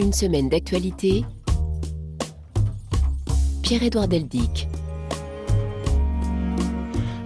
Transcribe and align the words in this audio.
Une 0.00 0.12
semaine 0.12 0.48
d'actualité. 0.48 1.24
Pierre-Édouard 3.62 4.08
Deldic. 4.08 4.66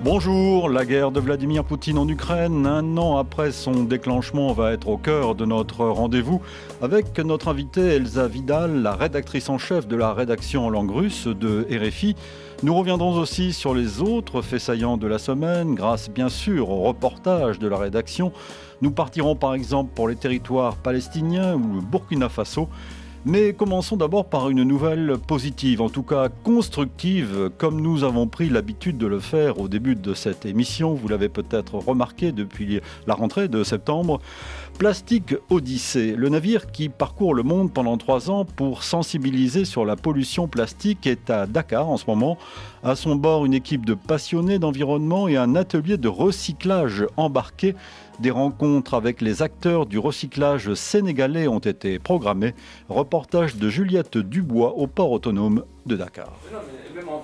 Bonjour, 0.04 0.68
la 0.68 0.84
guerre 0.84 1.10
de 1.10 1.18
Vladimir 1.18 1.64
Poutine 1.64 1.96
en 1.96 2.06
Ukraine, 2.06 2.66
un 2.66 2.96
an 2.98 3.16
après 3.16 3.52
son 3.52 3.84
déclenchement, 3.84 4.52
va 4.52 4.72
être 4.72 4.88
au 4.88 4.98
cœur 4.98 5.34
de 5.34 5.46
notre 5.46 5.86
rendez-vous 5.86 6.42
avec 6.82 7.18
notre 7.18 7.48
invitée 7.48 7.96
Elsa 7.96 8.28
Vidal, 8.28 8.82
la 8.82 8.94
rédactrice 8.94 9.48
en 9.48 9.56
chef 9.56 9.88
de 9.88 9.96
la 9.96 10.12
rédaction 10.12 10.66
en 10.66 10.70
langue 10.70 10.90
russe 10.90 11.26
de 11.26 11.66
RFI. 11.70 12.16
Nous 12.62 12.74
reviendrons 12.74 13.18
aussi 13.18 13.52
sur 13.52 13.74
les 13.74 14.00
autres 14.02 14.42
faits 14.42 14.60
saillants 14.60 14.98
de 14.98 15.06
la 15.06 15.18
semaine, 15.18 15.74
grâce 15.74 16.10
bien 16.10 16.28
sûr 16.28 16.70
au 16.70 16.82
reportage 16.82 17.58
de 17.58 17.66
la 17.66 17.78
rédaction. 17.78 18.32
Nous 18.80 18.90
partirons 18.90 19.34
par 19.34 19.54
exemple 19.54 19.92
pour 19.94 20.08
les 20.08 20.16
territoires 20.16 20.76
palestiniens 20.76 21.54
ou 21.54 21.74
le 21.74 21.80
Burkina 21.80 22.28
Faso. 22.28 22.68
Mais 23.24 23.52
commençons 23.52 23.96
d'abord 23.96 24.26
par 24.26 24.48
une 24.48 24.62
nouvelle 24.62 25.18
positive, 25.18 25.82
en 25.82 25.88
tout 25.88 26.04
cas 26.04 26.28
constructive, 26.44 27.50
comme 27.58 27.80
nous 27.80 28.04
avons 28.04 28.28
pris 28.28 28.48
l'habitude 28.48 28.96
de 28.96 29.08
le 29.08 29.18
faire 29.18 29.58
au 29.58 29.66
début 29.66 29.96
de 29.96 30.14
cette 30.14 30.46
émission. 30.46 30.94
Vous 30.94 31.08
l'avez 31.08 31.28
peut-être 31.28 31.74
remarqué 31.74 32.30
depuis 32.30 32.80
la 33.08 33.14
rentrée 33.14 33.48
de 33.48 33.64
septembre. 33.64 34.20
Plastique 34.78 35.34
Odyssée, 35.50 36.14
le 36.14 36.28
navire 36.28 36.70
qui 36.70 36.88
parcourt 36.88 37.34
le 37.34 37.42
monde 37.42 37.72
pendant 37.72 37.96
trois 37.96 38.30
ans 38.30 38.44
pour 38.44 38.84
sensibiliser 38.84 39.64
sur 39.64 39.84
la 39.84 39.96
pollution 39.96 40.46
plastique, 40.46 41.04
est 41.08 41.30
à 41.30 41.48
Dakar 41.48 41.88
en 41.88 41.96
ce 41.96 42.04
moment. 42.06 42.38
À 42.84 42.94
son 42.94 43.16
bord, 43.16 43.44
une 43.44 43.54
équipe 43.54 43.84
de 43.84 43.94
passionnés 43.94 44.60
d'environnement 44.60 45.26
et 45.26 45.36
un 45.36 45.56
atelier 45.56 45.96
de 45.96 46.06
recyclage 46.06 47.04
embarqué 47.16 47.74
des 48.20 48.30
rencontres 48.30 48.94
avec 48.94 49.20
les 49.20 49.42
acteurs 49.42 49.84
du 49.84 49.98
recyclage 49.98 50.72
sénégalais 50.74 51.48
ont 51.48 51.58
été 51.58 51.98
programmées. 51.98 52.54
Reportage 52.88 53.56
de 53.56 53.68
Juliette 53.68 54.16
Dubois 54.16 54.74
au 54.76 54.86
port 54.86 55.10
autonome 55.10 55.64
de 55.86 55.96
Dakar. 55.96 56.32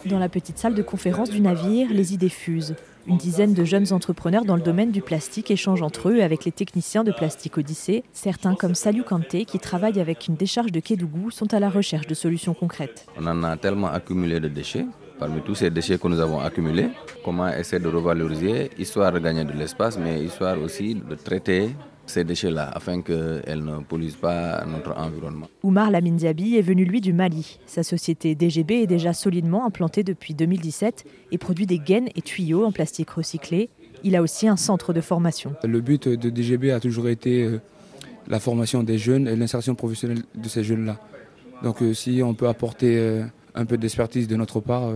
Dans 0.06 0.18
la 0.18 0.28
petite 0.28 0.58
salle 0.58 0.74
de 0.74 0.82
conférence 0.82 1.30
du 1.30 1.40
navire, 1.40 1.86
les 1.92 2.14
idées 2.14 2.28
fusent. 2.28 2.74
Une 3.06 3.18
dizaine 3.18 3.52
de 3.52 3.64
jeunes 3.64 3.92
entrepreneurs 3.92 4.46
dans 4.46 4.56
le 4.56 4.62
domaine 4.62 4.90
du 4.90 5.02
plastique 5.02 5.50
échangent 5.50 5.82
entre 5.82 6.08
eux 6.08 6.22
avec 6.22 6.46
les 6.46 6.52
techniciens 6.52 7.04
de 7.04 7.12
Plastique 7.12 7.58
Odyssée. 7.58 8.02
Certains, 8.14 8.54
comme 8.54 8.74
Salut 8.74 9.02
Kanté, 9.02 9.44
qui 9.44 9.58
travaillent 9.58 10.00
avec 10.00 10.26
une 10.26 10.36
décharge 10.36 10.72
de 10.72 10.80
Kédougou, 10.80 11.30
sont 11.30 11.52
à 11.52 11.60
la 11.60 11.68
recherche 11.68 12.06
de 12.06 12.14
solutions 12.14 12.54
concrètes. 12.54 13.06
On 13.20 13.26
en 13.26 13.42
a 13.44 13.58
tellement 13.58 13.88
accumulé 13.88 14.40
de 14.40 14.48
déchets 14.48 14.86
parmi 15.18 15.42
tous 15.42 15.54
ces 15.54 15.70
déchets 15.70 15.98
que 15.98 16.08
nous 16.08 16.18
avons 16.18 16.40
accumulés, 16.40 16.88
comment 17.24 17.48
essayer 17.48 17.80
de 17.80 17.88
revaloriser, 17.88 18.70
histoire 18.78 19.12
de 19.12 19.18
gagner 19.18 19.44
de 19.44 19.52
l'espace, 19.52 19.98
mais 19.98 20.24
histoire 20.24 20.58
aussi 20.60 20.94
de 20.94 21.14
traiter 21.14 21.70
ces 22.06 22.24
déchets-là 22.24 22.70
afin 22.74 23.02
qu'elles 23.02 23.64
ne 23.64 23.78
polluent 23.78 24.16
pas 24.20 24.64
notre 24.66 24.96
environnement. 24.96 25.48
Oumar 25.62 25.90
Lamine 25.90 26.16
Diaby 26.16 26.56
est 26.56 26.62
venu 26.62 26.84
lui 26.84 27.00
du 27.00 27.12
Mali. 27.12 27.58
Sa 27.66 27.82
société 27.82 28.34
DGB 28.34 28.82
est 28.82 28.86
déjà 28.86 29.12
solidement 29.12 29.66
implantée 29.66 30.02
depuis 30.02 30.34
2017 30.34 31.04
et 31.32 31.38
produit 31.38 31.66
des 31.66 31.78
gaines 31.78 32.08
et 32.14 32.22
tuyaux 32.22 32.64
en 32.64 32.72
plastique 32.72 33.10
recyclé. 33.10 33.70
Il 34.02 34.16
a 34.16 34.22
aussi 34.22 34.48
un 34.48 34.56
centre 34.56 34.92
de 34.92 35.00
formation. 35.00 35.54
Le 35.64 35.80
but 35.80 36.08
de 36.08 36.30
DGB 36.30 36.72
a 36.72 36.80
toujours 36.80 37.08
été 37.08 37.42
euh, 37.42 37.60
la 38.28 38.38
formation 38.38 38.82
des 38.82 38.98
jeunes 38.98 39.26
et 39.28 39.36
l'insertion 39.36 39.74
professionnelle 39.74 40.22
de 40.34 40.48
ces 40.48 40.62
jeunes-là. 40.62 40.98
Donc 41.62 41.82
euh, 41.82 41.94
si 41.94 42.20
on 42.22 42.34
peut 42.34 42.48
apporter 42.48 42.98
euh, 42.98 43.24
un 43.54 43.64
peu 43.64 43.78
d'expertise 43.78 44.28
de 44.28 44.36
notre 44.36 44.60
part, 44.60 44.90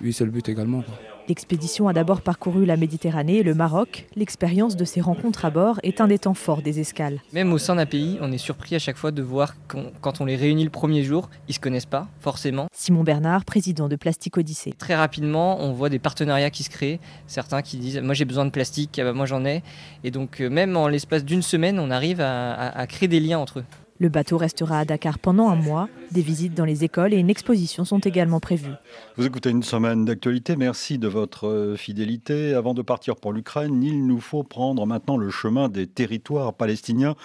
oui 0.00 0.12
c'est 0.12 0.24
le 0.24 0.30
but 0.30 0.48
également. 0.48 0.82
L'expédition 1.28 1.88
a 1.88 1.92
d'abord 1.92 2.22
parcouru 2.22 2.64
la 2.64 2.78
Méditerranée 2.78 3.36
et 3.36 3.42
le 3.42 3.54
Maroc. 3.54 4.06
L'expérience 4.16 4.76
de 4.76 4.84
ces 4.86 5.02
rencontres 5.02 5.44
à 5.44 5.50
bord 5.50 5.78
est 5.82 6.00
un 6.00 6.06
des 6.06 6.18
temps 6.18 6.32
forts 6.32 6.62
des 6.62 6.80
escales. 6.80 7.20
Même 7.34 7.52
au 7.52 7.58
sein 7.58 7.74
d'un 7.74 7.84
pays, 7.84 8.16
on 8.22 8.32
est 8.32 8.38
surpris 8.38 8.74
à 8.76 8.78
chaque 8.78 8.96
fois 8.96 9.10
de 9.10 9.20
voir 9.20 9.54
qu'on, 9.68 9.92
quand 10.00 10.22
on 10.22 10.24
les 10.24 10.36
réunit 10.36 10.64
le 10.64 10.70
premier 10.70 11.02
jour, 11.02 11.28
ils 11.46 11.54
se 11.54 11.60
connaissent 11.60 11.84
pas 11.84 12.08
forcément. 12.20 12.68
Simon 12.72 13.04
Bernard, 13.04 13.44
président 13.44 13.90
de 13.90 13.96
Plastique 13.96 14.38
Odyssée. 14.38 14.72
Très 14.78 14.94
rapidement, 14.94 15.60
on 15.60 15.72
voit 15.72 15.90
des 15.90 15.98
partenariats 15.98 16.48
qui 16.48 16.62
se 16.62 16.70
créent. 16.70 16.98
Certains 17.26 17.60
qui 17.60 17.76
disent 17.76 18.00
moi 18.00 18.14
j'ai 18.14 18.24
besoin 18.24 18.46
de 18.46 18.50
plastique, 18.50 18.98
ah 18.98 19.04
bah, 19.04 19.12
moi 19.12 19.26
j'en 19.26 19.44
ai. 19.44 19.62
Et 20.04 20.10
donc 20.10 20.40
euh, 20.40 20.48
même 20.48 20.78
en 20.78 20.88
l'espace 20.88 21.26
d'une 21.26 21.42
semaine, 21.42 21.78
on 21.78 21.90
arrive 21.90 22.22
à, 22.22 22.52
à, 22.54 22.78
à 22.78 22.86
créer 22.86 23.06
des 23.06 23.20
liens 23.20 23.38
entre 23.38 23.58
eux. 23.58 23.64
Le 24.00 24.08
bateau 24.08 24.38
restera 24.38 24.78
à 24.78 24.84
Dakar 24.84 25.18
pendant 25.18 25.48
un 25.48 25.56
mois. 25.56 25.88
Des 26.12 26.22
visites 26.22 26.54
dans 26.54 26.64
les 26.64 26.84
écoles 26.84 27.12
et 27.12 27.16
une 27.16 27.30
exposition 27.30 27.84
sont 27.84 27.98
également 27.98 28.38
prévues. 28.38 28.72
Vous 29.16 29.26
écoutez 29.26 29.50
une 29.50 29.64
semaine 29.64 30.04
d'actualité. 30.04 30.54
Merci 30.54 30.98
de 30.98 31.08
votre 31.08 31.74
fidélité. 31.76 32.54
Avant 32.54 32.74
de 32.74 32.82
partir 32.82 33.16
pour 33.16 33.32
l'Ukraine, 33.32 33.82
il 33.82 34.06
nous 34.06 34.20
faut 34.20 34.44
prendre 34.44 34.86
maintenant 34.86 35.16
le 35.16 35.30
chemin 35.30 35.68
des 35.68 35.88
territoires 35.88 36.54
palestiniens 36.54 37.16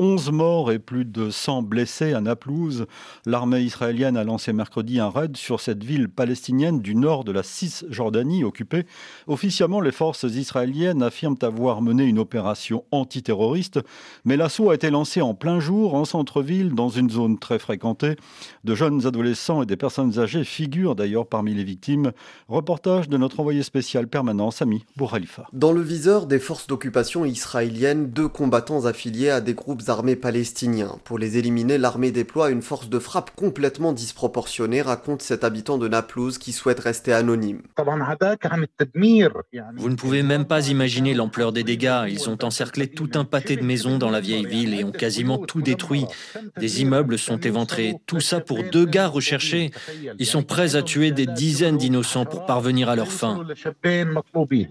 11 0.00 0.30
morts 0.30 0.70
et 0.70 0.78
plus 0.78 1.04
de 1.04 1.28
100 1.28 1.62
blessés 1.62 2.12
à 2.12 2.20
Naplouse. 2.20 2.86
L'armée 3.26 3.62
israélienne 3.62 4.16
a 4.16 4.22
lancé 4.22 4.52
mercredi 4.52 5.00
un 5.00 5.10
raid 5.10 5.36
sur 5.36 5.60
cette 5.60 5.82
ville 5.82 6.08
palestinienne 6.08 6.80
du 6.80 6.94
nord 6.94 7.24
de 7.24 7.32
la 7.32 7.42
Cisjordanie 7.42 8.44
occupée. 8.44 8.86
Officiellement, 9.26 9.80
les 9.80 9.90
forces 9.90 10.22
israéliennes 10.22 11.02
affirment 11.02 11.36
avoir 11.42 11.82
mené 11.82 12.04
une 12.04 12.20
opération 12.20 12.84
antiterroriste, 12.92 13.80
mais 14.24 14.36
l'assaut 14.36 14.70
a 14.70 14.76
été 14.76 14.88
lancé 14.88 15.20
en 15.20 15.34
plein 15.34 15.58
jour, 15.58 15.94
en 15.94 16.04
centre-ville, 16.04 16.76
dans 16.76 16.90
une 16.90 17.10
zone 17.10 17.36
très 17.36 17.58
fréquentée. 17.58 18.14
De 18.62 18.76
jeunes 18.76 19.04
adolescents 19.04 19.64
et 19.64 19.66
des 19.66 19.76
personnes 19.76 20.20
âgées 20.20 20.44
figurent 20.44 20.94
d'ailleurs 20.94 21.26
parmi 21.26 21.54
les 21.54 21.64
victimes. 21.64 22.12
Reportage 22.46 23.08
de 23.08 23.16
notre 23.16 23.40
envoyé 23.40 23.64
spécial 23.64 24.06
permanent, 24.06 24.52
Sami 24.52 24.84
Bouralifa. 24.96 25.46
Dans 25.52 25.72
le 25.72 25.82
viseur 25.82 26.26
des 26.26 26.38
forces 26.38 26.68
d'occupation 26.68 27.24
israéliennes, 27.24 28.10
deux 28.10 28.28
combattants 28.28 28.84
affiliés 28.84 29.30
à 29.30 29.40
des 29.40 29.54
groupes 29.54 29.87
armés 29.90 30.16
palestiniens. 30.16 30.98
Pour 31.04 31.18
les 31.18 31.38
éliminer, 31.38 31.78
l'armée 31.78 32.10
déploie 32.10 32.50
une 32.50 32.62
force 32.62 32.88
de 32.88 32.98
frappe 32.98 33.30
complètement 33.34 33.92
disproportionnée, 33.92 34.82
raconte 34.82 35.22
cet 35.22 35.44
habitant 35.44 35.78
de 35.78 35.88
Naplouse 35.88 36.38
qui 36.38 36.52
souhaite 36.52 36.80
rester 36.80 37.12
anonyme. 37.12 37.62
Vous 39.76 39.88
ne 39.88 39.94
pouvez 39.94 40.22
même 40.22 40.44
pas 40.44 40.68
imaginer 40.68 41.14
l'ampleur 41.14 41.52
des 41.52 41.64
dégâts. 41.64 42.04
Ils 42.08 42.28
ont 42.28 42.38
encerclé 42.42 42.88
tout 42.88 43.10
un 43.14 43.24
pâté 43.24 43.56
de 43.56 43.64
maisons 43.64 43.98
dans 43.98 44.10
la 44.10 44.20
vieille 44.20 44.46
ville 44.46 44.74
et 44.74 44.84
ont 44.84 44.92
quasiment 44.92 45.38
tout 45.38 45.62
détruit. 45.62 46.06
Des 46.58 46.82
immeubles 46.82 47.18
sont 47.18 47.38
éventrés. 47.38 47.94
Tout 48.06 48.20
ça 48.20 48.40
pour 48.40 48.62
deux 48.64 48.86
gars 48.86 49.08
recherchés. 49.08 49.70
Ils 50.18 50.26
sont 50.26 50.42
prêts 50.42 50.76
à 50.76 50.82
tuer 50.82 51.10
des 51.10 51.26
dizaines 51.26 51.78
d'innocents 51.78 52.24
pour 52.24 52.46
parvenir 52.46 52.88
à 52.88 52.96
leur 52.96 53.12
fin. 53.12 53.44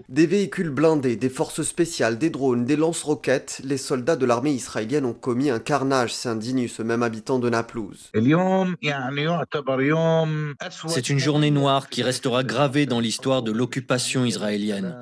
Des 0.08 0.26
véhicules 0.26 0.70
blindés, 0.70 1.16
des 1.16 1.28
forces 1.28 1.62
spéciales, 1.62 2.18
des 2.18 2.30
drones, 2.30 2.64
des 2.64 2.76
lance-roquettes, 2.76 3.60
les 3.64 3.76
soldats 3.76 4.16
de 4.16 4.26
l'armée 4.26 4.52
israélienne 4.52 5.04
ont 5.08 5.14
commis 5.14 5.50
un 5.50 5.58
carnage, 5.58 6.14
s'indigne 6.14 6.68
ce 6.68 6.82
même 6.82 7.02
habitant 7.02 7.38
de 7.38 7.48
Naplouse. 7.48 8.10
C'est 10.88 11.10
une 11.10 11.18
journée 11.18 11.50
noire 11.50 11.88
qui 11.88 12.02
restera 12.02 12.44
gravée 12.44 12.86
dans 12.86 13.00
l'histoire 13.00 13.42
de 13.42 13.52
l'occupation 13.52 14.24
israélienne. 14.24 14.96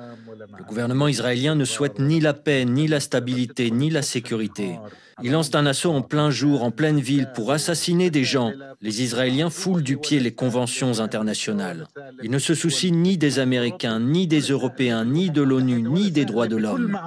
Le 0.57 0.63
gouvernement 0.63 1.07
israélien 1.07 1.55
ne 1.55 1.65
souhaite 1.65 1.99
ni 1.99 2.19
la 2.19 2.33
paix, 2.33 2.65
ni 2.65 2.87
la 2.87 2.99
stabilité, 2.99 3.71
ni 3.71 3.89
la 3.89 4.01
sécurité. 4.01 4.77
Il 5.23 5.31
lance 5.31 5.49
un 5.55 5.65
assaut 5.65 5.91
en 5.91 6.03
plein 6.03 6.29
jour, 6.29 6.63
en 6.63 6.69
pleine 6.69 6.99
ville, 6.99 7.29
pour 7.33 7.51
assassiner 7.51 8.11
des 8.11 8.23
gens. 8.23 8.53
Les 8.81 9.01
Israéliens 9.01 9.49
foulent 9.49 9.81
du 9.81 9.97
pied 9.97 10.19
les 10.19 10.33
conventions 10.33 10.99
internationales. 10.99 11.87
Ils 12.21 12.29
ne 12.29 12.37
se 12.37 12.53
soucient 12.53 12.91
ni 12.91 13.17
des 13.17 13.39
Américains, 13.39 13.99
ni 13.99 14.27
des 14.27 14.41
Européens, 14.41 15.05
ni 15.05 15.31
de 15.31 15.41
l'ONU, 15.41 15.81
ni 15.81 16.11
des 16.11 16.25
droits 16.25 16.47
de 16.47 16.57
l'homme. 16.57 16.99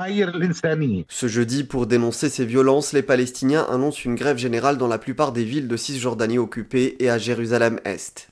Ce 1.09 1.29
jeudi, 1.29 1.63
pour 1.63 1.87
dénoncer 1.87 2.29
ces 2.29 2.45
violences, 2.45 2.93
les 2.93 3.03
Palestiniens 3.03 3.67
annoncent 3.71 4.03
une 4.05 4.17
grève 4.17 4.39
générale 4.39 4.77
dans 4.77 4.89
la 4.89 4.99
plupart 4.99 5.31
des 5.31 5.45
villes 5.45 5.69
de 5.69 5.77
Cisjordanie 5.77 6.39
occupées 6.39 6.97
et 6.99 7.11
à 7.11 7.19
Jérusalem-Est. 7.19 8.30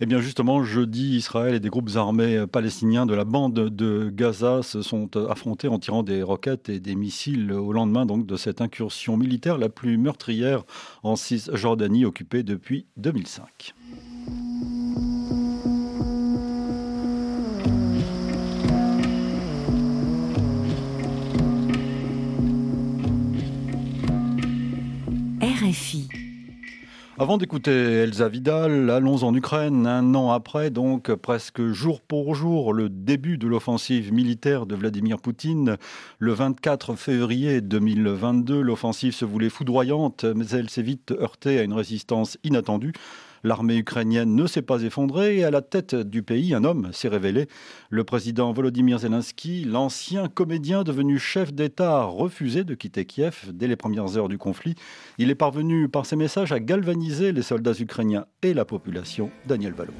Eh 0.00 0.06
bien 0.06 0.20
justement, 0.20 0.64
jeudi, 0.64 1.16
Israël 1.16 1.54
et 1.54 1.60
des 1.60 1.68
groupes 1.68 1.90
armés 1.94 2.46
palestiniens 2.46 3.06
de 3.06 3.14
la 3.14 3.24
bande 3.24 3.54
de 3.54 4.10
Gaza 4.10 4.62
se 4.62 4.82
sont 4.82 5.16
affrontés 5.28 5.68
en 5.68 5.78
tirant 5.78 6.02
des 6.02 6.22
roquettes 6.22 6.68
et 6.68 6.80
des 6.80 6.94
missiles 6.94 7.52
au 7.52 7.72
lendemain 7.72 8.06
donc 8.06 8.26
de 8.26 8.36
cette 8.36 8.60
incursion 8.60 9.16
militaire 9.16 9.58
la 9.58 9.68
plus 9.68 9.98
meurtrière 9.98 10.64
en 11.02 11.16
Cisjordanie 11.16 12.04
occupée 12.04 12.42
depuis 12.42 12.86
2005. 12.96 13.74
RFI. 25.40 26.21
Avant 27.22 27.38
d'écouter 27.38 27.70
Elsa 27.70 28.28
Vidal, 28.28 28.90
allons 28.90 29.22
en 29.22 29.32
Ukraine. 29.32 29.86
Un 29.86 30.12
an 30.16 30.32
après, 30.32 30.70
donc 30.70 31.14
presque 31.14 31.64
jour 31.68 32.00
pour 32.00 32.34
jour, 32.34 32.72
le 32.72 32.88
début 32.88 33.38
de 33.38 33.46
l'offensive 33.46 34.12
militaire 34.12 34.66
de 34.66 34.74
Vladimir 34.74 35.20
Poutine. 35.20 35.76
Le 36.18 36.32
24 36.32 36.96
février 36.96 37.60
2022, 37.60 38.60
l'offensive 38.60 39.14
se 39.14 39.24
voulait 39.24 39.50
foudroyante, 39.50 40.24
mais 40.24 40.46
elle 40.48 40.68
s'est 40.68 40.82
vite 40.82 41.12
heurtée 41.12 41.60
à 41.60 41.62
une 41.62 41.74
résistance 41.74 42.38
inattendue. 42.42 42.92
L'armée 43.44 43.76
ukrainienne 43.76 44.34
ne 44.34 44.46
s'est 44.46 44.62
pas 44.62 44.82
effondrée 44.82 45.38
et 45.38 45.44
à 45.44 45.50
la 45.50 45.62
tête 45.62 45.94
du 45.94 46.22
pays, 46.22 46.54
un 46.54 46.64
homme 46.64 46.90
s'est 46.92 47.08
révélé. 47.08 47.48
Le 47.90 48.04
président 48.04 48.52
Volodymyr 48.52 48.98
Zelensky, 48.98 49.64
l'ancien 49.64 50.28
comédien 50.28 50.84
devenu 50.84 51.18
chef 51.18 51.52
d'État, 51.52 51.98
a 51.98 52.04
refusé 52.04 52.64
de 52.64 52.74
quitter 52.74 53.04
Kiev 53.04 53.50
dès 53.52 53.66
les 53.66 53.76
premières 53.76 54.16
heures 54.16 54.28
du 54.28 54.38
conflit. 54.38 54.74
Il 55.18 55.30
est 55.30 55.34
parvenu 55.34 55.88
par 55.88 56.06
ses 56.06 56.16
messages 56.16 56.52
à 56.52 56.60
galvaniser 56.60 57.32
les 57.32 57.42
soldats 57.42 57.72
ukrainiens 57.78 58.26
et 58.42 58.54
la 58.54 58.64
population. 58.64 59.30
Daniel 59.46 59.72
Valo. 59.72 59.92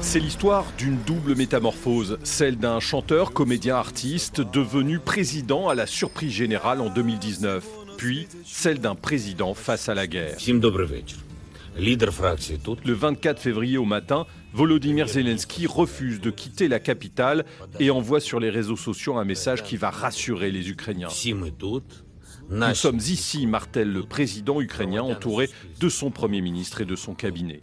C'est 0.00 0.20
l'histoire 0.20 0.64
d'une 0.78 0.96
double 1.04 1.34
métamorphose, 1.34 2.18
celle 2.22 2.56
d'un 2.56 2.78
chanteur, 2.78 3.32
comédien, 3.32 3.76
artiste 3.76 4.40
devenu 4.40 4.98
président 4.98 5.68
à 5.68 5.74
la 5.74 5.86
surprise 5.86 6.32
générale 6.32 6.80
en 6.80 6.90
2019, 6.90 7.64
puis 8.02 8.26
celle 8.44 8.80
d'un 8.80 8.96
président 8.96 9.54
face 9.54 9.88
à 9.88 9.94
la 9.94 10.08
guerre. 10.08 10.36
Le 11.76 12.92
24 12.92 13.40
février 13.40 13.78
au 13.78 13.84
matin, 13.84 14.26
Volodymyr 14.52 15.06
Zelensky 15.06 15.68
refuse 15.68 16.20
de 16.20 16.30
quitter 16.30 16.66
la 16.66 16.80
capitale 16.80 17.44
et 17.78 17.90
envoie 17.90 18.18
sur 18.18 18.40
les 18.40 18.50
réseaux 18.50 18.76
sociaux 18.76 19.18
un 19.18 19.24
message 19.24 19.62
qui 19.62 19.76
va 19.76 19.90
rassurer 19.90 20.50
les 20.50 20.68
Ukrainiens. 20.68 21.10
Nous 22.50 22.74
sommes 22.74 22.98
ici, 22.98 23.46
martèle 23.46 23.92
le 23.92 24.02
président 24.02 24.60
ukrainien 24.60 25.02
entouré 25.02 25.48
de 25.78 25.88
son 25.88 26.10
Premier 26.10 26.40
ministre 26.40 26.80
et 26.80 26.84
de 26.84 26.96
son 26.96 27.14
cabinet. 27.14 27.60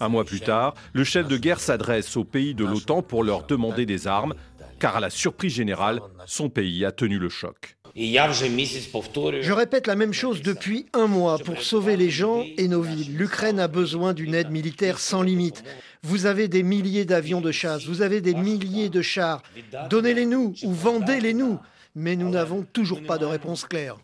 Un 0.00 0.10
mois 0.10 0.26
plus 0.26 0.40
tard, 0.40 0.74
le 0.92 1.02
chef 1.02 1.26
de 1.28 1.38
guerre 1.38 1.60
s'adresse 1.60 2.14
aux 2.18 2.24
pays 2.24 2.54
de 2.54 2.66
l'OTAN 2.66 3.00
pour 3.00 3.24
leur 3.24 3.46
demander 3.46 3.86
des 3.86 4.06
armes, 4.06 4.34
car 4.78 4.96
à 4.96 5.00
la 5.00 5.08
surprise 5.08 5.54
générale, 5.54 6.02
son 6.26 6.50
pays 6.50 6.84
a 6.84 6.92
tenu 6.92 7.18
le 7.18 7.30
choc. 7.30 7.77
Je 7.98 9.52
répète 9.52 9.88
la 9.88 9.96
même 9.96 10.12
chose 10.12 10.40
depuis 10.40 10.86
un 10.92 11.08
mois 11.08 11.36
pour 11.38 11.60
sauver 11.62 11.96
les 11.96 12.10
gens 12.10 12.44
et 12.56 12.68
nos 12.68 12.82
villes. 12.82 13.16
L'Ukraine 13.16 13.58
a 13.58 13.66
besoin 13.66 14.14
d'une 14.14 14.34
aide 14.34 14.50
militaire 14.50 15.00
sans 15.00 15.22
limite. 15.22 15.64
Vous 16.08 16.24
avez 16.24 16.48
des 16.48 16.62
milliers 16.62 17.04
d'avions 17.04 17.42
de 17.42 17.52
chasse, 17.52 17.84
vous 17.84 18.00
avez 18.00 18.22
des 18.22 18.32
milliers 18.32 18.88
de 18.88 19.02
chars. 19.02 19.42
Donnez-les-nous 19.90 20.54
ou 20.62 20.72
vendez-les-nous 20.72 21.58
mais 21.94 22.14
nous 22.14 22.30
n'avons 22.30 22.64
toujours 22.72 23.02
pas 23.02 23.18
de 23.18 23.24
réponse 23.24 23.64
claire. 23.64 23.96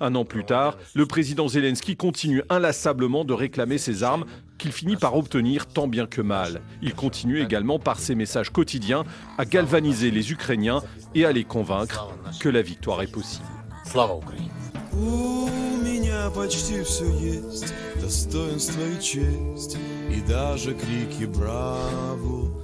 Un 0.00 0.14
an 0.14 0.24
plus 0.24 0.44
tard, 0.44 0.78
le 0.94 1.04
président 1.04 1.46
Zelensky 1.46 1.96
continue 1.96 2.42
inlassablement 2.48 3.24
de 3.24 3.34
réclamer 3.34 3.76
ses 3.76 4.02
armes 4.02 4.24
qu'il 4.56 4.72
finit 4.72 4.96
par 4.96 5.14
obtenir 5.14 5.66
tant 5.66 5.88
bien 5.88 6.06
que 6.06 6.22
mal. 6.22 6.62
Il 6.80 6.94
continue 6.94 7.42
également 7.42 7.78
par 7.78 7.98
ses 7.98 8.14
messages 8.14 8.50
quotidiens 8.50 9.04
à 9.36 9.44
galvaniser 9.44 10.10
les 10.10 10.32
Ukrainiens 10.32 10.82
et 11.14 11.26
à 11.26 11.32
les 11.32 11.44
convaincre 11.44 12.08
que 12.40 12.48
la 12.48 12.62
victoire 12.62 13.02
est 13.02 13.12
possible. 13.12 13.44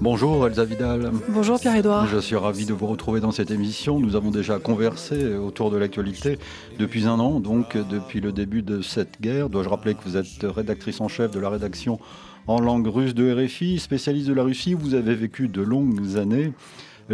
Bonjour 0.00 0.46
Elsa 0.46 0.64
Vidal. 0.64 1.12
Bonjour 1.28 1.60
Pierre-Edouard. 1.60 2.06
Je 2.06 2.18
suis 2.18 2.36
ravi 2.36 2.66
de 2.66 2.72
vous 2.72 2.86
retrouver 2.86 3.20
dans 3.20 3.32
cette 3.32 3.50
émission. 3.50 4.00
Nous 4.00 4.16
avons 4.16 4.30
déjà 4.30 4.58
conversé 4.58 5.34
autour 5.34 5.70
de 5.70 5.76
l'actualité 5.76 6.38
depuis 6.78 7.06
un 7.06 7.18
an, 7.20 7.40
donc 7.40 7.76
depuis 7.76 8.20
le 8.20 8.32
début 8.32 8.62
de 8.62 8.82
cette 8.82 9.20
guerre. 9.20 9.48
Dois-je 9.48 9.68
rappeler 9.68 9.94
que 9.94 10.02
vous 10.04 10.16
êtes 10.16 10.42
rédactrice 10.42 11.00
en 11.00 11.08
chef 11.08 11.30
de 11.30 11.40
la 11.40 11.50
rédaction 11.50 11.98
en 12.46 12.60
langue 12.60 12.88
russe 12.88 13.14
de 13.14 13.32
RFI, 13.32 13.78
spécialiste 13.78 14.28
de 14.28 14.34
la 14.34 14.42
Russie. 14.42 14.74
Vous 14.74 14.94
avez 14.94 15.14
vécu 15.14 15.48
de 15.48 15.62
longues 15.62 16.16
années. 16.16 16.52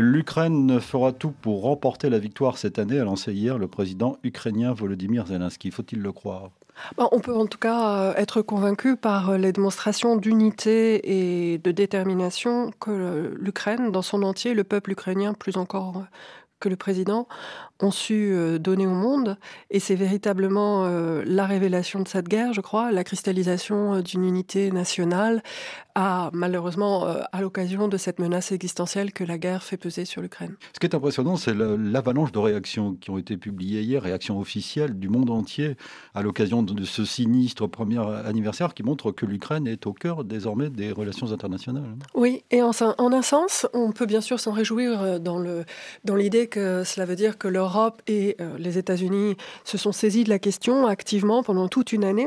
L'Ukraine 0.00 0.78
fera 0.78 1.10
tout 1.12 1.32
pour 1.32 1.62
remporter 1.62 2.08
la 2.08 2.20
victoire 2.20 2.56
cette 2.56 2.78
année, 2.78 3.00
a 3.00 3.04
lancé 3.04 3.32
hier 3.32 3.58
le 3.58 3.66
président 3.66 4.16
ukrainien 4.22 4.72
Volodymyr 4.72 5.26
Zelensky. 5.26 5.72
Faut-il 5.72 6.00
le 6.00 6.12
croire? 6.12 6.50
On 6.96 7.18
peut 7.18 7.34
en 7.34 7.46
tout 7.46 7.58
cas 7.58 7.98
euh, 7.98 8.14
être 8.14 8.40
convaincu 8.40 8.96
par 8.96 9.30
euh, 9.30 9.38
les 9.38 9.50
démonstrations 9.50 10.14
d'unité 10.14 11.52
et 11.52 11.58
de 11.58 11.72
détermination 11.72 12.70
que 12.78 13.36
l'Ukraine, 13.40 13.90
dans 13.90 14.02
son 14.02 14.22
entier, 14.22 14.54
le 14.54 14.62
peuple 14.62 14.92
ukrainien 14.92 15.34
plus 15.34 15.56
encore 15.56 16.04
que 16.60 16.68
le 16.68 16.76
président, 16.76 17.26
ont 17.80 17.90
su 17.90 18.32
euh, 18.32 18.58
donner 18.58 18.86
au 18.86 18.94
monde. 18.94 19.36
Et 19.70 19.80
c'est 19.80 19.94
véritablement 19.94 20.84
euh, 20.84 21.22
la 21.24 21.46
révélation 21.46 22.00
de 22.00 22.08
cette 22.08 22.28
guerre, 22.28 22.52
je 22.52 22.60
crois, 22.60 22.90
la 22.90 23.04
cristallisation 23.04 23.94
euh, 23.94 24.02
d'une 24.02 24.24
unité 24.24 24.70
nationale, 24.72 25.42
à, 25.94 26.30
malheureusement 26.32 27.06
à 27.32 27.40
l'occasion 27.40 27.88
de 27.88 27.96
cette 27.96 28.20
menace 28.20 28.52
existentielle 28.52 29.12
que 29.12 29.24
la 29.24 29.36
guerre 29.36 29.64
fait 29.64 29.76
peser 29.76 30.04
sur 30.04 30.22
l'Ukraine. 30.22 30.54
Ce 30.72 30.78
qui 30.78 30.86
est 30.86 30.94
impressionnant, 30.94 31.36
c'est 31.36 31.54
l'avalanche 31.54 32.30
de 32.30 32.38
réactions 32.38 32.94
qui 32.94 33.10
ont 33.10 33.18
été 33.18 33.36
publiées 33.36 33.82
hier, 33.82 34.00
réactions 34.00 34.38
officielles 34.38 34.96
du 34.96 35.08
monde 35.08 35.28
entier 35.28 35.76
à 36.14 36.22
l'occasion 36.22 36.62
de 36.62 36.84
ce 36.84 37.04
sinistre 37.04 37.66
premier 37.66 37.98
anniversaire 37.98 38.74
qui 38.74 38.84
montre 38.84 39.10
que 39.10 39.26
l'Ukraine 39.26 39.66
est 39.66 39.88
au 39.88 39.92
cœur 39.92 40.22
désormais 40.22 40.70
des 40.70 40.92
relations 40.92 41.32
internationales. 41.32 41.96
Oui, 42.14 42.44
et 42.52 42.62
en, 42.62 42.70
en 42.98 43.12
un 43.12 43.22
sens, 43.22 43.66
on 43.72 43.90
peut 43.90 44.06
bien 44.06 44.20
sûr 44.20 44.38
s'en 44.38 44.52
réjouir 44.52 45.18
dans 45.18 45.40
l'idée 45.40 46.44
dans 46.44 46.50
que 46.50 46.84
cela 46.84 47.06
veut 47.06 47.16
dire 47.16 47.38
que 47.38 47.48
l'Europe 47.48 47.67
l'Europe 47.68 48.00
et 48.06 48.34
euh, 48.40 48.56
les 48.58 48.78
États-Unis 48.78 49.36
se 49.64 49.76
sont 49.76 49.92
saisis 49.92 50.24
de 50.24 50.30
la 50.30 50.38
question 50.38 50.86
activement 50.86 51.42
pendant 51.42 51.68
toute 51.68 51.92
une 51.92 52.04
année. 52.04 52.26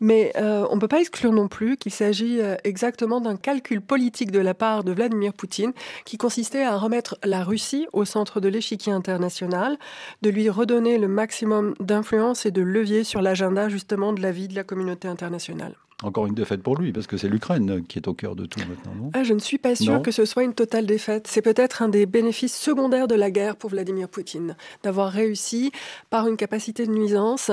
Mais 0.00 0.32
euh, 0.36 0.66
on 0.70 0.74
ne 0.74 0.80
peut 0.80 0.88
pas 0.88 1.00
exclure 1.00 1.32
non 1.32 1.48
plus 1.48 1.78
qu'il 1.78 1.92
s'agit 1.92 2.40
euh, 2.40 2.56
exactement 2.64 3.20
d'un 3.20 3.36
calcul 3.36 3.80
politique 3.80 4.30
de 4.30 4.40
la 4.40 4.52
part 4.52 4.84
de 4.84 4.92
Vladimir 4.92 5.32
Poutine 5.32 5.72
qui 6.04 6.18
consistait 6.18 6.64
à 6.64 6.76
remettre 6.76 7.16
la 7.24 7.44
Russie 7.44 7.86
au 7.94 8.04
centre 8.04 8.40
de 8.40 8.48
l'échiquier 8.48 8.92
international, 8.92 9.78
de 10.20 10.28
lui 10.28 10.50
redonner 10.50 10.98
le 10.98 11.08
maximum 11.08 11.74
d'influence 11.80 12.44
et 12.44 12.50
de 12.50 12.60
levier 12.60 13.04
sur 13.04 13.22
l'agenda 13.22 13.70
justement 13.70 14.12
de 14.12 14.20
la 14.20 14.32
vie 14.32 14.48
de 14.48 14.54
la 14.54 14.64
communauté 14.64 15.08
internationale. 15.08 15.74
Encore 16.02 16.26
une 16.26 16.34
défaite 16.34 16.62
pour 16.62 16.76
lui, 16.76 16.92
parce 16.92 17.06
que 17.06 17.16
c'est 17.16 17.28
l'Ukraine 17.28 17.84
qui 17.88 17.98
est 17.98 18.08
au 18.08 18.14
cœur 18.14 18.34
de 18.34 18.46
tout 18.46 18.60
maintenant, 18.60 18.92
non? 19.00 19.10
Ah, 19.14 19.22
Je 19.22 19.32
ne 19.32 19.38
suis 19.38 19.58
pas 19.58 19.76
sûr 19.76 20.02
que 20.02 20.10
ce 20.10 20.24
soit 20.24 20.42
une 20.42 20.52
totale 20.52 20.86
défaite. 20.86 21.26
C'est 21.28 21.40
peut-être 21.40 21.82
un 21.82 21.88
des 21.88 22.04
bénéfices 22.04 22.56
secondaires 22.56 23.06
de 23.06 23.14
la 23.14 23.30
guerre 23.30 23.56
pour 23.56 23.70
Vladimir 23.70 24.08
Poutine, 24.08 24.56
d'avoir 24.82 25.10
réussi, 25.10 25.70
par 26.10 26.26
une 26.26 26.36
capacité 26.36 26.86
de 26.86 26.90
nuisance, 26.90 27.50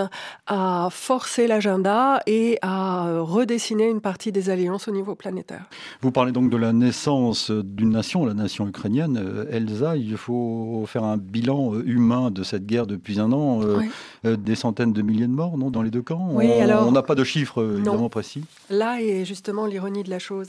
à 0.47 0.89
forcer 0.91 1.47
l'agenda 1.47 2.21
et 2.25 2.57
à 2.61 3.19
redessiner 3.21 3.87
une 3.89 4.01
partie 4.01 4.31
des 4.31 4.49
alliances 4.49 4.87
au 4.87 4.91
niveau 4.91 5.15
planétaire. 5.15 5.65
Vous 6.01 6.11
parlez 6.11 6.31
donc 6.31 6.49
de 6.49 6.57
la 6.57 6.73
naissance 6.73 7.51
d'une 7.51 7.91
nation, 7.91 8.25
la 8.25 8.33
nation 8.33 8.67
ukrainienne. 8.67 9.17
Euh, 9.17 9.45
Elsa, 9.51 9.95
il 9.95 10.17
faut 10.17 10.83
faire 10.87 11.03
un 11.03 11.17
bilan 11.17 11.75
euh, 11.75 11.83
humain 11.85 12.31
de 12.31 12.43
cette 12.43 12.65
guerre 12.65 12.87
depuis 12.87 13.19
un 13.19 13.31
an. 13.31 13.61
Euh, 13.61 14.35
des 14.37 14.55
centaines 14.55 14.93
de 14.93 15.01
milliers 15.01 15.27
de 15.27 15.31
morts, 15.31 15.57
non, 15.57 15.71
dans 15.71 15.81
les 15.81 15.89
deux 15.89 16.01
camps? 16.01 16.29
Oui, 16.31 16.47
On 16.85 16.91
n'a 16.91 17.01
pas 17.01 17.15
de 17.15 17.23
chiffres 17.23 17.75
évidemment 17.75 18.09
précis. 18.09 18.40
Là 18.69 19.01
est 19.01 19.25
justement 19.25 19.65
l'ironie 19.65 20.03
de 20.03 20.09
la 20.09 20.19
chose. 20.19 20.47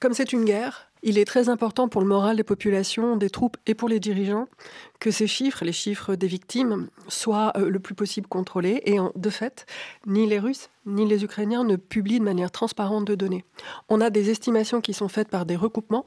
Comme 0.00 0.14
c'est 0.14 0.32
une 0.32 0.44
guerre, 0.44 0.90
il 1.02 1.18
est 1.18 1.24
très 1.24 1.48
important 1.48 1.88
pour 1.88 2.00
le 2.00 2.06
moral 2.06 2.36
des 2.36 2.44
populations, 2.44 3.16
des 3.16 3.30
troupes 3.30 3.56
et 3.66 3.74
pour 3.74 3.88
les 3.88 4.00
dirigeants 4.00 4.48
que 4.98 5.10
ces 5.10 5.26
chiffres, 5.26 5.64
les 5.64 5.72
chiffres 5.72 6.14
des 6.14 6.26
victimes, 6.26 6.88
soient 7.08 7.52
euh, 7.56 7.70
le 7.70 7.78
plus 7.80 7.94
possible 7.94 8.26
contrôlés. 8.26 8.82
Et 8.84 8.98
de 9.14 9.30
fait, 9.30 9.66
ni 10.06 10.26
les 10.26 10.38
Russes 10.38 10.68
ni 10.86 11.06
les 11.06 11.24
Ukrainiens 11.24 11.64
ne 11.64 11.76
publient 11.76 12.18
de 12.18 12.24
manière 12.24 12.50
transparente 12.50 13.04
de 13.06 13.14
données. 13.14 13.44
On 13.88 14.00
a 14.00 14.10
des 14.10 14.30
estimations 14.30 14.80
qui 14.80 14.94
sont 14.94 15.08
faites 15.08 15.28
par 15.28 15.46
des 15.46 15.56
recoupements. 15.56 16.06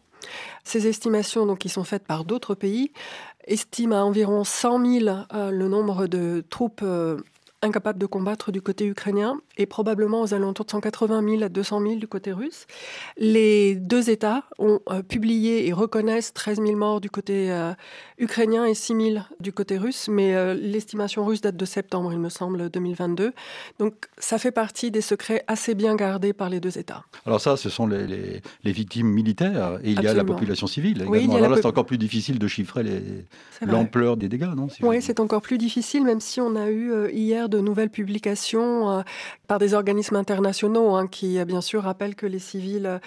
Ces 0.64 0.88
estimations, 0.88 1.46
donc, 1.46 1.60
qui 1.60 1.70
sont 1.70 1.84
faites 1.84 2.06
par 2.06 2.26
d'autres 2.26 2.56
pays, 2.56 2.92
estiment 3.46 3.98
à 3.98 4.04
environ 4.04 4.44
100 4.44 5.00
000 5.00 5.08
euh, 5.34 5.52
le 5.52 5.68
nombre 5.68 6.08
de 6.08 6.44
troupes 6.50 6.82
euh, 6.84 7.18
incapables 7.62 8.00
de 8.00 8.06
combattre 8.06 8.52
du 8.52 8.62
côté 8.62 8.86
ukrainien 8.86 9.40
et 9.58 9.66
probablement 9.66 10.22
aux 10.22 10.34
alentours 10.34 10.66
de 10.66 10.72
180 10.72 11.30
000 11.30 11.44
à 11.44 11.50
200 11.50 11.82
000 11.82 11.96
du 11.96 12.08
côté 12.08 12.32
russe. 12.32 12.66
Les 13.18 13.76
deux 13.76 14.10
États 14.10 14.44
ont 14.58 14.80
euh, 14.90 15.04
publié 15.04 15.68
et 15.68 15.74
reconnaissent 15.74 16.34
13 16.34 16.62
000 16.62 16.76
morts 16.76 17.02
du 17.02 17.10
côté 17.10 17.52
euh, 17.52 17.74
ukrainien 18.18 18.66
et 18.66 18.74
6 18.74 19.12
000 19.14 19.26
du 19.40 19.54
côté 19.54 19.78
russe, 19.78 20.08
mais 20.10 20.34
euh, 20.34 20.56
l'estimation 20.56 21.24
russe 21.26 21.42
date 21.42 21.56
de 21.56 21.66
septembre, 21.66 22.12
il 22.12 22.20
me 22.20 22.30
semble, 22.30 22.70
2022. 22.70 23.34
Donc 23.80 23.94
ça 24.18 24.40
fait 24.40 24.52
partie 24.52 24.90
des 24.90 25.02
secrets 25.02 25.44
assez 25.48 25.76
bien 25.76 25.96
gardés 25.96 26.34
par 26.34 26.50
les 26.50 26.60
deux 26.60 26.78
États. 26.80 27.04
Alors 27.26 27.40
ça, 27.40 27.56
ce 27.56 27.70
sont 27.70 27.86
les, 27.86 28.42
les, 28.64 28.72
victimes 28.72 29.08
militaires 29.08 29.78
et 29.84 29.92
il 29.92 30.02
y 30.02 30.08
a 30.08 30.14
la 30.16 30.24
population 30.24 30.66
civile 30.66 31.04
également. 31.04 31.36
Alors 31.36 31.50
là, 31.52 31.58
c'est 31.58 31.68
encore 31.68 31.86
plus 31.86 32.00
difficile 32.00 32.40
de 32.40 32.48
chiffrer 32.48 32.84
l'ampleur 33.62 34.18
des 34.18 34.30
dégâts, 34.30 34.50
non 34.56 34.68
Oui, 34.82 35.02
c'est 35.02 35.20
encore 35.20 35.42
plus 35.42 35.60
difficile, 35.60 36.04
même 36.04 36.20
si 36.20 36.42
on 36.42 36.56
a 36.56 36.70
eu 36.72 37.12
hier 37.12 37.50
de 37.50 37.60
nouvelles 37.60 37.92
publications 37.92 39.04
par 39.48 39.60
des 39.60 39.74
organismes 39.74 40.16
internationaux 40.16 40.96
hein, 40.96 41.08
qui, 41.08 41.40
euh, 41.40 41.46
bien 41.46 41.62
sûr, 41.62 41.84
rappellent 41.84 42.16
que 42.16 42.26
les 42.26 42.40
civils 42.40 42.86
euh, 42.86 43.00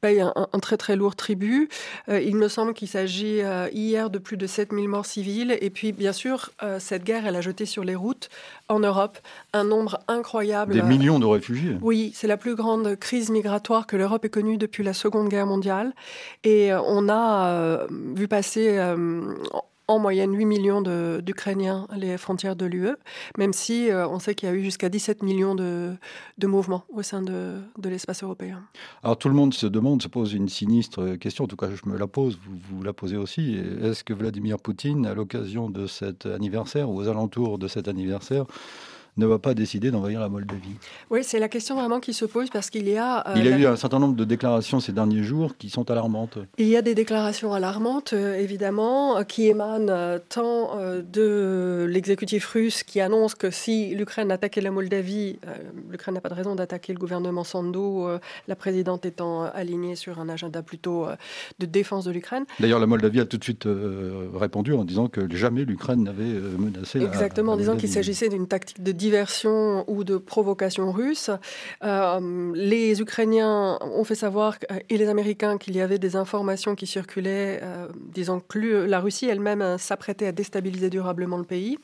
payent 0.00 0.20
un, 0.20 0.58
très 0.60 0.76
très 0.76 0.96
lourd 0.96 1.16
tribut. 1.16 1.70
il 2.08 2.36
me 2.36 2.48
semble 2.48 2.74
qu'il 2.74 2.88
s'agit 2.88 3.40
hier 3.72 4.10
de 4.10 4.18
plus 4.18 4.36
de 4.36 4.46
7000 4.46 4.86
morts 4.86 5.06
civiles. 5.06 5.56
Et 5.62 5.70
puis, 5.70 5.92
bien 5.92 6.12
sûr, 6.12 6.50
cette 6.78 7.04
guerre, 7.04 7.24
elle 7.24 7.36
a 7.36 7.40
jeté 7.40 7.64
sur 7.64 7.84
les 7.84 7.94
routes 7.94 8.28
en 8.68 8.80
Europe 8.80 9.16
un 9.54 9.64
nombre 9.64 9.98
incroyable. 10.06 10.74
Des 10.74 10.82
millions 10.82 11.18
de 11.18 11.24
réfugiés. 11.24 11.78
Oui, 11.80 12.12
c'est 12.14 12.26
la 12.26 12.36
plus 12.36 12.54
grande 12.54 12.96
crise 12.96 13.30
migratoire 13.30 13.86
que 13.86 13.96
l'Europe 13.96 14.26
ait 14.26 14.28
connue 14.28 14.58
depuis 14.58 14.82
la 14.82 14.92
Seconde 14.92 15.30
Guerre 15.30 15.46
mondiale. 15.46 15.94
Et 16.42 16.70
on 16.74 17.08
a 17.08 17.86
vu 18.14 18.28
passer 18.28 18.78
en 19.88 19.98
moyenne 19.98 20.34
8 20.34 20.44
millions 20.44 20.82
d'Ukrainiens 21.20 21.86
les 21.96 22.16
frontières 22.16 22.56
de 22.56 22.66
l'UE, 22.66 22.96
même 23.38 23.52
si 23.52 23.90
euh, 23.90 24.08
on 24.08 24.18
sait 24.18 24.34
qu'il 24.34 24.48
y 24.48 24.52
a 24.52 24.54
eu 24.54 24.62
jusqu'à 24.62 24.88
17 24.88 25.22
millions 25.22 25.54
de, 25.54 25.96
mouvements 26.42 26.84
au 26.88 27.02
sein 27.02 27.22
de, 27.22 27.60
l'espace 27.82 28.22
européen. 28.22 28.62
Alors 29.02 29.18
tout 29.18 29.28
le 29.28 29.34
monde 29.34 29.54
se 29.54 29.66
demande, 29.66 30.02
se 30.02 30.08
pose 30.08 30.32
une 30.32 30.48
sinistre 30.48 31.16
question, 31.16 31.44
en 31.44 31.48
tout 31.48 31.56
cas 31.56 31.68
je 31.70 31.88
me 31.88 31.98
la 31.98 32.06
pose, 32.06 32.38
vous 32.70 32.82
la 32.82 32.92
posez 32.92 33.16
aussi. 33.16 33.56
Est-ce 33.82 34.04
que 34.04 34.14
Vladimir 34.14 34.58
Poutine, 34.58 35.06
à 35.06 35.14
l'occasion 35.14 35.68
de 35.68 35.86
cet 35.86 36.26
anniversaire 36.26 36.90
ou 36.90 36.98
aux 36.98 37.08
alentours 37.08 37.58
de 37.58 37.68
cet 37.68 37.88
anniversaire, 37.88 38.46
ne 39.16 39.26
va 39.26 39.38
pas 39.38 39.54
décider 39.54 39.90
d'envahir 39.90 40.20
la 40.20 40.28
Moldavie 40.28 40.76
Oui, 41.10 41.22
c'est 41.22 41.38
la 41.38 41.48
question 41.48 41.76
vraiment 41.76 42.00
qui 42.00 42.12
se 42.12 42.24
pose 42.24 42.50
parce 42.50 42.70
qu'il 42.70 42.88
y 42.88 42.96
a... 42.96 43.28
Euh, 43.28 43.34
il 43.36 43.44
y 43.44 43.52
a 43.52 43.56
eu 43.56 43.66
un 43.66 43.76
certain 43.76 43.98
nombre 43.98 44.16
de 44.16 44.24
déclarations 44.24 44.80
ces 44.80 44.92
derniers 44.92 45.22
jours 45.22 45.56
qui 45.56 45.70
sont 45.70 45.90
alarmantes. 45.90 46.38
Il 46.58 46.66
y 46.66 46.76
a 46.76 46.82
des 46.82 46.94
déclarations 46.94 47.52
alarmantes, 47.52 48.12
euh, 48.12 48.34
évidemment, 48.36 49.18
euh, 49.18 49.22
qui 49.22 49.46
émanent 49.48 50.18
tant 50.28 50.76
de 50.76 51.86
l'exécutif 51.88 52.46
russe 52.46 52.82
qui 52.82 53.00
annonce 53.00 53.34
que 53.34 53.50
si 53.50 53.94
l'Ukraine 53.94 54.30
attaquait 54.30 54.60
la 54.60 54.70
Moldavie, 54.70 55.38
l'Ukraine 55.90 56.14
n'a 56.14 56.20
pas 56.20 56.28
de 56.28 56.34
raison 56.34 56.54
d'attaquer 56.54 56.92
le 56.92 56.98
gouvernement 56.98 57.44
Sandu, 57.44 58.18
la 58.48 58.56
présidente 58.56 59.04
étant 59.06 59.44
alignée 59.44 59.96
sur 59.96 60.18
un 60.20 60.28
agenda 60.28 60.62
plutôt 60.62 61.06
de 61.58 61.66
défense 61.66 62.04
de 62.04 62.10
l'Ukraine. 62.10 62.44
D'ailleurs, 62.60 62.80
la 62.80 62.86
Moldavie 62.86 63.20
a 63.20 63.26
tout 63.26 63.36
de 63.36 63.44
suite 63.44 63.66
répondu 64.34 64.72
en 64.72 64.84
disant 64.84 65.08
que 65.08 65.32
jamais 65.34 65.64
l'Ukraine 65.64 66.02
n'avait 66.02 66.24
menacé 66.58 67.00
Exactement, 67.02 67.52
en 67.52 67.56
disant 67.56 67.76
qu'il 67.76 67.88
s'agissait 67.88 68.28
d'une 68.28 68.46
tactique 68.46 68.82
de 68.82 68.92
diversion 69.04 69.84
ou 69.86 70.02
de 70.02 70.16
provocation 70.16 70.90
russe. 70.90 71.30
Euh, 71.82 72.52
les 72.54 73.02
Ukrainiens 73.02 73.78
ont 73.80 74.04
fait 74.04 74.14
savoir, 74.14 74.56
et 74.88 74.96
les 74.96 75.08
Américains, 75.08 75.58
qu'il 75.58 75.76
y 75.76 75.82
avait 75.82 75.98
des 75.98 76.16
informations 76.16 76.74
qui 76.74 76.86
circulaient, 76.86 77.60
euh, 77.62 77.88
disant 78.18 78.40
que 78.40 78.86
la 78.94 79.00
Russie 79.00 79.28
elle-même 79.28 79.62
euh, 79.62 79.78
s'apprêtait 79.78 80.28
à 80.28 80.32
déstabiliser 80.32 80.88
durablement 80.88 81.36
le 81.36 81.44
pays. 81.44 81.78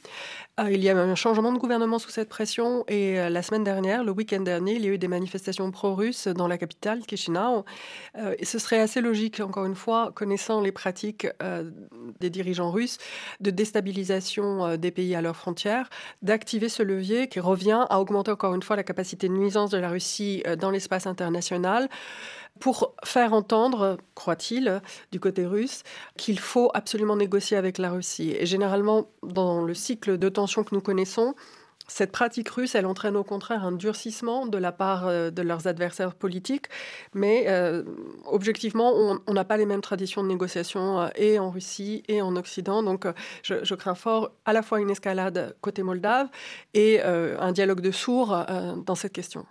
Il 0.70 0.82
y 0.82 0.90
a 0.90 0.92
eu 0.92 0.96
un 0.96 1.14
changement 1.14 1.52
de 1.52 1.58
gouvernement 1.58 1.98
sous 1.98 2.10
cette 2.10 2.28
pression 2.28 2.84
et 2.86 3.16
la 3.30 3.42
semaine 3.42 3.64
dernière, 3.64 4.04
le 4.04 4.12
week-end 4.12 4.40
dernier, 4.40 4.74
il 4.74 4.84
y 4.84 4.88
a 4.88 4.92
eu 4.92 4.98
des 4.98 5.08
manifestations 5.08 5.70
pro-russes 5.70 6.28
dans 6.28 6.48
la 6.48 6.58
capitale, 6.58 7.00
Chisinau. 7.08 7.64
et 8.38 8.44
ce 8.44 8.58
serait 8.58 8.80
assez 8.80 9.00
logique, 9.00 9.40
encore 9.40 9.64
une 9.64 9.74
fois, 9.74 10.12
connaissant 10.14 10.60
les 10.60 10.70
pratiques 10.70 11.26
des 12.20 12.28
dirigeants 12.28 12.70
russes 12.70 12.98
de 13.40 13.50
déstabilisation 13.50 14.76
des 14.76 14.90
pays 14.90 15.14
à 15.14 15.22
leurs 15.22 15.36
frontières, 15.36 15.88
d'activer 16.20 16.68
ce 16.68 16.82
levier 16.82 17.28
qui 17.28 17.40
revient 17.40 17.86
à 17.88 18.00
augmenter 18.00 18.30
encore 18.30 18.54
une 18.54 18.62
fois 18.62 18.76
la 18.76 18.84
capacité 18.84 19.28
de 19.28 19.34
nuisance 19.34 19.70
de 19.70 19.78
la 19.78 19.88
Russie 19.88 20.42
euh, 20.46 20.56
dans 20.56 20.70
l'espace 20.70 21.06
international 21.06 21.88
pour 22.60 22.94
faire 23.04 23.32
entendre, 23.32 23.96
croit-il, 24.14 24.80
du 25.10 25.18
côté 25.18 25.46
russe, 25.46 25.82
qu'il 26.16 26.38
faut 26.38 26.70
absolument 26.74 27.16
négocier 27.16 27.56
avec 27.56 27.78
la 27.78 27.90
Russie. 27.90 28.34
Et 28.38 28.46
généralement, 28.46 29.08
dans 29.22 29.62
le 29.62 29.74
cycle 29.74 30.18
de 30.18 30.28
tensions 30.28 30.62
que 30.62 30.74
nous 30.74 30.80
connaissons, 30.80 31.34
cette 31.90 32.12
pratique 32.12 32.48
russe, 32.48 32.76
elle 32.76 32.86
entraîne 32.86 33.16
au 33.16 33.24
contraire 33.24 33.64
un 33.64 33.72
durcissement 33.72 34.46
de 34.46 34.58
la 34.58 34.70
part 34.70 35.08
euh, 35.08 35.30
de 35.30 35.42
leurs 35.42 35.66
adversaires 35.66 36.14
politiques, 36.14 36.66
mais 37.14 37.46
euh, 37.48 37.82
objectivement, 38.26 39.20
on 39.26 39.32
n'a 39.32 39.44
pas 39.44 39.56
les 39.56 39.66
mêmes 39.66 39.80
traditions 39.80 40.22
de 40.22 40.28
négociation 40.28 41.00
euh, 41.00 41.08
et 41.16 41.40
en 41.40 41.50
Russie 41.50 42.04
et 42.06 42.22
en 42.22 42.36
Occident. 42.36 42.84
Donc, 42.84 43.06
je, 43.42 43.74
crains 43.74 43.96
fort 43.96 44.30
à 44.44 44.52
la 44.52 44.62
fois 44.62 44.80
une 44.80 44.90
escalade 44.90 45.56
côté 45.60 45.82
moldave 45.82 46.28
et 46.74 47.00
un 47.02 47.52
dialogue 47.52 47.80
de 47.80 47.90
sourds 47.90 48.44
dans 48.84 48.94
cette 48.94 49.12
question. 49.12 49.46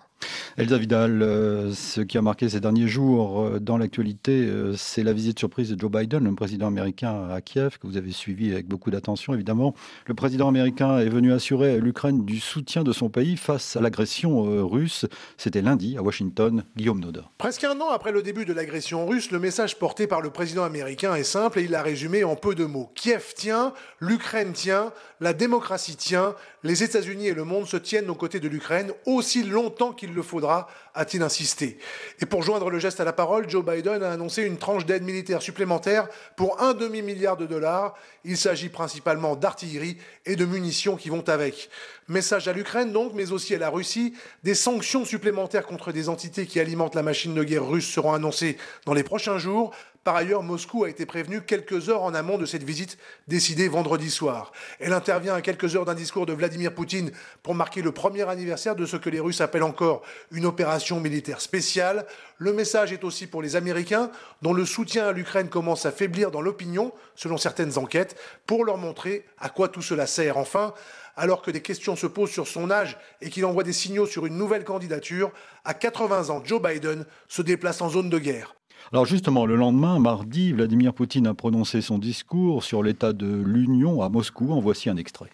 Elsa 0.57 0.77
Vidal, 0.77 1.21
euh, 1.21 1.73
ce 1.73 2.01
qui 2.01 2.17
a 2.17 2.21
marqué 2.21 2.49
ces 2.49 2.59
derniers 2.59 2.88
jours 2.88 3.41
euh, 3.41 3.59
dans 3.59 3.77
l'actualité, 3.77 4.45
euh, 4.45 4.75
c'est 4.75 5.03
la 5.03 5.13
visite 5.13 5.39
surprise 5.39 5.69
de 5.69 5.79
Joe 5.79 5.89
Biden, 5.89 6.25
le 6.25 6.35
président 6.35 6.67
américain 6.67 7.29
à 7.29 7.39
Kiev, 7.41 7.77
que 7.79 7.88
vous 7.88 7.97
avez 7.97 8.11
suivi 8.11 8.51
avec 8.51 8.67
beaucoup 8.67 8.91
d'attention 8.91 9.33
évidemment. 9.33 9.73
Le 10.05 10.13
président 10.13 10.47
américain 10.47 10.99
est 10.99 11.09
venu 11.09 11.31
assurer 11.31 11.75
à 11.75 11.77
l'Ukraine 11.77 12.25
du 12.25 12.39
soutien 12.39 12.83
de 12.83 12.91
son 12.91 13.09
pays 13.09 13.38
face 13.38 13.75
à 13.75 13.81
l'agression 13.81 14.67
russe. 14.67 15.05
C'était 15.38 15.61
lundi 15.61 15.97
à 15.97 16.01
Washington, 16.01 16.63
Guillaume 16.75 16.99
Noda. 16.99 17.23
Presque 17.38 17.63
un 17.63 17.79
an 17.79 17.89
après 17.89 18.11
le 18.11 18.21
début 18.21 18.45
de 18.45 18.53
l'agression 18.53 19.05
russe, 19.07 19.31
le 19.31 19.39
message 19.39 19.77
porté 19.79 20.07
par 20.07 20.21
le 20.21 20.29
président 20.29 20.63
américain 20.63 21.15
est 21.15 21.23
simple 21.23 21.59
et 21.59 21.63
il 21.63 21.71
l'a 21.71 21.83
résumé 21.83 22.23
en 22.23 22.35
peu 22.35 22.55
de 22.55 22.65
mots. 22.65 22.91
Kiev 22.95 23.33
tient, 23.35 23.73
l'Ukraine 23.99 24.51
tient, 24.53 24.91
la 25.21 25.33
démocratie 25.33 25.95
tient, 25.95 26.35
les 26.63 26.83
États-Unis 26.83 27.27
et 27.27 27.33
le 27.33 27.45
monde 27.45 27.67
se 27.67 27.77
tiennent 27.77 28.09
aux 28.09 28.15
côtés 28.15 28.39
de 28.39 28.47
l'Ukraine 28.49 28.91
aussi 29.05 29.43
longtemps 29.43 29.93
qu'il 29.93 30.13
le 30.13 30.21
faudra, 30.21 30.67
a-t-il 30.93 31.23
insisté. 31.23 31.77
Et 32.19 32.25
pour 32.25 32.43
joindre 32.43 32.69
le 32.69 32.79
geste 32.79 32.99
à 32.99 33.05
la 33.05 33.13
parole, 33.13 33.49
Joe 33.49 33.63
Biden 33.63 34.03
a 34.03 34.11
annoncé 34.11 34.43
une 34.43 34.57
tranche 34.57 34.85
d'aide 34.85 35.03
militaire 35.03 35.41
supplémentaire 35.41 36.09
pour 36.35 36.61
un 36.61 36.73
demi-milliard 36.73 37.37
de 37.37 37.45
dollars. 37.45 37.95
Il 38.25 38.37
s'agit 38.37 38.69
principalement 38.69 39.37
d'artillerie 39.37 39.97
et 40.25 40.35
de 40.35 40.45
munitions 40.45 40.97
qui 40.97 41.09
vont 41.09 41.27
avec. 41.29 41.69
Message 42.09 42.47
à 42.47 42.53
l'Ukraine 42.53 42.91
donc, 42.91 43.13
mais 43.13 43.31
aussi 43.31 43.55
à 43.55 43.59
la 43.59 43.69
Russie. 43.69 44.13
Des 44.43 44.55
sanctions 44.55 45.05
supplémentaires 45.05 45.65
contre 45.65 45.91
des 45.91 46.09
entités 46.09 46.45
qui 46.45 46.59
alimentent 46.59 46.95
la 46.95 47.03
machine 47.03 47.33
de 47.33 47.43
guerre 47.43 47.67
russe 47.67 47.87
seront 47.87 48.13
annoncées 48.13 48.57
dans 48.85 48.93
les 48.93 49.03
prochains 49.03 49.37
jours. 49.37 49.73
Par 50.09 50.15
ailleurs, 50.15 50.41
Moscou 50.41 50.85
a 50.85 50.89
été 50.89 51.05
prévenu 51.05 51.41
quelques 51.41 51.87
heures 51.87 52.01
en 52.01 52.15
amont 52.15 52.39
de 52.39 52.47
cette 52.47 52.63
visite 52.63 52.97
décidée 53.27 53.67
vendredi 53.67 54.09
soir. 54.09 54.51
Elle 54.79 54.93
intervient 54.93 55.35
à 55.35 55.41
quelques 55.43 55.75
heures 55.75 55.85
d'un 55.85 55.93
discours 55.93 56.25
de 56.25 56.33
Vladimir 56.33 56.73
Poutine 56.73 57.11
pour 57.43 57.53
marquer 57.53 57.83
le 57.83 57.91
premier 57.91 58.27
anniversaire 58.27 58.75
de 58.75 58.87
ce 58.87 58.97
que 58.97 59.11
les 59.11 59.19
Russes 59.19 59.39
appellent 59.39 59.61
encore 59.61 60.01
une 60.31 60.47
opération 60.47 60.99
militaire 60.99 61.41
spéciale. 61.41 62.07
Le 62.39 62.53
message 62.53 62.91
est 62.91 63.03
aussi 63.03 63.27
pour 63.27 63.43
les 63.43 63.55
Américains, 63.55 64.09
dont 64.41 64.51
le 64.51 64.65
soutien 64.65 65.09
à 65.09 65.11
l'Ukraine 65.11 65.47
commence 65.47 65.85
à 65.85 65.91
faiblir 65.91 66.31
dans 66.31 66.41
l'opinion, 66.41 66.91
selon 67.13 67.37
certaines 67.37 67.77
enquêtes, 67.77 68.19
pour 68.47 68.65
leur 68.65 68.77
montrer 68.77 69.27
à 69.37 69.49
quoi 69.49 69.67
tout 69.67 69.83
cela 69.83 70.07
sert. 70.07 70.37
Enfin, 70.37 70.73
alors 71.17 71.43
que 71.43 71.51
des 71.51 71.61
questions 71.61 71.95
se 71.95 72.07
posent 72.07 72.31
sur 72.31 72.47
son 72.47 72.71
âge 72.71 72.97
et 73.21 73.29
qu'il 73.29 73.45
envoie 73.45 73.61
des 73.61 73.73
signaux 73.73 74.07
sur 74.07 74.25
une 74.25 74.39
nouvelle 74.39 74.63
candidature, 74.63 75.31
à 75.65 75.75
80 75.75 76.31
ans, 76.31 76.41
Joe 76.43 76.59
Biden 76.59 77.05
se 77.27 77.43
déplace 77.43 77.79
en 77.83 77.89
zone 77.89 78.09
de 78.09 78.17
guerre. 78.17 78.55
Alors 78.91 79.05
justement, 79.05 79.46
le 79.46 79.55
lendemain, 79.55 80.00
mardi, 80.00 80.51
Vladimir 80.51 80.96
Poutine 80.96 81.27
a 81.27 81.36
prononcé 81.36 81.79
son 81.79 82.00
discours 82.00 82.63
sur 82.63 82.81
l'état 82.81 83.13
de 83.13 83.27
l'Union 83.46 84.01
à 84.01 84.10
Moscou. 84.10 84.51
En 84.51 84.60
voici 84.60 84.89
un 84.89 84.98
extrait. 84.98 85.29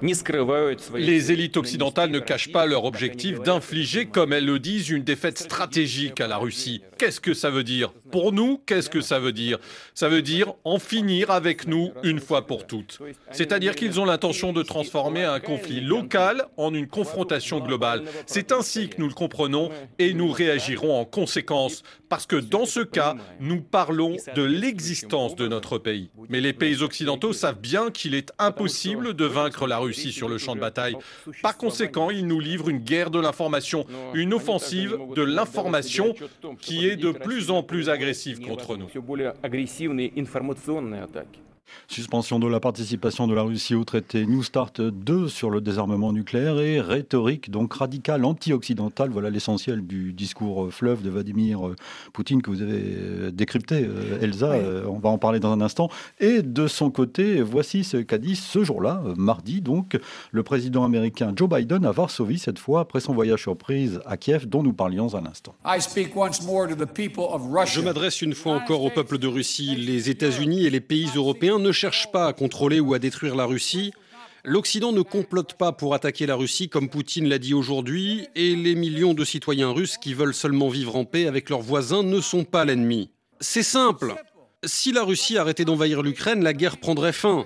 Les 0.00 1.32
élites 1.32 1.56
occidentales 1.56 2.10
ne 2.10 2.20
cachent 2.20 2.52
pas 2.52 2.66
leur 2.66 2.84
objectif 2.84 3.40
d'infliger, 3.40 4.06
comme 4.06 4.32
elles 4.32 4.46
le 4.46 4.58
disent, 4.58 4.90
une 4.90 5.02
défaite 5.02 5.38
stratégique 5.38 6.20
à 6.20 6.28
la 6.28 6.36
Russie. 6.36 6.82
Qu'est-ce 6.98 7.20
que 7.20 7.34
ça 7.34 7.50
veut 7.50 7.64
dire 7.64 7.92
Pour 8.12 8.32
nous, 8.32 8.58
qu'est-ce 8.64 8.90
que 8.90 9.00
ça 9.00 9.18
veut 9.18 9.32
dire? 9.32 9.58
Ça 9.94 10.08
veut 10.08 10.22
dire 10.22 10.54
en 10.64 10.78
finir 10.78 11.30
avec 11.30 11.66
nous 11.66 11.92
une 12.04 12.20
fois 12.20 12.46
pour 12.46 12.66
toutes. 12.66 13.00
C'est-à-dire 13.32 13.74
qu'ils 13.74 13.98
ont 13.98 14.04
l'intention 14.04 14.52
de 14.52 14.62
transformer 14.62 15.24
un 15.24 15.40
conflit 15.40 15.80
local 15.80 16.46
en 16.56 16.72
une 16.74 16.86
confrontation 16.86 17.58
globale. 17.58 18.04
C'est 18.26 18.52
ainsi 18.52 18.88
que 18.88 19.00
nous 19.00 19.08
le 19.08 19.14
comprenons 19.14 19.70
et 19.98 20.14
nous 20.14 20.30
réagirons 20.30 21.00
en 21.00 21.04
conséquence, 21.04 21.82
parce 22.08 22.26
que 22.26 22.36
dans 22.36 22.66
ce 22.66 22.80
cas, 22.80 23.16
nous 23.40 23.60
parlons 23.60 24.16
de 24.34 24.42
l'existence 24.42 25.34
de 25.34 25.48
notre 25.48 25.78
pays. 25.78 26.10
Mais 26.28 26.40
les 26.40 26.52
pays 26.52 26.82
occidentaux 26.82 27.32
savent 27.32 27.60
bien 27.60 27.90
qu'il 27.90 28.14
est 28.14 28.32
impossible 28.38 29.14
de 29.14 29.24
vaincre 29.24 29.66
la 29.66 29.78
Russie 29.78 29.87
sur 29.92 30.28
le 30.28 30.38
champ 30.38 30.54
de 30.54 30.60
bataille. 30.60 30.96
Par 31.42 31.56
conséquent, 31.56 32.10
il 32.10 32.26
nous 32.26 32.40
livre 32.40 32.68
une 32.68 32.78
guerre 32.78 33.10
de 33.10 33.20
l'information, 33.20 33.86
une 34.14 34.34
offensive 34.34 34.96
de 35.14 35.22
l'information 35.22 36.14
qui 36.60 36.86
est 36.86 36.96
de 36.96 37.12
plus 37.12 37.50
en 37.50 37.62
plus 37.62 37.88
agressive 37.88 38.40
contre 38.40 38.76
nous. 38.76 38.88
Suspension 41.86 42.38
de 42.38 42.46
la 42.46 42.60
participation 42.60 43.26
de 43.26 43.34
la 43.34 43.42
Russie 43.42 43.74
au 43.74 43.84
traité 43.84 44.26
New 44.26 44.42
Start 44.42 44.80
2 44.80 45.28
sur 45.28 45.50
le 45.50 45.60
désarmement 45.60 46.12
nucléaire 46.12 46.58
et 46.58 46.80
rhétorique 46.80 47.50
donc 47.50 47.74
radicale 47.74 48.24
anti-occidentale. 48.24 49.10
Voilà 49.10 49.30
l'essentiel 49.30 49.86
du 49.86 50.12
discours 50.12 50.72
fleuve 50.72 51.02
de 51.02 51.10
Vladimir 51.10 51.60
Poutine 52.12 52.42
que 52.42 52.50
vous 52.50 52.62
avez 52.62 52.82
euh, 52.82 53.30
décrypté, 53.30 53.84
euh, 53.84 54.20
Elsa. 54.20 54.52
Euh, 54.52 54.84
on 54.86 54.98
va 54.98 55.08
en 55.08 55.18
parler 55.18 55.40
dans 55.40 55.52
un 55.52 55.60
instant. 55.60 55.88
Et 56.20 56.42
de 56.42 56.66
son 56.66 56.90
côté, 56.90 57.42
voici 57.42 57.84
ce 57.84 57.96
qu'a 57.98 58.18
dit 58.18 58.36
ce 58.36 58.64
jour-là, 58.64 59.02
mardi, 59.16 59.60
donc, 59.60 59.98
le 60.32 60.42
président 60.42 60.84
américain 60.84 61.32
Joe 61.34 61.48
Biden 61.48 61.84
à 61.84 61.92
Varsovie, 61.92 62.38
cette 62.38 62.58
fois 62.58 62.80
après 62.80 63.00
son 63.00 63.14
voyage 63.14 63.42
surprise 63.42 64.00
à 64.06 64.16
Kiev, 64.16 64.46
dont 64.46 64.62
nous 64.62 64.72
parlions 64.72 65.14
à 65.14 65.20
l'instant. 65.20 65.54
Je 67.66 67.80
m'adresse 67.80 68.22
une 68.22 68.34
fois 68.34 68.54
encore 68.54 68.82
au 68.84 68.90
peuple 68.90 69.18
de 69.18 69.26
Russie. 69.26 69.76
Les 69.76 70.10
États-Unis 70.10 70.66
et 70.66 70.70
les 70.70 70.80
pays 70.80 71.08
européens 71.14 71.57
ne 71.58 71.72
cherche 71.72 72.10
pas 72.12 72.26
à 72.26 72.32
contrôler 72.32 72.80
ou 72.80 72.94
à 72.94 72.98
détruire 72.98 73.34
la 73.34 73.44
Russie. 73.44 73.92
L'Occident 74.44 74.92
ne 74.92 75.02
complote 75.02 75.54
pas 75.54 75.72
pour 75.72 75.94
attaquer 75.94 76.26
la 76.26 76.34
Russie 76.34 76.68
comme 76.68 76.88
Poutine 76.88 77.28
l'a 77.28 77.38
dit 77.38 77.54
aujourd'hui, 77.54 78.28
et 78.34 78.54
les 78.56 78.74
millions 78.74 79.14
de 79.14 79.24
citoyens 79.24 79.70
russes 79.70 79.98
qui 79.98 80.14
veulent 80.14 80.34
seulement 80.34 80.68
vivre 80.68 80.96
en 80.96 81.04
paix 81.04 81.26
avec 81.26 81.50
leurs 81.50 81.60
voisins 81.60 82.02
ne 82.02 82.20
sont 82.20 82.44
pas 82.44 82.64
l'ennemi. 82.64 83.10
C'est 83.40 83.62
simple. 83.62 84.14
Si 84.64 84.92
la 84.92 85.04
Russie 85.04 85.38
arrêtait 85.38 85.64
d'envahir 85.64 86.02
l'Ukraine, 86.02 86.42
la 86.42 86.52
guerre 86.52 86.78
prendrait 86.78 87.12
fin. 87.12 87.44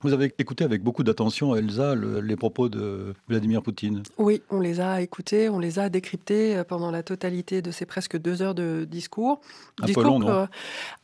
Vous 0.00 0.12
avez 0.12 0.32
écouté 0.38 0.64
avec 0.64 0.82
beaucoup 0.82 1.02
d'attention, 1.04 1.56
Elsa, 1.56 1.94
les 1.94 2.36
propos 2.36 2.68
de 2.68 3.14
Vladimir 3.28 3.62
Poutine. 3.62 4.02
Oui, 4.18 4.42
on 4.50 4.60
les 4.60 4.80
a 4.80 5.00
écoutés, 5.00 5.48
on 5.48 5.58
les 5.58 5.78
a 5.78 5.88
décryptés 5.88 6.56
euh, 6.56 6.64
pendant 6.64 6.90
la 6.90 7.02
totalité 7.02 7.62
de 7.62 7.70
ces 7.70 7.86
presque 7.86 8.18
deux 8.18 8.42
heures 8.42 8.54
de 8.54 8.86
discours. 8.88 9.40
Affolant, 9.82 10.18
discours 10.18 10.30
non 10.30 10.48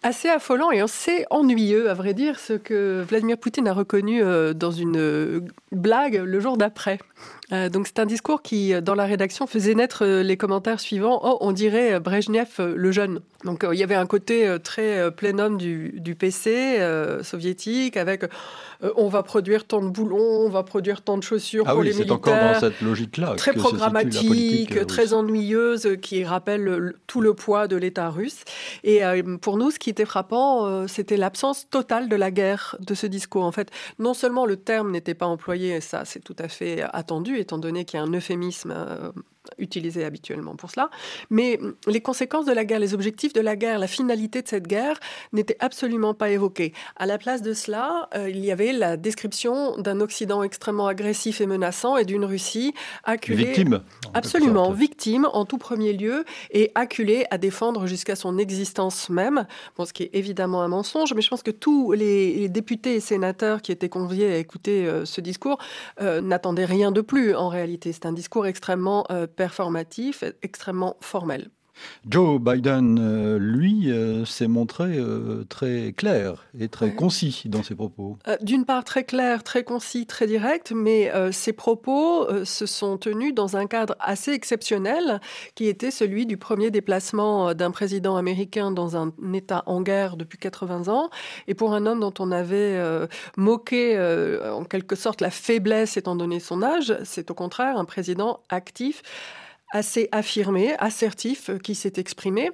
assez 0.03 0.29
affolant 0.29 0.71
et 0.71 0.81
assez 0.81 1.25
ennuyeux, 1.31 1.91
à 1.91 1.95
vrai 1.95 2.15
dire, 2.15 2.39
ce 2.39 2.53
que 2.53 3.03
Vladimir 3.09 3.39
Poutine 3.39 3.69
a 3.69 3.73
reconnu 3.73 4.23
euh, 4.23 4.53
dans 4.53 4.71
une 4.71 4.99
euh, 4.99 5.41
blague 5.73 6.17
le 6.17 6.41
jour 6.41 6.57
d'après. 6.57 6.99
donc 7.51 7.87
c'est 7.87 7.99
un 7.99 8.07
discours 8.07 8.43
qui, 8.43 8.73
dans 8.83 8.95
la 8.95 9.05
rédaction, 9.05 9.47
faisait 9.47 9.75
naître 9.75 10.05
les 10.05 10.37
commentaires 10.37 10.81
suivants. 10.81 11.21
Oh, 11.23 11.39
on 11.41 11.53
dirait 11.53 11.99
Brejnev 12.01 12.59
le 12.59 12.93
jeune. 12.93 13.21
Donc 13.45 13.67
il 13.71 13.79
y 13.79 13.83
avait 13.83 13.95
un 13.95 14.07
côté 14.07 14.57
très 14.63 15.11
plénum 15.11 15.57
du, 15.57 15.95
du 16.01 16.15
PC 16.15 16.79
soviétique 17.23 17.97
avec 17.97 18.25
euh, 18.83 18.93
on 18.97 19.09
va 19.09 19.23
produire 19.23 19.65
tant 19.65 19.83
de 19.83 19.89
boulons, 19.89 20.17
on 20.19 20.49
va 20.49 20.63
produire 20.63 21.03
tant 21.03 21.19
de 21.19 21.23
chaussures 21.23 21.65
ah 21.67 21.73
pour 21.73 21.83
les 21.83 21.93
militaires. 21.93 22.19
C'est 22.25 22.31
encore 22.31 22.53
dans 22.53 22.61
cette 22.61 22.81
logique-là. 22.81 23.35
Très 23.37 23.53
programmatique, 23.53 24.77
euh, 24.77 24.85
très 24.85 25.13
ennuyeuse, 25.13 25.97
qui 26.01 26.25
rappelle 26.25 26.95
tout 27.07 27.21
le 27.21 27.35
poids 27.35 27.69
de 27.69 27.77
l'État 27.77 28.11
russe. 28.11 28.43
Et 28.85 29.05
euh, 29.05 29.37
pour 29.39 29.59
nous, 29.59 29.71
ce 29.71 29.79
qui 29.79 29.91
était 29.91 30.05
frappant, 30.05 30.87
c'était 30.87 31.17
l'absence 31.17 31.69
totale 31.69 32.09
de 32.09 32.17
la 32.17 32.31
guerre 32.31 32.77
de 32.81 32.95
ce 32.95 33.07
discours. 33.07 33.45
En 33.45 33.53
fait, 33.53 33.71
non 33.99 34.15
seulement 34.15 34.47
le 34.47 34.57
terme 34.57 34.91
n'était 34.93 35.15
pas 35.15 35.27
employé, 35.27 35.77
et 35.77 35.81
ça 35.81 36.05
c'est 36.05 36.21
tout 36.21 36.37
à 36.39 36.49
fait 36.49 36.83
attendu, 36.93 37.37
étant 37.39 37.59
donné 37.59 37.85
qu'il 37.85 37.99
y 37.99 38.03
a 38.03 38.07
un 38.07 38.13
euphémisme 38.13 38.75
utilisé 39.59 40.05
habituellement 40.05 40.57
pour 40.57 40.71
cela. 40.71 40.91
Mais 41.31 41.59
les 41.87 42.01
conséquences 42.01 42.47
de 42.47 42.53
la 42.53 42.65
guerre, 42.65 42.79
les 42.79 42.95
objectifs 42.95 43.33
de 43.33 43.41
la 43.41 43.57
guerre, 43.57 43.79
la 43.79 43.87
finalité 43.87 44.43
de 44.43 44.49
cette 44.49 44.67
guerre 44.67 44.99
n'étaient 45.33 45.57
absolument 45.61 46.15
pas 46.15 46.31
évoqués. 46.31 46.73
À 46.97 47.07
la 47.07 47.19
place 47.19 47.43
de 47.43 47.53
cela, 47.53 48.09
euh, 48.15 48.31
il 48.31 48.45
y 48.45 48.51
avait 48.51 48.73
la 48.73 48.97
description 48.97 49.77
d'un 49.79 50.01
Occident 50.01 50.43
extrêmement 50.43 50.87
agressif 50.87 51.41
et 51.41 51.47
menaçant 51.47 51.97
et 51.97 52.05
d'une 52.05 52.25
Russie 52.25 52.75
acculée. 53.05 53.45
Victime. 53.45 53.83
Absolument, 54.15 54.73
victime 54.73 55.29
en 55.33 55.45
tout 55.45 55.59
premier 55.59 55.93
lieu 55.93 56.25
et 56.51 56.73
acculée 56.75 57.25
à 57.31 57.39
défendre 57.39 57.87
jusqu'à 57.87 58.17
son 58.17 58.39
existence 58.39 59.09
même. 59.09 59.47
Bon, 59.77 59.85
ce 59.85 59.93
qui 59.93 60.05
est 60.05 60.11
évidemment 60.13 60.63
un 60.63 60.69
mensonge, 60.69 61.15
mais 61.15 61.23
je 61.23 61.29
pense 61.29 61.43
que 61.43 61.51
tous 61.51 61.93
les, 61.93 62.49
députés 62.49 62.97
et 62.97 63.01
sénateurs 63.01 63.63
qui 63.63 63.71
étaient 63.71 63.89
conviés 63.89 64.33
à 64.33 64.37
écouter 64.37 64.87
euh, 64.87 65.05
ce 65.05 65.21
discours 65.21 65.59
euh, 66.01 66.21
n'attendaient 66.21 66.65
rien 66.65 66.91
de 66.91 67.01
plus 67.01 67.35
en 67.35 67.49
réalité. 67.49 67.93
C'est 67.93 68.07
un 68.07 68.13
discours 68.13 68.47
extrêmement 68.47 69.07
performatif, 69.41 70.23
extrêmement 70.43 70.99
formel. 71.01 71.49
Joe 72.09 72.41
Biden, 72.41 72.99
euh, 72.99 73.39
lui, 73.39 73.91
euh, 73.91 74.25
s'est 74.25 74.49
montré 74.49 74.97
euh, 74.97 75.45
très 75.49 75.93
clair 75.93 76.47
et 76.59 76.69
très 76.69 76.93
concis 76.93 77.43
dans 77.47 77.63
ses 77.63 77.75
propos. 77.75 78.17
D'une 78.41 78.65
part, 78.65 78.85
très 78.85 79.05
clair, 79.05 79.43
très 79.43 79.65
concis, 79.65 80.07
très 80.07 80.27
direct, 80.27 80.73
mais 80.75 81.11
ses 81.33 81.53
propos 81.53 82.27
se 82.45 82.67
sont 82.67 82.97
tenus 82.97 83.35
dans 83.35 83.57
un 83.57 83.67
cadre 83.67 83.97
assez 84.01 84.33
exceptionnel, 84.33 85.21
qui 85.55 85.67
était 85.67 85.91
celui 85.91 86.27
du 86.27 86.37
premier 86.37 86.71
déplacement 86.71 87.55
d'un 87.55 87.71
président 87.71 88.17
américain 88.17 88.71
dans 88.71 88.97
un 88.97 89.13
État 89.35 89.63
en 89.67 89.83
guerre 89.83 90.17
depuis 90.17 90.39
80 90.39 90.89
ans. 90.89 91.11
Et 91.49 91.55
pour 91.55 91.75
un 91.75 91.87
homme 91.87 92.01
dont 92.01 92.15
on 92.19 92.33
avait 92.33 92.81
moqué 93.37 93.99
en 94.51 94.65
quelque 94.65 94.97
sorte 94.97 95.21
la 95.21 95.31
faiblesse 95.31 95.97
étant 95.97 96.17
donné 96.17 96.41
son 96.41 96.63
âge, 96.63 96.95
c'est 97.05 97.31
au 97.31 97.35
contraire 97.35 97.77
un 97.77 97.85
président 97.85 98.41
actif 98.49 99.03
assez 99.71 100.09
affirmé, 100.13 100.75
assertif, 100.79 101.51
euh, 101.51 101.59
qui 101.59 101.75
s'est 101.75 101.95
exprimé. 101.97 102.51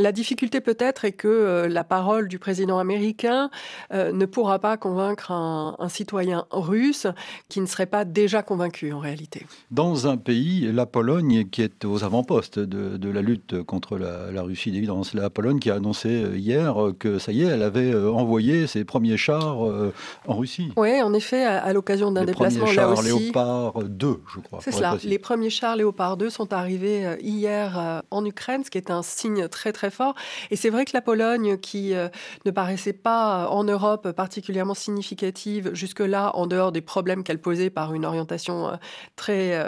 La 0.00 0.12
difficulté 0.12 0.62
peut-être 0.62 1.04
est 1.04 1.12
que 1.12 1.28
euh, 1.28 1.68
la 1.68 1.84
parole 1.84 2.26
du 2.26 2.38
président 2.38 2.78
américain 2.78 3.50
euh, 3.92 4.12
ne 4.12 4.24
pourra 4.24 4.58
pas 4.58 4.78
convaincre 4.78 5.30
un, 5.30 5.76
citoyen 5.90 6.46
russe 6.50 7.06
qui 7.48 7.60
ne 7.60 7.66
serait 7.66 7.86
pas 7.86 8.06
déjà 8.06 8.42
convaincu 8.42 8.92
en 8.92 8.98
réalité. 8.98 9.46
Dans 9.70 10.06
un 10.06 10.16
pays, 10.16 10.72
la 10.72 10.86
Pologne, 10.86 11.48
qui 11.50 11.60
est 11.60 11.84
aux 11.84 12.02
avant-postes 12.02 12.58
de, 12.58 13.10
la 13.10 13.20
lutte 13.20 13.62
contre 13.64 13.98
la, 13.98 14.42
Russie 14.42 14.70
d'évidence, 14.70 15.12
la 15.12 15.28
Pologne 15.28 15.58
qui 15.58 15.70
a 15.70 15.74
annoncé 15.74 16.30
hier 16.34 16.76
que 16.98 17.18
ça 17.18 17.32
y 17.32 17.42
est, 17.42 17.46
elle 17.46 17.62
avait 17.62 17.94
envoyé 17.94 18.66
ses 18.66 18.84
premiers 18.84 19.18
chars 19.18 19.58
en 20.26 20.36
Russie. 20.36 20.72
Oui, 20.76 21.02
en 21.02 21.12
effet, 21.12 21.44
à, 21.44 21.72
l'occasion 21.72 22.10
d'un 22.10 22.24
déplacement 22.24 22.64
premiers 22.64 22.74
chars 22.74 22.94
là 22.94 23.00
aussi. 23.00 23.24
Léopard 23.24 23.82
2, 23.82 24.20
je 24.34 24.40
crois. 24.40 24.60
C'est 24.62 24.72
cela. 24.72 24.96
Les 25.04 25.18
premiers 25.18 25.50
chars 25.50 25.76
Léopard 25.76 26.16
2 26.16 26.30
sont 26.30 26.52
arrivés 26.52 27.16
hier 27.20 28.02
en 28.10 28.24
Ukraine, 28.24 28.64
ce 28.64 28.70
qui 28.70 28.78
est 28.78 28.90
un 28.90 29.02
signe 29.02 29.48
très 29.48 29.72
très 29.72 29.89
fort. 29.90 30.14
Et 30.50 30.56
c'est 30.56 30.70
vrai 30.70 30.84
que 30.84 30.92
la 30.94 31.00
Pologne, 31.00 31.58
qui 31.58 31.94
euh, 31.94 32.08
ne 32.44 32.50
paraissait 32.50 32.92
pas 32.92 33.44
euh, 33.44 33.48
en 33.48 33.64
Europe 33.64 34.12
particulièrement 34.12 34.74
significative 34.74 35.70
jusque-là, 35.74 36.32
en 36.34 36.46
dehors 36.46 36.72
des 36.72 36.80
problèmes 36.80 37.22
qu'elle 37.22 37.40
posait 37.40 37.70
par 37.70 37.94
une 37.94 38.04
orientation 38.04 38.68
euh, 38.68 38.76
très 39.16 39.60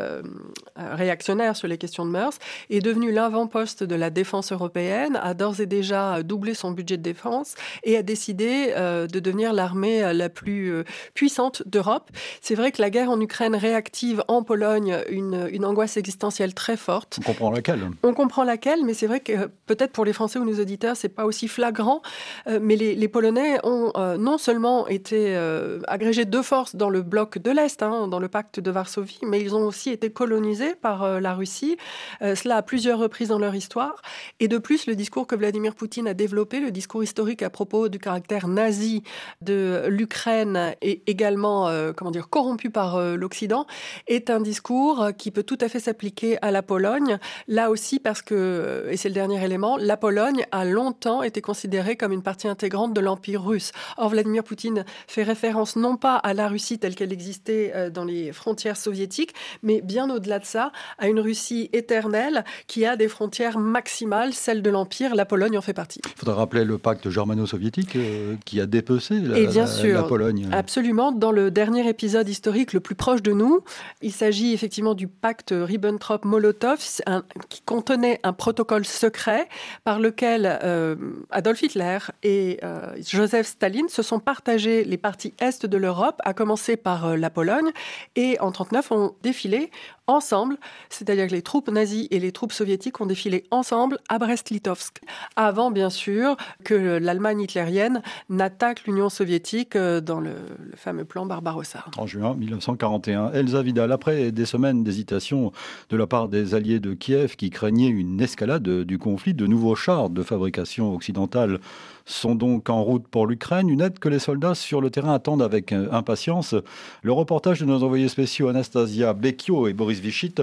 réactionnaire 0.76 1.56
sur 1.56 1.68
les 1.68 1.78
questions 1.78 2.04
de 2.06 2.10
mœurs, 2.10 2.38
est 2.70 2.80
devenue 2.80 3.12
l'avant-poste 3.12 3.84
de 3.84 3.94
la 3.94 4.10
défense 4.10 4.52
européenne, 4.52 5.18
a 5.22 5.34
d'ores 5.34 5.60
et 5.60 5.66
déjà 5.66 6.22
doublé 6.22 6.54
son 6.54 6.70
budget 6.70 6.96
de 6.96 7.02
défense 7.02 7.54
et 7.84 7.96
a 7.96 8.02
décidé 8.02 8.72
de 8.76 9.18
devenir 9.18 9.52
l'armée 9.52 10.12
la 10.12 10.28
plus 10.28 10.84
puissante 11.14 11.62
d'Europe. 11.66 12.10
C'est 12.40 12.54
vrai 12.54 12.72
que 12.72 12.80
la 12.80 12.90
guerre 12.90 13.10
en 13.10 13.20
Ukraine 13.20 13.54
réactive 13.54 14.22
en 14.28 14.42
Pologne 14.42 14.98
une, 15.08 15.48
une 15.50 15.64
angoisse 15.64 15.96
existentielle 15.96 16.54
très 16.54 16.76
forte. 16.76 17.18
On 17.20 17.24
comprend 17.24 17.50
laquelle. 17.50 17.90
On 18.02 18.14
comprend 18.14 18.44
laquelle, 18.44 18.84
mais 18.84 18.94
c'est 18.94 19.06
vrai 19.06 19.20
que 19.20 19.46
peut-être 19.66 19.92
pour 19.92 20.01
les 20.04 20.12
Français 20.12 20.38
ou 20.38 20.44
nos 20.44 20.60
auditeurs, 20.60 20.96
c'est 20.96 21.08
pas 21.08 21.24
aussi 21.24 21.48
flagrant, 21.48 22.02
euh, 22.46 22.58
mais 22.60 22.76
les, 22.76 23.08
Polonais 23.08 23.58
ont 23.64 23.92
euh, 23.96 24.16
non 24.16 24.38
seulement 24.38 24.88
été 24.88 25.36
euh, 25.36 25.80
agrégés 25.86 26.24
de 26.24 26.42
force 26.42 26.76
dans 26.76 26.88
le 26.88 27.02
bloc 27.02 27.38
de 27.38 27.50
l'Est, 27.50 27.82
hein, 27.82 28.08
dans 28.08 28.18
le 28.18 28.28
pacte 28.28 28.60
de 28.60 28.70
Varsovie, 28.70 29.18
mais 29.22 29.40
ils 29.40 29.54
ont 29.54 29.66
aussi 29.66 29.90
été 29.90 30.10
colonisés 30.10 30.74
par 30.74 31.20
la 31.20 31.34
Russie, 31.34 31.76
cela 32.20 32.56
à 32.56 32.62
plusieurs 32.62 32.98
reprises 32.98 33.28
dans 33.28 33.38
leur 33.38 33.54
histoire. 33.54 34.00
Et 34.40 34.48
de 34.48 34.58
plus, 34.58 34.86
le 34.86 34.94
discours 34.94 35.26
que 35.26 35.34
Vladimir 35.34 35.74
Poutine 35.74 36.08
a 36.08 36.14
développé, 36.14 36.60
le 36.60 36.70
discours 36.70 37.02
historique 37.02 37.42
à 37.42 37.50
propos 37.50 37.88
du 37.88 37.98
caractère 37.98 38.48
nazi 38.48 39.02
de 39.40 39.84
l'Ukraine 39.88 40.74
et 40.80 41.02
également, 41.06 41.70
comment 41.96 42.10
dire, 42.10 42.28
corrompu 42.28 42.70
par 42.70 43.00
l'Occident, 43.16 43.66
est 44.06 44.30
un 44.30 44.40
discours 44.40 45.08
qui 45.18 45.30
peut 45.30 45.42
tout 45.42 45.58
à 45.60 45.68
fait 45.68 45.80
s'appliquer 45.80 46.38
à 46.42 46.50
la 46.50 46.62
Pologne. 46.62 47.18
Là 47.48 47.70
aussi, 47.70 47.98
parce 47.98 48.22
que, 48.22 48.86
et 48.90 48.96
c'est 48.96 49.08
le 49.08 49.14
dernier 49.14 49.42
élément, 49.44 49.76
la 49.76 49.91
Pologne 49.96 50.12
Pologne 50.12 50.44
a 50.52 50.66
longtemps 50.66 51.22
été 51.22 51.40
considérée 51.40 51.96
comme 51.96 52.12
une 52.12 52.22
partie 52.22 52.46
intégrante 52.46 52.92
de 52.92 53.00
l'Empire 53.00 53.42
russe. 53.42 53.72
Or, 53.96 54.10
Vladimir 54.10 54.44
Poutine 54.44 54.84
fait 55.06 55.22
référence 55.22 55.74
non 55.74 55.96
pas 55.96 56.16
à 56.16 56.34
la 56.34 56.48
Russie 56.48 56.78
telle 56.78 56.94
qu'elle 56.94 57.14
existait 57.14 57.72
euh, 57.74 57.88
dans 57.88 58.04
les 58.04 58.30
frontières 58.30 58.76
soviétiques, 58.76 59.34
mais 59.62 59.80
bien 59.80 60.10
au-delà 60.10 60.38
de 60.38 60.44
ça, 60.44 60.70
à 60.98 61.08
une 61.08 61.18
Russie 61.18 61.70
éternelle 61.72 62.44
qui 62.66 62.84
a 62.84 62.96
des 62.96 63.08
frontières 63.08 63.58
maximales, 63.58 64.34
celles 64.34 64.60
de 64.60 64.68
l'Empire. 64.70 65.14
La 65.14 65.24
Pologne 65.24 65.56
en 65.56 65.62
fait 65.62 65.72
partie. 65.72 66.02
Il 66.04 66.18
faudra 66.18 66.34
rappeler 66.34 66.64
le 66.64 66.76
pacte 66.76 67.08
germano-soviétique 67.08 67.96
euh, 67.96 68.36
qui 68.44 68.60
a 68.60 68.66
dépecé 68.66 69.18
la, 69.18 69.38
Et 69.38 69.46
bien 69.46 69.66
sûr, 69.66 70.06
Pologne. 70.06 70.46
Absolument. 70.52 71.10
Dans 71.10 71.32
le 71.32 71.50
dernier 71.50 71.88
épisode 71.88 72.28
historique 72.28 72.74
le 72.74 72.80
plus 72.80 72.94
proche 72.94 73.22
de 73.22 73.32
nous, 73.32 73.64
il 74.02 74.12
s'agit 74.12 74.52
effectivement 74.52 74.94
du 74.94 75.08
pacte 75.08 75.54
Ribbentrop-Molotov 75.56 77.00
qui 77.48 77.62
contenait 77.62 78.20
un 78.22 78.34
protocole 78.34 78.84
secret 78.84 79.48
par 79.84 79.98
lequel 79.98 80.58
euh, 80.62 80.94
Adolf 81.30 81.62
Hitler 81.62 81.98
et 82.22 82.60
euh, 82.62 82.94
Joseph 83.04 83.46
Staline 83.46 83.88
se 83.88 84.02
sont 84.02 84.20
partagés 84.20 84.84
les 84.84 84.96
parties 84.96 85.34
est 85.40 85.66
de 85.66 85.76
l'Europe, 85.76 86.20
à 86.24 86.34
commencer 86.34 86.76
par 86.76 87.06
euh, 87.06 87.16
la 87.16 87.30
Pologne, 87.30 87.70
et 88.14 88.38
en 88.40 88.50
1939 88.52 88.92
ont 88.92 89.14
défilé 89.22 89.70
ensemble, 90.06 90.58
c'est-à-dire 90.90 91.28
que 91.28 91.32
les 91.32 91.42
troupes 91.42 91.70
nazies 91.70 92.08
et 92.10 92.18
les 92.18 92.32
troupes 92.32 92.52
soviétiques 92.52 93.00
ont 93.00 93.06
défilé 93.06 93.44
ensemble 93.50 93.98
à 94.08 94.18
Brest-Litovsk, 94.18 95.00
avant 95.36 95.70
bien 95.70 95.90
sûr 95.90 96.36
que 96.64 96.74
l'Allemagne 96.74 97.42
hitlérienne 97.42 98.02
n'attaque 98.28 98.84
l'Union 98.84 99.08
soviétique 99.08 99.76
dans 99.76 100.20
le, 100.20 100.34
le, 100.58 100.76
fameux 100.76 101.04
plan 101.04 101.26
Barbarossa. 101.26 101.84
En 101.96 102.06
juin 102.06 102.34
1941, 102.34 103.32
Elsa 103.32 103.62
Vidal, 103.62 103.92
après 103.92 104.32
des 104.32 104.46
semaines 104.46 104.82
d'hésitation 104.82 105.52
de 105.90 105.96
la 105.96 106.06
part 106.06 106.28
des 106.28 106.54
alliés 106.54 106.80
de 106.80 106.94
Kiev 106.94 107.36
qui 107.36 107.50
craignaient 107.50 107.88
une 107.88 108.20
escalade 108.20 108.62
du 108.62 108.98
conflit, 108.98 109.34
de 109.34 109.46
nouveaux 109.46 109.74
chars 109.74 110.10
de 110.10 110.22
fabrication 110.22 110.94
occidentale 110.94 111.60
sont 112.04 112.34
donc 112.34 112.70
en 112.70 112.82
route 112.82 113.06
pour 113.08 113.26
l'Ukraine, 113.26 113.68
une 113.68 113.80
aide 113.80 113.98
que 113.98 114.08
les 114.08 114.18
soldats 114.18 114.54
sur 114.54 114.80
le 114.80 114.90
terrain 114.90 115.14
attendent 115.14 115.42
avec 115.42 115.72
euh, 115.72 115.88
impatience. 115.92 116.54
Le 117.02 117.12
reportage 117.12 117.60
de 117.60 117.66
nos 117.66 117.82
envoyés 117.82 118.08
spéciaux 118.08 118.48
Anastasia 118.48 119.12
Bekio 119.12 119.68
et 119.68 119.72
Boris 119.72 120.00
Vichit 120.00 120.34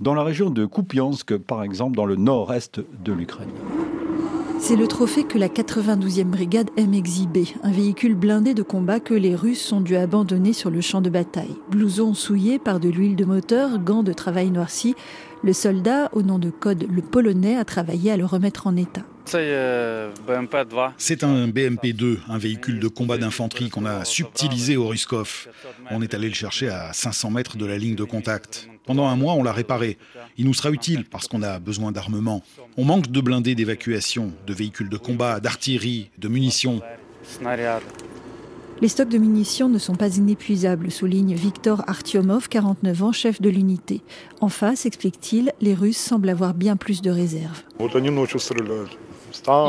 dans 0.00 0.14
la 0.14 0.22
région 0.22 0.50
de 0.50 0.66
Kupiansk, 0.66 1.36
par 1.36 1.62
exemple, 1.62 1.96
dans 1.96 2.06
le 2.06 2.16
nord-est 2.16 2.80
de 3.04 3.12
l'Ukraine. 3.12 3.50
C'est 4.64 4.76
le 4.76 4.86
trophée 4.86 5.24
que 5.24 5.38
la 5.38 5.48
92e 5.48 6.22
brigade 6.22 6.70
aime 6.76 6.94
exhiber, 6.94 7.46
un 7.64 7.72
véhicule 7.72 8.14
blindé 8.14 8.54
de 8.54 8.62
combat 8.62 9.00
que 9.00 9.12
les 9.12 9.34
Russes 9.34 9.72
ont 9.72 9.80
dû 9.80 9.96
abandonner 9.96 10.52
sur 10.52 10.70
le 10.70 10.80
champ 10.80 11.00
de 11.00 11.10
bataille. 11.10 11.56
Blouson 11.68 12.14
souillé 12.14 12.60
par 12.60 12.78
de 12.78 12.88
l'huile 12.88 13.16
de 13.16 13.24
moteur, 13.24 13.80
gants 13.80 14.04
de 14.04 14.12
travail 14.12 14.52
noircis, 14.52 14.94
le 15.42 15.52
soldat, 15.52 16.08
au 16.12 16.22
nom 16.22 16.38
de 16.38 16.50
code 16.50 16.86
le 16.90 17.02
polonais, 17.02 17.56
a 17.56 17.64
travaillé 17.64 18.12
à 18.12 18.16
le 18.16 18.24
remettre 18.24 18.66
en 18.66 18.76
état. 18.76 19.02
C'est 19.24 21.24
un 21.24 21.48
BMP-2, 21.48 22.18
un 22.28 22.38
véhicule 22.38 22.80
de 22.80 22.88
combat 22.88 23.18
d'infanterie 23.18 23.70
qu'on 23.70 23.86
a 23.86 24.04
subtilisé 24.04 24.76
au 24.76 24.88
Ruskov. 24.88 25.48
On 25.90 26.02
est 26.02 26.14
allé 26.14 26.28
le 26.28 26.34
chercher 26.34 26.68
à 26.68 26.92
500 26.92 27.30
mètres 27.30 27.56
de 27.56 27.64
la 27.64 27.78
ligne 27.78 27.94
de 27.94 28.04
contact. 28.04 28.68
Pendant 28.84 29.06
un 29.06 29.16
mois, 29.16 29.34
on 29.34 29.44
l'a 29.44 29.52
réparé. 29.52 29.96
Il 30.36 30.46
nous 30.46 30.54
sera 30.54 30.70
utile 30.70 31.04
parce 31.04 31.28
qu'on 31.28 31.42
a 31.42 31.60
besoin 31.60 31.92
d'armement. 31.92 32.42
On 32.76 32.84
manque 32.84 33.10
de 33.10 33.20
blindés 33.20 33.54
d'évacuation, 33.54 34.32
de 34.46 34.52
véhicules 34.52 34.88
de 34.88 34.96
combat, 34.96 35.38
d'artillerie, 35.38 36.10
de 36.18 36.28
munitions. 36.28 36.80
Les 38.82 38.88
stocks 38.88 39.10
de 39.10 39.18
munitions 39.18 39.68
ne 39.68 39.78
sont 39.78 39.94
pas 39.94 40.16
inépuisables, 40.16 40.90
souligne 40.90 41.36
Viktor 41.36 41.84
Artyomov, 41.86 42.48
49 42.48 43.02
ans, 43.04 43.12
chef 43.12 43.40
de 43.40 43.48
l'unité. 43.48 44.00
En 44.40 44.48
face, 44.48 44.86
explique-t-il, 44.86 45.52
les 45.60 45.72
Russes 45.72 45.98
semblent 45.98 46.28
avoir 46.28 46.52
bien 46.52 46.76
plus 46.76 47.00
de 47.00 47.08
réserves. 47.12 47.62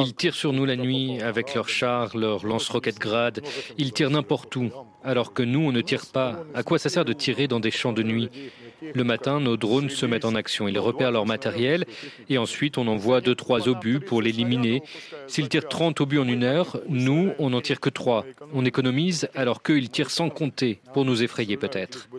Ils 0.02 0.13
tirent 0.15 0.34
sur 0.34 0.52
nous 0.52 0.65
la 0.65 0.76
nuit 0.76 1.21
avec 1.21 1.54
leurs 1.54 1.69
chars, 1.69 2.17
leurs 2.17 2.43
lance-roquettes 2.43 2.97
grades. 2.97 3.41
Ils 3.78 3.93
tirent 3.93 4.10
n'importe 4.10 4.56
où, 4.56 4.71
alors 5.03 5.33
que 5.33 5.43
nous, 5.43 5.59
on 5.59 5.71
ne 5.71 5.81
tire 5.81 6.05
pas. 6.05 6.43
À 6.53 6.63
quoi 6.63 6.79
ça 6.79 6.89
sert 6.89 7.05
de 7.05 7.13
tirer 7.13 7.47
dans 7.47 7.59
des 7.59 7.71
champs 7.71 7.93
de 7.93 8.03
nuit 8.03 8.29
le 8.93 9.03
matin, 9.03 9.39
nos 9.39 9.57
drones 9.57 9.89
se 9.89 10.05
mettent 10.05 10.25
en 10.25 10.35
action. 10.35 10.67
Ils 10.67 10.79
repèrent 10.79 11.11
leur 11.11 11.25
matériel 11.25 11.85
et 12.29 12.37
ensuite 12.37 12.77
on 12.77 12.87
envoie 12.87 13.21
2-3 13.21 13.69
obus 13.69 13.99
pour 13.99 14.21
l'éliminer. 14.21 14.81
S'ils 15.27 15.49
tirent 15.49 15.67
30 15.67 16.01
obus 16.01 16.19
en 16.19 16.27
une 16.27 16.43
heure, 16.43 16.79
nous, 16.89 17.31
on 17.39 17.51
n'en 17.51 17.61
tire 17.61 17.79
que 17.79 17.89
3. 17.89 18.25
On 18.53 18.65
économise 18.65 19.29
alors 19.35 19.61
qu'eux, 19.61 19.77
ils 19.77 19.89
tirent 19.89 20.11
sans 20.11 20.29
compter 20.29 20.81
pour 20.93 21.05
nous 21.05 21.23
effrayer 21.23 21.57
peut-être. 21.57 22.09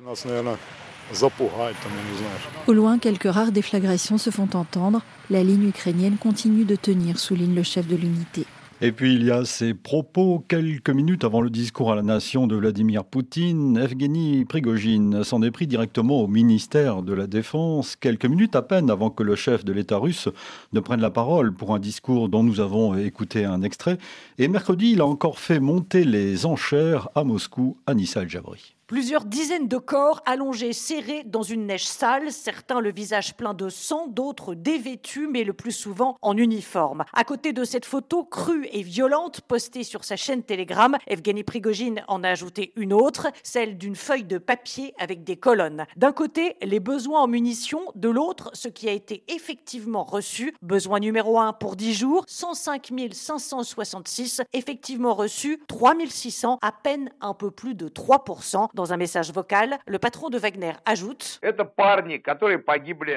Au 2.66 2.72
loin, 2.72 2.98
quelques 2.98 3.30
rares 3.30 3.52
déflagrations 3.52 4.16
se 4.16 4.30
font 4.30 4.48
entendre. 4.54 5.02
La 5.30 5.42
ligne 5.42 5.68
ukrainienne 5.68 6.16
continue 6.16 6.64
de 6.64 6.76
tenir, 6.76 7.18
souligne 7.18 7.54
le 7.54 7.62
chef 7.62 7.86
de 7.86 7.96
l'unité. 7.96 8.46
Et 8.84 8.92
puis 8.92 9.14
il 9.14 9.24
y 9.24 9.30
a 9.30 9.46
ces 9.46 9.72
propos 9.72 10.44
quelques 10.46 10.90
minutes 10.90 11.24
avant 11.24 11.40
le 11.40 11.48
discours 11.48 11.90
à 11.90 11.96
la 11.96 12.02
nation 12.02 12.46
de 12.46 12.54
Vladimir 12.54 13.06
Poutine. 13.06 13.78
Evgeny 13.78 14.44
Prigogine 14.44 15.24
s'en 15.24 15.40
est 15.40 15.50
pris 15.50 15.66
directement 15.66 16.20
au 16.20 16.26
ministère 16.26 17.02
de 17.02 17.14
la 17.14 17.26
Défense, 17.26 17.96
quelques 17.96 18.26
minutes 18.26 18.54
à 18.56 18.60
peine 18.60 18.90
avant 18.90 19.08
que 19.08 19.22
le 19.22 19.36
chef 19.36 19.64
de 19.64 19.72
l'État 19.72 19.96
russe 19.96 20.28
ne 20.74 20.80
prenne 20.80 21.00
la 21.00 21.08
parole 21.08 21.54
pour 21.54 21.74
un 21.74 21.78
discours 21.78 22.28
dont 22.28 22.42
nous 22.42 22.60
avons 22.60 22.94
écouté 22.94 23.46
un 23.46 23.62
extrait. 23.62 23.96
Et 24.36 24.48
mercredi, 24.48 24.90
il 24.90 25.00
a 25.00 25.06
encore 25.06 25.38
fait 25.38 25.60
monter 25.60 26.04
les 26.04 26.44
enchères 26.44 27.08
à 27.14 27.24
Moscou, 27.24 27.78
à 27.86 27.94
Nissa 27.94 28.20
El-Jabri. 28.20 28.73
Plusieurs 28.94 29.24
dizaines 29.24 29.66
de 29.66 29.78
corps 29.78 30.22
allongés, 30.24 30.72
serrés 30.72 31.24
dans 31.24 31.42
une 31.42 31.66
neige 31.66 31.84
sale, 31.84 32.30
certains 32.30 32.78
le 32.78 32.92
visage 32.92 33.34
plein 33.34 33.52
de 33.52 33.68
sang, 33.68 34.06
d'autres 34.06 34.54
dévêtus, 34.54 35.26
mais 35.26 35.42
le 35.42 35.52
plus 35.52 35.72
souvent 35.72 36.16
en 36.22 36.36
uniforme. 36.36 37.04
À 37.12 37.24
côté 37.24 37.52
de 37.52 37.64
cette 37.64 37.86
photo 37.86 38.22
crue 38.22 38.68
et 38.70 38.82
violente 38.82 39.40
postée 39.40 39.82
sur 39.82 40.04
sa 40.04 40.14
chaîne 40.14 40.44
Telegram, 40.44 40.96
Evgeny 41.08 41.42
Prigogine 41.42 42.04
en 42.06 42.22
a 42.22 42.28
ajouté 42.28 42.72
une 42.76 42.92
autre, 42.92 43.26
celle 43.42 43.78
d'une 43.78 43.96
feuille 43.96 44.22
de 44.22 44.38
papier 44.38 44.94
avec 45.00 45.24
des 45.24 45.38
colonnes. 45.38 45.86
D'un 45.96 46.12
côté, 46.12 46.54
les 46.62 46.78
besoins 46.78 47.22
en 47.22 47.26
munitions, 47.26 47.86
de 47.96 48.08
l'autre, 48.08 48.52
ce 48.52 48.68
qui 48.68 48.88
a 48.88 48.92
été 48.92 49.24
effectivement 49.26 50.04
reçu. 50.04 50.54
Besoin 50.62 51.00
numéro 51.00 51.40
1 51.40 51.54
pour 51.54 51.74
10 51.74 51.94
jours, 51.94 52.24
105 52.28 52.92
566, 53.10 54.42
effectivement 54.52 55.14
reçu 55.14 55.60
3600, 55.66 56.60
à 56.62 56.70
peine 56.70 57.10
un 57.20 57.34
peu 57.34 57.50
plus 57.50 57.74
de 57.74 57.88
3%. 57.88 58.68
Dans 58.83 58.83
un 58.92 58.96
message 58.96 59.32
vocal, 59.32 59.78
le 59.86 59.98
patron 59.98 60.30
de 60.30 60.38
Wagner 60.38 60.72
ajoute 60.84 61.40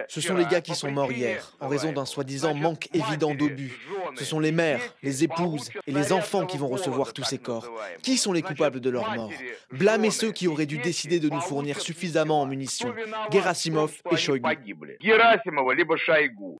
Ce 0.09 0.21
sont 0.21 0.35
les 0.35 0.45
gars 0.45 0.61
qui 0.61 0.75
sont 0.75 0.91
morts 0.91 1.11
hier, 1.11 1.53
en 1.59 1.67
raison 1.67 1.91
d'un 1.91 2.05
soi-disant 2.05 2.53
manque 2.53 2.89
évident 2.93 3.33
d'obus. 3.33 3.79
Ce 4.15 4.25
sont 4.25 4.39
les 4.39 4.51
mères, 4.51 4.81
les 5.03 5.23
épouses 5.23 5.69
et 5.85 5.91
les 5.91 6.11
enfants 6.13 6.45
qui 6.45 6.57
vont 6.57 6.67
recevoir 6.67 7.13
tous 7.13 7.23
ces 7.23 7.37
corps. 7.37 7.69
Qui 8.01 8.17
sont 8.17 8.33
les 8.33 8.41
coupables 8.41 8.79
de 8.79 8.89
leur 8.89 9.13
mort? 9.15 9.31
Blâmez 9.71 10.11
ceux 10.11 10.31
qui 10.31 10.47
auraient 10.47 10.65
dû 10.65 10.77
décider 10.77 11.19
de 11.19 11.29
nous 11.29 11.41
fournir 11.41 11.79
suffisamment 11.81 12.41
en 12.41 12.45
munitions. 12.45 12.93
Gerasimov 13.31 13.93
et 14.11 14.17
Shoigu. 14.17 14.43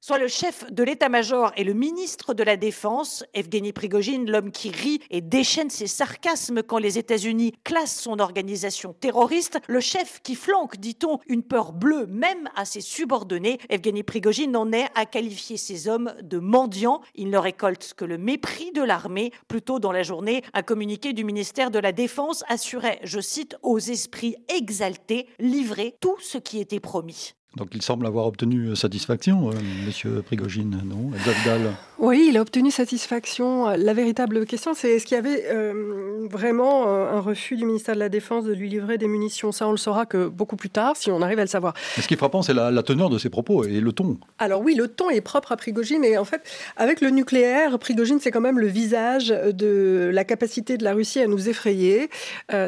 Soit 0.02 0.18
le 0.18 0.28
chef 0.28 0.72
de 0.72 0.84
l'état-major 0.84 1.52
et 1.56 1.64
le 1.64 1.74
ministre 1.74 2.34
de 2.34 2.44
la 2.44 2.58
Défense, 2.58 3.24
Evgeny 3.34 3.74
Prigogine, 3.74 4.30
l'homme 4.30 4.52
qui 4.52 4.70
rit 4.70 5.02
et 5.10 5.22
déchaîne 5.22 5.70
ses 5.70 5.88
sarcasmes 5.88 6.64
quand 6.64 6.78
les 6.78 6.98
États-Unis 6.98 7.54
classent 7.64 8.00
son 8.00 8.20
organisation 8.20 8.87
terroriste, 8.94 9.60
le 9.68 9.80
chef 9.80 10.22
qui 10.22 10.36
flanque, 10.36 10.78
dit-on, 10.78 11.20
une 11.28 11.44
peur 11.44 11.74
bleue 11.74 12.06
même 12.08 12.50
à 12.56 12.66
ses 12.66 12.82
subordonnés. 12.82 13.60
Evgeny 13.70 14.04
Prigogine 14.04 14.56
en 14.56 14.72
est 14.72 14.88
à 14.96 15.06
qualifier 15.06 15.58
ces 15.58 15.88
hommes 15.88 16.14
de 16.22 16.40
mendiants. 16.40 17.02
Il 17.16 17.30
ne 17.30 17.38
récolte 17.38 17.94
que 17.96 18.06
le 18.06 18.18
mépris 18.18 18.72
de 18.72 18.84
l'armée. 18.84 19.32
Plus 19.48 19.62
tôt 19.62 19.80
dans 19.80 19.92
la 19.92 20.04
journée, 20.04 20.44
un 20.54 20.64
communiqué 20.64 21.14
du 21.14 21.24
ministère 21.24 21.72
de 21.72 21.80
la 21.80 21.92
Défense 21.92 22.44
assurait, 22.48 23.00
je 23.04 23.20
cite, 23.20 23.58
aux 23.64 23.80
esprits 23.80 24.36
exaltés, 24.50 25.28
livrer 25.40 25.96
tout 26.00 26.18
ce 26.20 26.38
qui 26.38 26.60
était 26.60 26.80
promis. 26.80 27.34
Donc 27.58 27.70
il 27.74 27.82
semble 27.82 28.06
avoir 28.06 28.28
obtenu 28.28 28.76
satisfaction, 28.76 29.50
euh, 29.50 29.54
Monsieur 29.88 30.22
Prigogine, 30.22 30.80
non 30.86 31.10
Vidal 31.12 31.74
Oui, 31.98 32.28
il 32.30 32.38
a 32.38 32.42
obtenu 32.42 32.70
satisfaction. 32.70 33.66
La 33.76 33.94
véritable 33.96 34.46
question, 34.46 34.76
c'est 34.76 34.92
est-ce 34.92 35.06
qu'il 35.06 35.16
y 35.16 35.18
avait 35.18 35.46
euh, 35.50 36.28
vraiment 36.30 36.88
euh, 36.88 37.18
un 37.18 37.20
refus 37.20 37.58
du 37.58 37.66
ministère 37.66 37.96
de 37.96 38.00
la 38.00 38.10
Défense 38.10 38.46
de 38.46 38.54
lui 38.54 38.70
livrer 38.70 39.00
des 39.00 39.08
munitions? 39.08 39.52
Ça, 39.52 39.68
on 39.68 39.72
le 39.72 39.78
saura 39.78 40.06
que 40.06 40.28
beaucoup 40.28 40.56
plus 40.56 40.70
tard, 40.70 40.96
si 40.96 41.10
on 41.10 41.24
arrive 41.24 41.40
à 41.40 41.42
le 41.42 41.48
savoir. 41.48 41.74
Mais 41.98 42.04
ce 42.04 42.08
qui 42.08 42.14
est 42.14 42.18
frappant, 42.18 42.44
c'est 42.44 42.54
la, 42.54 42.84
teneur 42.84 43.10
de 43.10 43.18
ses 43.18 43.30
propos 43.30 43.66
et 43.66 43.82
le 43.82 43.92
ton. 43.92 44.20
Alors 44.38 44.62
oui, 44.62 44.76
le 44.76 44.88
ton 44.88 45.10
est 45.10 45.22
propre 45.22 45.52
à 45.52 45.58
Prigogine, 45.58 46.04
et 46.04 46.20
en 46.20 46.26
fait, 46.26 46.44
avec 46.78 47.02
le 47.02 47.10
nucléaire, 47.10 47.80
Prigogine, 47.80 48.20
c'est 48.22 48.30
quand 48.30 48.40
même 48.40 48.60
le 48.60 48.68
visage 48.68 49.30
de 49.30 50.12
la 50.14 50.24
capacité 50.24 50.78
de 50.78 50.84
la 50.84 50.94
Russie 50.94 51.22
à 51.22 51.28
nous 51.28 51.50
effrayer. 51.50 52.12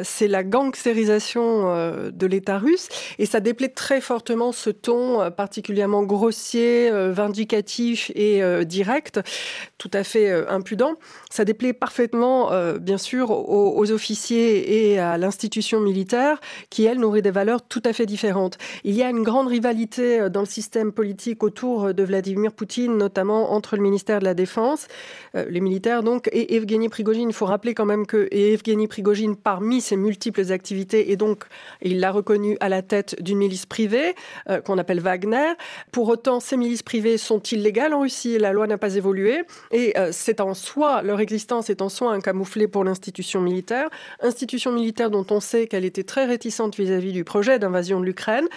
c'est 0.02 0.26
la 0.26 0.42
gangstérisation 0.42 2.10
de 2.10 2.26
l'État 2.26 2.58
russe, 2.58 2.88
et 3.20 3.26
ça 3.26 3.38
déplaît 3.38 3.68
très 3.68 4.00
fortement 4.00 4.50
ce 4.50 4.70
ton 4.80 5.20
euh, 5.20 5.30
particulièrement 5.30 6.02
grossier, 6.02 6.90
euh, 6.90 7.12
vindicatif 7.12 8.10
et 8.14 8.42
euh, 8.42 8.64
direct, 8.64 9.20
tout 9.78 9.90
à 9.92 10.04
fait 10.04 10.30
impudent. 10.48 10.94
Ça 11.30 11.44
déplaît 11.44 11.72
parfaitement, 11.72 12.50
bien 12.80 12.98
sûr, 12.98 13.30
aux, 13.30 13.90
officiers 13.92 14.92
et 14.92 14.98
à 14.98 15.16
l'institution 15.16 15.80
militaire 15.80 16.40
qui, 16.68 16.84
elle, 16.84 16.98
nourrit 16.98 17.22
des 17.22 17.30
valeurs 17.30 17.62
tout 17.62 17.82
à 17.84 17.92
fait 17.92 18.06
différentes. 18.06 18.58
Il 18.84 18.94
y 18.94 19.02
a 19.02 19.08
une 19.08 19.22
grande 19.22 19.48
rivalité 19.48 20.28
dans 20.28 20.40
le 20.40 20.46
système 20.46 20.92
politique 20.92 21.42
autour 21.42 21.94
de 21.94 22.02
Vladimir 22.02 22.52
Poutine, 22.52 22.96
notamment 22.96 23.52
entre 23.52 23.76
le 23.76 23.82
ministère 23.82 24.20
de 24.20 24.24
la 24.24 24.34
Défense, 24.34 24.86
les 25.34 25.60
militaires 25.60 26.02
donc, 26.02 26.28
et 26.32 26.56
Evgeny 26.56 26.88
Prigogine. 26.88 27.30
Il 27.30 27.34
faut 27.34 27.46
rappeler 27.46 27.74
quand 27.74 27.86
même 27.86 28.06
que 28.06 28.28
Evgeny 28.30 28.86
Prigogine, 28.86 29.36
parmi 29.36 29.80
ses 29.80 29.96
multiples 29.96 30.52
activités, 30.52 31.10
et 31.10 31.16
donc 31.16 31.44
il 31.80 32.00
l'a 32.00 32.10
reconnu 32.10 32.56
à 32.60 32.68
la 32.68 32.82
tête 32.82 33.20
d'une 33.22 33.38
milice 33.38 33.66
privée, 33.66 34.14
qu'on 34.64 34.78
appelle 34.78 35.00
Wagner. 35.00 35.52
Pour 35.92 36.08
autant, 36.08 36.40
ces 36.40 36.56
milices 36.56 36.82
privées 36.82 37.18
sont 37.18 37.40
illégales 37.40 37.94
en 37.94 38.00
Russie? 38.00 38.38
La 38.38 38.52
loi 38.52 38.66
n'a 38.66 38.78
pas 38.78 38.94
évolué. 38.96 39.42
Et 39.70 39.98
euh, 39.98 40.10
c'est 40.12 40.40
en 40.40 40.54
soi, 40.54 41.02
leur 41.02 41.20
existence 41.20 41.70
est 41.70 41.82
en 41.82 41.88
soi 41.88 42.12
un 42.12 42.20
camouflet 42.20 42.68
pour 42.68 42.84
l'institution 42.84 43.40
militaire. 43.40 43.88
Institution 44.20 44.72
militaire 44.72 45.10
dont 45.10 45.26
on 45.30 45.40
sait 45.40 45.66
qu'elle 45.66 45.84
était 45.84 46.04
très 46.04 46.26
réticente 46.26 46.76
vis-à-vis 46.76 47.12
du 47.12 47.24
projet 47.24 47.58
d'invasion 47.58 48.00
de 48.00 48.04
l'Ukraine. 48.04 48.48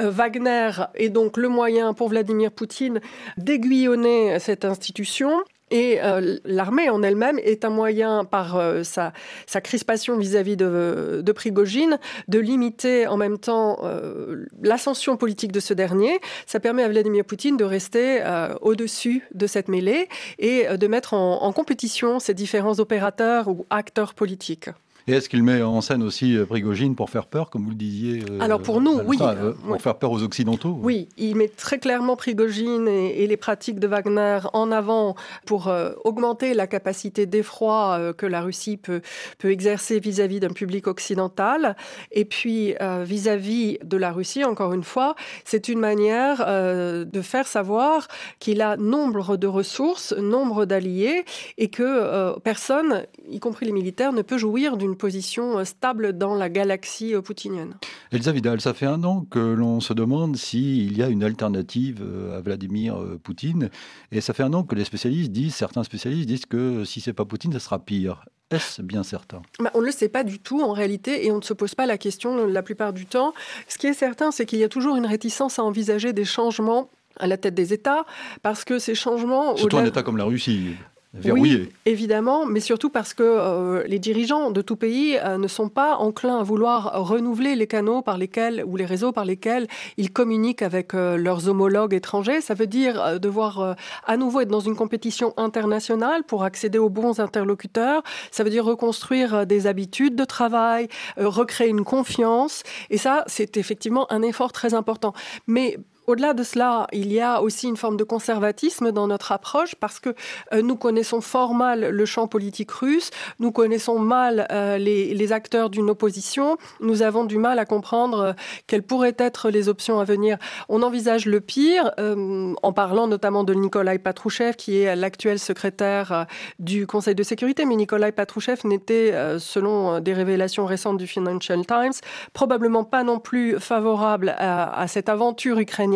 Euh, 0.00 0.10
Wagner 0.10 0.70
est 0.94 1.08
donc 1.08 1.36
le 1.36 1.48
moyen 1.48 1.94
pour 1.94 2.08
Vladimir 2.08 2.52
Poutine 2.52 3.00
d'aiguillonner 3.36 4.38
cette 4.38 4.64
institution. 4.64 5.42
Et 5.70 6.00
euh, 6.00 6.38
l'armée 6.44 6.88
en 6.90 7.02
elle-même 7.02 7.40
est 7.40 7.64
un 7.64 7.70
moyen, 7.70 8.24
par 8.24 8.56
euh, 8.56 8.84
sa, 8.84 9.12
crispation 9.60 10.16
vis-à-vis 10.16 10.56
de, 10.56 11.32
Prigogine, 11.34 11.98
de 12.28 12.38
limiter 12.38 13.06
en 13.08 13.16
même 13.16 13.38
temps 13.38 13.78
euh, 13.82 14.46
l'ascension 14.62 15.16
politique 15.16 15.50
de 15.50 15.58
ce 15.60 15.74
dernier. 15.74 16.20
Ça 16.46 16.60
permet 16.60 16.84
à 16.84 16.88
Vladimir 16.88 17.24
Poutine 17.24 17.56
de 17.56 17.64
rester 17.64 18.22
au-dessus 18.60 19.24
de 19.34 19.46
cette 19.46 19.68
mêlée 19.68 20.08
et 20.38 20.66
de 20.76 20.86
mettre 20.86 21.14
en 21.14 21.52
compétition 21.52 22.18
ces 22.18 22.34
différents 22.34 22.78
opérateurs 22.78 23.48
ou 23.48 23.66
acteurs 23.70 24.14
politiques. 24.14 24.70
Et 25.08 25.12
est-ce 25.12 25.28
qu'il 25.28 25.44
met 25.44 25.62
en 25.62 25.80
scène 25.82 26.02
aussi 26.02 26.36
euh, 26.36 26.46
Prigogine 26.46 26.96
pour 26.96 27.10
faire 27.10 27.26
peur, 27.26 27.48
comme 27.48 27.62
vous 27.62 27.70
le 27.70 27.76
disiez 27.76 28.24
euh, 28.28 28.40
Alors 28.40 28.60
pour 28.60 28.80
nous, 28.80 28.98
oui. 29.06 29.16
Euh, 29.20 29.52
pour 29.52 29.80
faire 29.80 29.94
peur 29.94 30.10
aux 30.10 30.24
Occidentaux 30.24 30.76
Oui, 30.82 31.08
il 31.16 31.36
met 31.36 31.46
très 31.46 31.78
clairement 31.78 32.16
Prigogine 32.16 32.88
et, 32.88 33.24
les 33.24 33.36
pratiques 33.36 33.78
de 33.78 33.86
Wagner 33.86 34.40
en 34.52 34.72
avant 34.72 35.14
pour 35.46 35.72
augmenter 36.04 36.54
la 36.54 36.66
capacité 36.66 37.26
d'effroi 37.26 38.12
que 38.16 38.26
la 38.26 38.40
Russie 38.40 38.76
peut, 38.76 39.00
peut 39.38 39.50
exercer 39.50 39.98
vis-à-vis 40.00 40.40
d'un 40.40 40.50
public 40.50 40.86
occidental. 40.86 41.76
Et 42.12 42.24
puis 42.24 42.74
vis-à-vis 43.02 43.78
de 43.82 43.96
la 43.96 44.12
Russie, 44.12 44.44
encore 44.44 44.72
une 44.72 44.84
fois, 44.84 45.16
c'est 45.44 45.68
une 45.68 45.80
manière 45.80 46.38
de 46.38 47.20
faire 47.20 47.48
savoir 47.48 48.06
qu'il 48.38 48.62
a 48.62 48.76
nombre 48.76 49.36
de 49.36 49.46
ressources, 49.48 50.12
nombre 50.12 50.66
d'alliés 50.66 51.24
et 51.58 51.68
que 51.68 52.38
personne, 52.40 53.06
y 53.28 53.40
compris 53.40 53.66
les 53.66 53.72
militaires, 53.72 54.12
ne 54.12 54.22
peut 54.22 54.38
jouir 54.38 54.76
d'une 54.76 54.95
une 54.96 54.98
position 54.98 55.62
stable 55.66 56.16
dans 56.16 56.34
la 56.34 56.48
galaxie 56.48 57.12
poutinienne. 57.22 57.74
Elsa 58.12 58.32
Vidal, 58.32 58.62
ça 58.62 58.72
fait 58.72 58.86
un 58.86 59.04
an 59.04 59.26
que 59.28 59.38
l'on 59.38 59.80
se 59.80 59.92
demande 59.92 60.36
s'il 60.36 60.96
y 60.96 61.02
a 61.02 61.08
une 61.08 61.22
alternative 61.22 62.02
à 62.34 62.40
Vladimir 62.40 62.96
Poutine. 63.22 63.68
Et 64.10 64.22
ça 64.22 64.32
fait 64.32 64.42
un 64.42 64.54
an 64.54 64.62
que 64.62 64.74
les 64.74 64.84
spécialistes 64.84 65.32
disent, 65.32 65.54
certains 65.54 65.84
spécialistes 65.84 66.26
disent 66.26 66.46
que 66.46 66.84
si 66.84 67.02
c'est 67.02 67.12
pas 67.12 67.26
Poutine, 67.26 67.52
ça 67.52 67.60
sera 67.60 67.78
pire. 67.78 68.24
Est-ce 68.50 68.80
bien 68.80 69.02
certain? 69.02 69.42
Bah, 69.58 69.70
On 69.74 69.80
ne 69.80 69.86
le 69.86 69.92
sait 69.92 70.08
pas 70.08 70.24
du 70.24 70.38
tout 70.38 70.62
en 70.62 70.72
réalité 70.72 71.26
et 71.26 71.30
on 71.30 71.36
ne 71.36 71.42
se 71.42 71.52
pose 71.52 71.74
pas 71.74 71.84
la 71.84 71.98
question 71.98 72.46
la 72.46 72.62
plupart 72.62 72.94
du 72.94 73.04
temps. 73.04 73.34
Ce 73.68 73.76
qui 73.76 73.86
est 73.86 73.92
certain, 73.92 74.30
c'est 74.30 74.46
qu'il 74.46 74.60
y 74.60 74.64
a 74.64 74.70
toujours 74.70 74.96
une 74.96 75.06
réticence 75.06 75.58
à 75.58 75.64
envisager 75.64 76.14
des 76.14 76.24
changements 76.24 76.88
à 77.18 77.26
la 77.26 77.36
tête 77.36 77.54
des 77.54 77.72
États, 77.72 78.04
parce 78.42 78.64
que 78.64 78.78
ces 78.78 78.94
changements... 78.94 79.56
Surtout 79.56 79.78
un 79.78 79.84
État 79.84 80.02
comme 80.02 80.16
la 80.16 80.24
Russie. 80.24 80.76
Oui, 81.24 81.68
évidemment, 81.84 82.46
mais 82.46 82.60
surtout 82.60 82.90
parce 82.90 83.14
que 83.14 83.22
euh, 83.22 83.84
les 83.86 83.98
dirigeants 83.98 84.50
de 84.50 84.60
tout 84.60 84.76
pays 84.76 85.16
euh, 85.18 85.38
ne 85.38 85.48
sont 85.48 85.68
pas 85.68 85.96
enclins 85.96 86.38
à 86.38 86.42
vouloir 86.42 87.06
renouveler 87.06 87.54
les 87.56 87.66
canaux 87.66 88.02
par 88.02 88.18
lesquels 88.18 88.62
ou 88.66 88.76
les 88.76 88.84
réseaux 88.84 89.12
par 89.12 89.24
lesquels 89.24 89.66
ils 89.96 90.12
communiquent 90.12 90.62
avec 90.62 90.94
euh, 90.94 91.16
leurs 91.16 91.48
homologues 91.48 91.94
étrangers. 91.94 92.40
Ça 92.40 92.54
veut 92.54 92.66
dire 92.66 93.20
devoir 93.20 93.76
à 94.06 94.16
nouveau 94.16 94.40
être 94.40 94.48
dans 94.48 94.60
une 94.60 94.76
compétition 94.76 95.32
internationale 95.36 96.24
pour 96.24 96.44
accéder 96.44 96.78
aux 96.78 96.90
bons 96.90 97.20
interlocuteurs. 97.20 98.02
Ça 98.30 98.44
veut 98.44 98.50
dire 98.50 98.64
reconstruire 98.64 99.46
des 99.46 99.66
habitudes 99.66 100.16
de 100.16 100.24
travail, 100.24 100.88
recréer 101.16 101.68
une 101.68 101.84
confiance. 101.84 102.62
Et 102.90 102.98
ça, 102.98 103.24
c'est 103.26 103.56
effectivement 103.56 104.10
un 104.12 104.22
effort 104.22 104.52
très 104.52 104.74
important. 104.74 105.12
Mais 105.46 105.78
au-delà 106.06 106.34
de 106.34 106.42
cela, 106.42 106.86
il 106.92 107.12
y 107.12 107.20
a 107.20 107.42
aussi 107.42 107.66
une 107.66 107.76
forme 107.76 107.96
de 107.96 108.04
conservatisme 108.04 108.92
dans 108.92 109.08
notre 109.08 109.32
approche 109.32 109.74
parce 109.74 109.98
que 109.98 110.14
euh, 110.52 110.62
nous 110.62 110.76
connaissons 110.76 111.20
fort 111.20 111.54
mal 111.54 111.88
le 111.90 112.06
champ 112.06 112.28
politique 112.28 112.70
russe, 112.70 113.10
nous 113.40 113.50
connaissons 113.50 113.98
mal 113.98 114.46
euh, 114.52 114.78
les, 114.78 115.32
acteurs 115.32 115.70
d'une 115.70 115.90
opposition, 115.90 116.56
nous 116.80 117.02
avons 117.02 117.24
du 117.24 117.36
mal 117.36 117.58
à 117.58 117.64
comprendre 117.64 118.20
euh, 118.20 118.32
quelles 118.68 118.84
pourraient 118.84 119.16
être 119.18 119.50
les 119.50 119.68
options 119.68 119.98
à 119.98 120.04
venir. 120.04 120.38
On 120.68 120.82
envisage 120.82 121.26
le 121.26 121.40
pire 121.40 121.90
en 121.98 122.72
parlant 122.72 123.08
notamment 123.08 123.42
de 123.42 123.54
Nikolai 123.54 123.98
Patrouchev 123.98 124.54
qui 124.54 124.78
est 124.78 124.94
l'actuel 124.94 125.40
secrétaire 125.40 126.26
du 126.60 126.86
Conseil 126.86 127.16
de 127.16 127.24
sécurité, 127.24 127.64
mais 127.64 127.74
Nikolai 127.74 128.12
Patrouchev 128.12 128.60
n'était, 128.64 129.12
selon 129.38 129.98
des 129.98 130.12
révélations 130.12 130.64
récentes 130.64 130.98
du 130.98 131.08
Financial 131.08 131.66
Times, 131.66 131.92
probablement 132.32 132.84
pas 132.84 133.02
non 133.02 133.18
plus 133.18 133.58
favorable 133.58 134.34
à, 134.38 134.78
à 134.78 134.86
cette 134.86 135.08
aventure 135.08 135.58
ukrainienne 135.58 135.95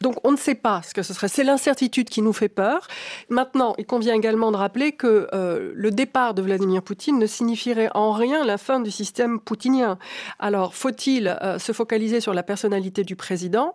donc 0.00 0.16
on 0.24 0.32
ne 0.32 0.36
sait 0.36 0.54
pas 0.54 0.82
ce 0.82 0.94
que 0.94 1.02
ce 1.02 1.14
serait. 1.14 1.28
C'est 1.28 1.44
l'incertitude 1.44 2.08
qui 2.08 2.22
nous 2.22 2.32
fait 2.32 2.48
peur. 2.48 2.88
Maintenant, 3.28 3.74
il 3.78 3.86
convient 3.86 4.14
également 4.14 4.50
de 4.52 4.56
rappeler 4.56 4.92
que 4.92 5.28
euh, 5.32 5.72
le 5.74 5.90
départ 5.90 6.34
de 6.34 6.42
Vladimir 6.42 6.82
Poutine 6.82 7.18
ne 7.18 7.26
signifierait 7.26 7.90
en 7.94 8.12
rien 8.12 8.44
la 8.44 8.58
fin 8.58 8.80
du 8.80 8.90
système 8.90 9.40
poutinien. 9.40 9.98
Alors 10.38 10.74
faut-il 10.74 11.28
euh, 11.42 11.58
se 11.58 11.72
focaliser 11.72 12.20
sur 12.20 12.34
la 12.34 12.42
personnalité 12.42 13.04
du 13.04 13.16
président? 13.16 13.74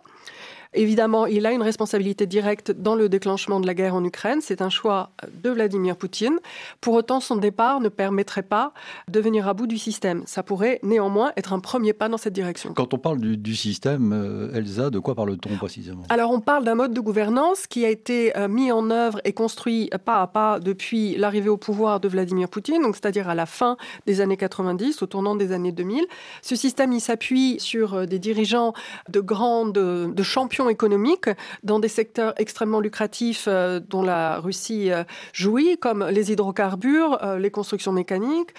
Évidemment, 0.73 1.25
il 1.25 1.45
a 1.45 1.51
une 1.51 1.61
responsabilité 1.61 2.25
directe 2.25 2.71
dans 2.71 2.95
le 2.95 3.09
déclenchement 3.09 3.59
de 3.59 3.67
la 3.67 3.73
guerre 3.73 3.93
en 3.93 4.05
Ukraine. 4.05 4.39
C'est 4.41 4.61
un 4.61 4.69
choix 4.69 5.11
de 5.43 5.49
Vladimir 5.49 5.97
Poutine. 5.97 6.39
Pour 6.79 6.93
autant, 6.93 7.19
son 7.19 7.35
départ 7.35 7.81
ne 7.81 7.89
permettrait 7.89 8.41
pas 8.41 8.73
de 9.09 9.19
venir 9.19 9.49
à 9.49 9.53
bout 9.53 9.67
du 9.67 9.77
système. 9.77 10.23
Ça 10.25 10.43
pourrait 10.43 10.79
néanmoins 10.81 11.33
être 11.35 11.51
un 11.51 11.59
premier 11.59 11.91
pas 11.91 12.07
dans 12.07 12.17
cette 12.17 12.31
direction. 12.31 12.73
Quand 12.73 12.93
on 12.93 12.97
parle 12.97 13.19
du, 13.19 13.55
système, 13.55 14.13
euh, 14.13 14.53
Elsa, 14.53 14.89
de 14.89 14.99
quoi 14.99 15.13
parle-t-on 15.13 15.57
précisément? 15.57 16.03
Alors, 16.07 16.31
on 16.31 16.39
parle 16.39 16.63
d'un 16.63 16.75
mode 16.75 16.93
de 16.93 17.01
gouvernance 17.01 17.67
qui 17.67 17.83
a 17.83 17.89
été 17.89 18.37
euh, 18.37 18.47
mis 18.47 18.71
en 18.71 18.89
œuvre 18.91 19.19
et 19.25 19.33
construit 19.33 19.89
pas 20.05 20.21
à 20.21 20.27
pas 20.27 20.59
depuis 20.59 21.17
l'arrivée 21.17 21.49
au 21.49 21.57
pouvoir 21.57 21.99
de 21.99 22.07
Vladimir 22.07 22.47
Poutine, 22.47 22.81
donc 22.81 22.95
c'est-à-dire 22.95 23.27
à 23.27 23.35
la 23.35 23.45
fin 23.45 23.75
des 24.05 24.21
années 24.21 24.37
90, 24.37 25.01
au 25.01 25.05
tournant 25.05 25.35
des 25.35 25.51
années 25.51 25.73
2000. 25.73 26.05
Ce 26.41 26.55
système, 26.55 26.93
il 26.93 27.01
s'appuie 27.01 27.59
sur 27.59 27.93
euh, 27.93 28.05
des 28.05 28.19
dirigeants 28.19 28.73
de 29.09 29.19
grandes, 29.19 29.73
de 29.73 30.23
champions 30.23 30.60
économiques 30.69 31.29
dans 31.63 31.79
des 31.79 31.87
secteurs 31.87 32.33
extrêmement 32.37 32.79
lucratifs 32.79 33.45
euh, 33.47 33.79
dont 33.79 34.01
la 34.03 34.39
Russie 34.39 34.91
euh, 34.91 35.03
jouit, 35.33 35.77
comme 35.77 36.05
les 36.09 36.31
hydrocarbures, 36.31 37.17
euh, 37.23 37.37
les 37.37 37.51
constructions 37.51 37.91
mécaniques. 37.91 38.51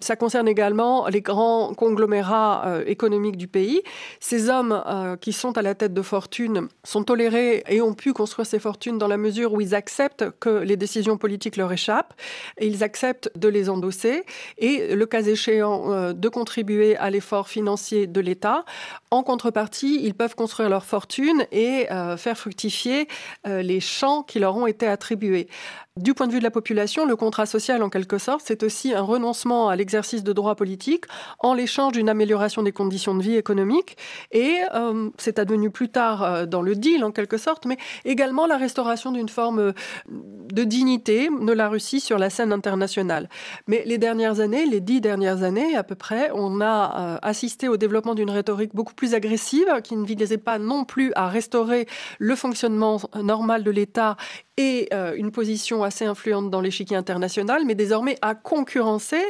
ça 0.00 0.16
concerne 0.16 0.48
également 0.48 1.08
les 1.08 1.20
grands 1.20 1.74
conglomérats 1.74 2.80
économiques 2.86 3.36
du 3.36 3.48
pays. 3.48 3.82
Ces 4.20 4.48
hommes 4.48 4.82
qui 5.20 5.32
sont 5.32 5.56
à 5.58 5.62
la 5.62 5.74
tête 5.74 5.94
de 5.94 6.02
fortunes 6.02 6.68
sont 6.84 7.04
tolérés 7.04 7.64
et 7.68 7.80
ont 7.80 7.94
pu 7.94 8.12
construire 8.12 8.46
ces 8.46 8.58
fortunes 8.58 8.98
dans 8.98 9.08
la 9.08 9.16
mesure 9.16 9.52
où 9.52 9.60
ils 9.60 9.74
acceptent 9.74 10.24
que 10.40 10.50
les 10.50 10.76
décisions 10.76 11.16
politiques 11.16 11.56
leur 11.56 11.72
échappent 11.72 12.14
et 12.58 12.66
ils 12.66 12.82
acceptent 12.82 13.30
de 13.36 13.48
les 13.48 13.68
endosser 13.68 14.24
et, 14.58 14.94
le 14.94 15.06
cas 15.06 15.22
échéant, 15.22 16.12
de 16.12 16.28
contribuer 16.28 16.96
à 16.96 17.10
l'effort 17.10 17.48
financier 17.48 18.06
de 18.06 18.20
l'État. 18.20 18.64
En 19.10 19.22
contrepartie, 19.22 20.00
ils 20.02 20.14
peuvent 20.14 20.34
construire 20.34 20.68
leur 20.68 20.84
fortune 20.84 21.35
et 21.52 21.90
euh, 21.90 22.16
faire 22.16 22.36
fructifier 22.36 23.08
euh, 23.46 23.62
les 23.62 23.80
champs 23.80 24.22
qui 24.22 24.38
leur 24.38 24.56
ont 24.56 24.66
été 24.66 24.86
attribués. 24.86 25.48
Du 25.96 26.12
point 26.12 26.26
de 26.26 26.32
vue 26.32 26.40
de 26.40 26.44
la 26.44 26.50
population, 26.50 27.06
le 27.06 27.16
contrat 27.16 27.46
social, 27.46 27.82
en 27.82 27.88
quelque 27.88 28.18
sorte, 28.18 28.42
c'est 28.44 28.62
aussi 28.62 28.92
un 28.92 29.00
renoncement 29.00 29.70
à 29.70 29.76
l'exercice 29.76 30.22
de 30.22 30.34
droits 30.34 30.54
politiques 30.54 31.06
en 31.38 31.54
l'échange 31.54 31.94
d'une 31.94 32.10
amélioration 32.10 32.62
des 32.62 32.70
conditions 32.70 33.14
de 33.14 33.22
vie 33.22 33.36
économiques. 33.36 33.96
Et 34.30 34.58
euh, 34.74 35.08
c'est 35.16 35.38
advenu 35.38 35.70
plus 35.70 35.88
tard 35.88 36.22
euh, 36.22 36.44
dans 36.44 36.60
le 36.60 36.74
deal, 36.74 37.02
en 37.02 37.12
quelque 37.12 37.38
sorte, 37.38 37.64
mais 37.64 37.78
également 38.04 38.46
la 38.46 38.58
restauration 38.58 39.10
d'une 39.10 39.30
forme 39.30 39.58
euh, 39.58 39.72
de 40.06 40.64
dignité 40.64 41.30
de 41.30 41.52
la 41.52 41.70
Russie 41.70 42.00
sur 42.00 42.18
la 42.18 42.28
scène 42.28 42.52
internationale. 42.52 43.30
Mais 43.66 43.82
les 43.86 43.96
dernières 43.96 44.40
années, 44.40 44.66
les 44.66 44.82
dix 44.82 45.00
dernières 45.00 45.44
années 45.44 45.76
à 45.76 45.82
peu 45.82 45.94
près, 45.94 46.30
on 46.34 46.60
a 46.60 47.18
assisté 47.22 47.68
au 47.68 47.78
développement 47.78 48.14
d'une 48.14 48.30
rhétorique 48.30 48.74
beaucoup 48.74 48.94
plus 48.94 49.14
agressive 49.14 49.80
qui 49.82 49.96
ne 49.96 50.04
visait 50.04 50.36
pas 50.36 50.58
non 50.58 50.84
plus 50.84 51.12
à 51.14 51.28
restaurer 51.28 51.88
le 52.18 52.36
fonctionnement 52.36 53.00
normal 53.22 53.64
de 53.64 53.70
l'État 53.70 54.16
et 54.58 54.88
une 55.16 55.30
position 55.32 55.85
assez 55.86 56.04
influente 56.04 56.50
dans 56.50 56.60
l'échiquier 56.60 56.96
international, 56.96 57.62
mais 57.64 57.74
désormais 57.74 58.16
à 58.22 58.34
concurrencer 58.34 59.22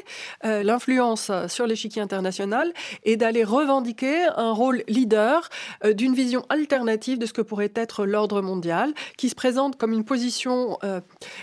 euh, 0.45 0.63
l'influence 0.63 1.31
sur 1.49 1.67
l'échiquier 1.67 2.03
international 2.03 2.73
et 3.05 3.17
d'aller 3.17 3.45
revendiquer 3.45 4.25
un 4.37 4.53
rôle 4.53 4.83
leader 4.89 5.49
euh, 5.85 5.93
d'une 5.93 6.15
vision 6.15 6.45
alternative 6.49 7.19
de 7.19 7.27
ce 7.27 7.33
que 7.33 7.43
pourrait 7.43 7.73
être 7.75 8.05
l'ordre 8.05 8.43
mondial, 8.43 8.93
qui 9.17 9.29
se 9.29 9.35
présente 9.35 9.77
comme 9.77 9.93
une 9.93 10.05
position 10.05 10.79
euh, 10.83 11.01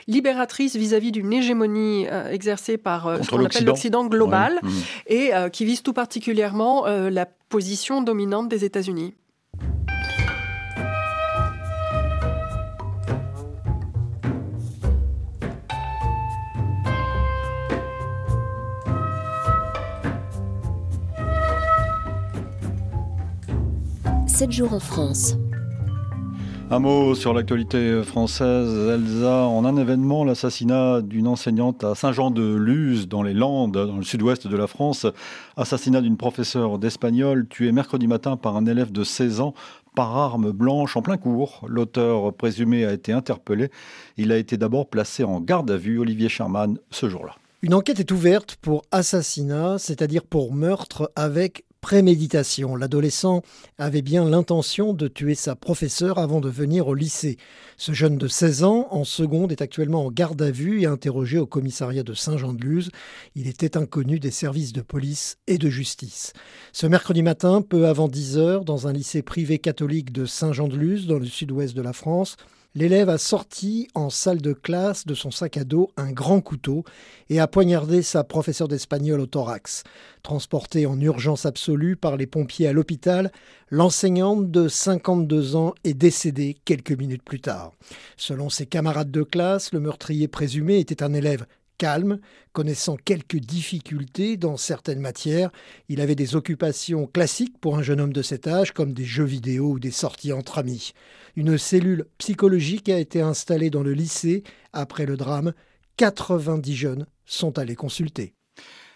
libératrice 0.08 0.76
vis-à-vis 0.76 1.12
d'une 1.12 1.32
hégémonie 1.32 2.06
exercée 2.30 2.78
par 2.78 3.24
ce 3.24 3.30
qu'on 3.30 3.46
appelle 3.46 3.66
l'Occident 3.66 4.06
global 4.06 4.60
mmh. 4.62 4.70
et 5.08 5.32
qui 5.52 5.66
vise 5.66 5.84
tout 5.84 5.94
particulièrement 5.94 6.86
la 6.88 7.26
position 7.26 8.02
dominante 8.02 8.50
des 8.50 8.66
États-Unis. 8.66 9.14
Jours 24.52 24.74
en 24.74 24.80
France. 24.80 25.38
Un 26.72 26.80
mot 26.80 27.14
sur 27.14 27.34
l'actualité 27.34 28.02
française, 28.04 28.90
Elsa. 28.90 29.46
En 29.46 29.64
un 29.64 29.78
événement, 29.78 30.24
l'assassinat 30.24 31.02
d'une 31.02 31.28
enseignante 31.28 31.84
à 31.84 31.94
Saint-Jean-de-Luz, 31.94 33.08
dans 33.08 33.22
les 33.22 33.34
Landes, 33.34 33.74
dans 33.74 33.98
le 33.98 34.04
sud-ouest 34.04 34.48
de 34.48 34.58
la 34.58 34.66
France. 34.66 35.06
Assassinat 35.56 36.02
d'une 36.02 36.18
professeure 36.18 36.80
d'espagnol, 36.80 37.48
tuée 37.48 37.72
mercredi 37.72 38.08
matin 38.08 38.36
par 38.36 38.58
un 38.58 38.66
élève 38.66 38.92
de 38.92 39.04
16 39.04 39.40
ans 39.40 39.54
par 39.96 40.18
arme 40.18 40.52
blanche 40.52 40.98
en 40.98 41.04
plein 41.04 41.18
cours. 41.18 41.64
L'auteur 41.68 42.34
présumé 42.34 42.86
a 42.86 42.94
été 42.94 43.14
interpellé. 43.14 43.70
Il 44.18 44.32
a 44.32 44.38
été 44.38 44.58
d'abord 44.58 44.90
placé 44.90 45.24
en 45.24 45.40
garde 45.42 45.70
à 45.70 45.78
vue, 45.78 46.00
Olivier 46.00 46.30
Sherman, 46.30 46.80
ce 46.90 47.08
jour-là. 47.08 47.36
Une 47.62 47.76
enquête 47.76 48.00
est 48.00 48.12
ouverte 48.12 48.58
pour 48.62 48.82
assassinat, 48.92 49.78
c'est-à-dire 49.78 50.24
pour 50.24 50.54
meurtre 50.54 51.12
avec 51.16 51.66
préméditation. 51.84 52.78
L'adolescent 52.78 53.44
avait 53.78 54.02
bien 54.02 54.24
l'intention 54.24 54.94
de 54.94 55.10
tuer 55.10 55.36
sa 55.36 55.58
professeure 55.58 56.18
avant 56.18 56.40
de 56.40 56.50
venir 56.50 56.88
au 56.88 56.94
lycée. 56.94 57.38
Ce 57.76 57.92
jeune 57.92 58.18
de 58.18 58.30
16 58.30 58.64
ans, 58.64 58.88
en 58.90 59.04
seconde, 59.04 59.52
est 59.52 59.62
actuellement 59.62 60.06
en 60.06 60.10
garde 60.10 60.42
à 60.42 60.50
vue 60.50 60.82
et 60.82 60.86
interrogé 60.86 61.38
au 61.38 61.46
commissariat 61.46 62.04
de 62.04 62.14
Saint-Jean-de-Luz. 62.14 62.90
Il 63.36 63.50
était 63.50 63.76
inconnu 63.76 64.22
des 64.22 64.32
services 64.32 64.72
de 64.72 64.82
police 64.82 65.40
et 65.46 65.58
de 65.58 65.70
justice. 65.70 66.32
Ce 66.72 66.88
mercredi 66.88 67.22
matin, 67.22 67.62
peu 67.62 67.86
avant 67.86 68.08
10 68.08 68.38
heures, 68.38 68.64
dans 68.64 68.88
un 68.88 68.94
lycée 68.94 69.22
privé 69.22 69.60
catholique 69.60 70.14
de 70.14 70.26
Saint-Jean-de-Luz, 70.26 71.06
dans 71.06 71.20
le 71.20 71.26
sud-ouest 71.26 71.76
de 71.76 71.82
la 71.82 71.92
France, 71.92 72.38
l'élève 72.76 73.10
a 73.10 73.18
sorti 73.18 73.88
en 73.94 74.10
salle 74.10 74.42
de 74.42 74.54
classe 74.54 75.06
de 75.06 75.14
son 75.14 75.32
sac 75.32 75.58
à 75.58 75.64
dos 75.64 75.92
un 75.98 76.12
grand 76.12 76.42
couteau 76.42 76.84
et 77.30 77.40
a 77.40 77.48
poignardé 77.48 78.02
sa 78.02 78.24
professeure 78.24 78.68
d'espagnol 78.68 79.20
au 79.20 79.26
thorax. 79.26 79.84
Transportée 80.24 80.86
en 80.86 81.00
urgence 81.00 81.46
absolue 81.46 81.96
par 81.96 82.18
les 82.18 82.28
pompiers 82.28 82.68
à 82.68 82.74
l'hôpital, 82.74 83.32
l'enseignante 83.70 84.50
de 84.50 84.68
52 84.68 85.56
ans 85.56 85.74
est 85.84 85.94
décédée 85.94 86.58
quelques 86.66 86.98
minutes 86.98 87.24
plus 87.24 87.42
tard. 87.42 87.74
Selon 88.18 88.50
ses 88.50 88.66
camarades 88.66 89.12
de 89.12 89.24
classe, 89.24 89.72
le 89.74 89.80
meurtrier 89.80 90.28
présumé 90.28 90.80
était 90.80 91.04
un 91.04 91.14
élève 91.14 91.46
calme, 91.84 92.20
connaissant 92.54 92.96
quelques 92.96 93.40
difficultés 93.40 94.38
dans 94.38 94.56
certaines 94.56 95.02
matières. 95.02 95.52
Il 95.90 96.00
avait 96.00 96.16
des 96.16 96.38
occupations 96.38 97.08
classiques 97.08 97.60
pour 97.60 97.78
un 97.78 97.82
jeune 97.82 98.00
homme 98.00 98.14
de 98.14 98.22
cet 98.22 98.48
âge, 98.48 98.72
comme 98.72 98.94
des 98.94 99.04
jeux 99.04 99.26
vidéo 99.26 99.72
ou 99.72 99.80
des 99.80 99.92
sorties 99.92 100.32
entre 100.32 100.60
amis. 100.60 100.94
Une 101.36 101.58
cellule 101.58 102.06
psychologique 102.20 102.88
a 102.88 103.00
été 103.00 103.20
installée 103.20 103.70
dans 103.70 103.84
le 103.84 103.92
lycée 103.92 104.44
après 104.72 105.06
le 105.06 105.18
drame. 105.18 105.52
90 105.98 106.74
jeunes 106.74 107.06
sont 107.26 107.60
allés 107.60 107.76
consulter. 107.76 108.34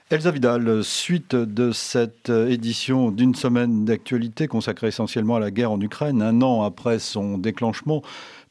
Elsa 0.09 0.31
Vidal, 0.31 0.81
suite 0.85 1.35
de 1.35 1.73
cette 1.73 2.29
édition 2.29 3.11
d'une 3.11 3.35
semaine 3.35 3.83
d'actualité 3.83 4.47
consacrée 4.47 4.87
essentiellement 4.87 5.35
à 5.35 5.41
la 5.41 5.51
guerre 5.51 5.73
en 5.73 5.81
Ukraine, 5.81 6.21
un 6.21 6.41
an 6.41 6.61
après 6.63 6.99
son 6.99 7.37
déclenchement, 7.37 8.01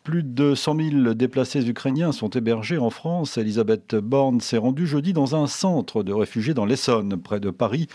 plus 0.07 0.23
de 0.23 0.55
100 0.55 0.77
000 1.03 1.15
déplacés 1.15 1.69
ukrainiens 1.69 2.13
sont 2.13 2.31
hébergés 2.31 2.79
en 2.79 2.91
France. 2.91 3.39
Elisabeth 3.39 3.97
Borne 3.97 4.41
s'est 4.41 4.57
rendue 4.57 4.87
jeudi 4.87 5.13
dans 5.13 5.35
un 5.35 5.49
centre 5.49 6.05
de 6.05 6.13
réfugiés 6.13 6.55
dans 6.55 6.65
l'Essonne, 6.65 7.21
près 7.21 7.41
de 7.41 7.51
Paris. 7.51 7.89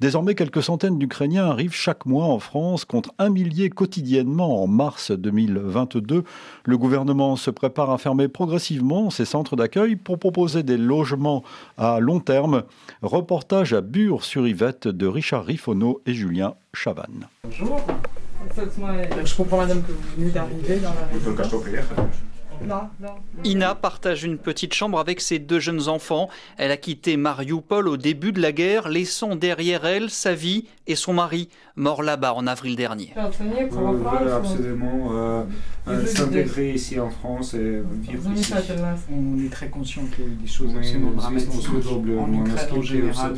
Désormais, 0.00 0.34
quelques 0.34 0.62
centaines 0.62 0.98
d'Ukrainiens 0.98 1.46
arrivent 1.46 1.74
chaque 1.74 2.06
mois 2.06 2.26
en 2.26 2.38
France, 2.38 2.84
contre 2.84 3.12
un 3.18 3.30
millier 3.30 3.70
quotidiennement 3.70 4.62
en 4.62 4.66
mars 4.66 5.10
2022. 5.10 6.24
Le 6.64 6.78
gouvernement 6.78 7.36
se 7.36 7.50
prépare 7.50 7.90
à 7.90 7.98
fermer 7.98 8.28
progressivement 8.28 9.10
ces 9.10 9.24
centres 9.24 9.56
d'accueil 9.56 9.96
pour 9.96 10.18
proposer 10.18 10.62
des 10.62 10.76
logements 10.76 11.44
à 11.78 12.00
long 12.00 12.20
terme. 12.20 12.64
Reportage 13.02 13.72
à 13.72 13.80
Bure-sur-Yvette 13.80 14.88
de 14.88 15.06
Richard 15.06 15.44
Riffonneau 15.44 16.00
et 16.06 16.14
Julien 16.14 16.54
Chavannes. 16.72 17.28
Bonjour. 17.44 17.80
Je 18.56 19.36
comprends, 19.36 19.58
madame, 19.58 19.82
que 19.82 19.92
vous 19.92 20.16
venez 20.16 20.30
d'arriver 20.30 20.80
dans 20.80 20.92
la 20.94 21.06
résidence. 21.06 21.54
Ina 23.44 23.74
partage 23.74 24.24
une 24.24 24.38
petite 24.38 24.74
chambre 24.74 24.98
avec 24.98 25.20
ses 25.20 25.38
deux 25.38 25.60
jeunes 25.60 25.88
enfants. 25.88 26.28
Elle 26.56 26.70
a 26.70 26.76
quitté 26.76 27.16
Mariupol 27.16 27.88
au 27.88 27.96
début 27.96 28.32
de 28.32 28.40
la 28.40 28.52
guerre, 28.52 28.88
laissant 28.88 29.36
derrière 29.36 29.84
elle 29.84 30.10
sa 30.10 30.34
vie 30.34 30.66
et 30.86 30.96
son 30.96 31.14
mari, 31.14 31.48
mort 31.76 32.02
là-bas 32.02 32.34
en 32.34 32.46
avril 32.46 32.76
dernier. 32.76 33.12
Euh, 33.16 34.36
absolument 34.36 35.08
euh, 35.12 35.42
s'intégrer 36.06 36.72
ici 36.72 36.98
en 36.98 37.10
France 37.10 37.54
et 37.54 37.82
vivre 38.00 38.30
ici. 38.34 38.52
On 39.12 39.44
est 39.44 39.50
très 39.50 39.68
conscient 39.68 40.02
que 40.16 40.22
des 40.22 40.46
choses 40.46 40.74
absolument 40.76 41.12
dramatiques 41.12 41.50
en 41.50 42.32
Ukraine 42.32 42.78
en 42.78 42.82
général, 42.82 43.34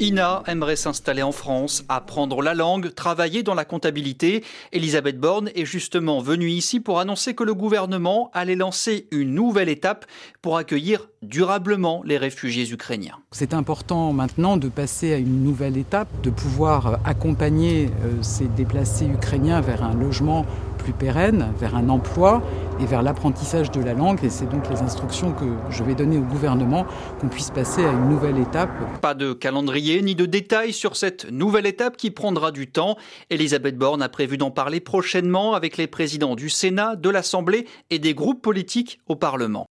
Ina 0.00 0.42
aimerait 0.46 0.76
s'installer 0.76 1.22
en 1.22 1.32
France, 1.32 1.84
apprendre 1.88 2.42
la 2.42 2.54
langue, 2.54 2.92
travailler 2.94 3.42
dans 3.42 3.54
la 3.54 3.64
comptabilité. 3.64 4.44
Elisabeth 4.72 5.18
Borne 5.18 5.50
est 5.54 5.64
justement 5.64 6.20
venue 6.20 6.48
ici 6.48 6.80
pour 6.80 7.00
annoncer 7.00 7.34
que 7.34 7.44
le 7.44 7.54
gouvernement 7.54 8.30
allait 8.34 8.56
lancer 8.56 9.06
une 9.10 9.34
nouvelle 9.34 9.68
étape 9.68 10.06
pour 10.42 10.56
accueillir 10.56 11.08
durablement 11.22 12.02
les 12.04 12.18
réfugiés 12.18 12.70
ukrainiens. 12.70 13.16
C'est 13.32 13.54
important 13.54 14.12
maintenant 14.12 14.56
de 14.56 14.68
passer 14.68 15.12
à 15.12 15.16
une 15.16 15.42
nouvelle 15.42 15.76
étape, 15.76 16.08
de 16.22 16.30
pouvoir 16.30 17.00
accompagner 17.04 17.86
euh, 17.86 18.22
ces 18.22 18.46
déplacés 18.46 19.06
ukrainiens 19.06 19.35
vers 19.38 19.82
un 19.82 19.94
logement 19.94 20.46
plus 20.78 20.92
pérenne, 20.92 21.52
vers 21.58 21.76
un 21.76 21.88
emploi 21.88 22.42
et 22.80 22.86
vers 22.86 23.02
l'apprentissage 23.02 23.70
de 23.70 23.80
la 23.80 23.92
langue. 23.92 24.24
Et 24.24 24.30
c'est 24.30 24.48
donc 24.48 24.68
les 24.70 24.80
instructions 24.80 25.32
que 25.32 25.44
je 25.70 25.82
vais 25.84 25.94
donner 25.94 26.18
au 26.18 26.22
gouvernement 26.22 26.86
qu'on 27.20 27.28
puisse 27.28 27.50
passer 27.50 27.84
à 27.84 27.92
une 27.92 28.08
nouvelle 28.08 28.38
étape. 28.38 28.70
Pas 29.00 29.14
de 29.14 29.32
calendrier 29.32 30.00
ni 30.02 30.14
de 30.14 30.26
détails 30.26 30.72
sur 30.72 30.96
cette 30.96 31.30
nouvelle 31.30 31.66
étape 31.66 31.96
qui 31.96 32.10
prendra 32.10 32.50
du 32.50 32.68
temps. 32.68 32.96
Elisabeth 33.30 33.76
Borne 33.76 34.02
a 34.02 34.08
prévu 34.08 34.38
d'en 34.38 34.50
parler 34.50 34.80
prochainement 34.80 35.54
avec 35.54 35.76
les 35.76 35.86
présidents 35.86 36.34
du 36.34 36.48
Sénat, 36.48 36.96
de 36.96 37.10
l'Assemblée 37.10 37.66
et 37.90 37.98
des 37.98 38.14
groupes 38.14 38.42
politiques 38.42 39.00
au 39.06 39.16
Parlement. 39.16 39.66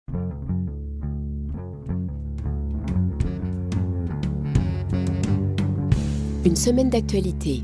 Une 6.45 6.58
semaine 6.58 6.89
d'actualité. 6.89 7.63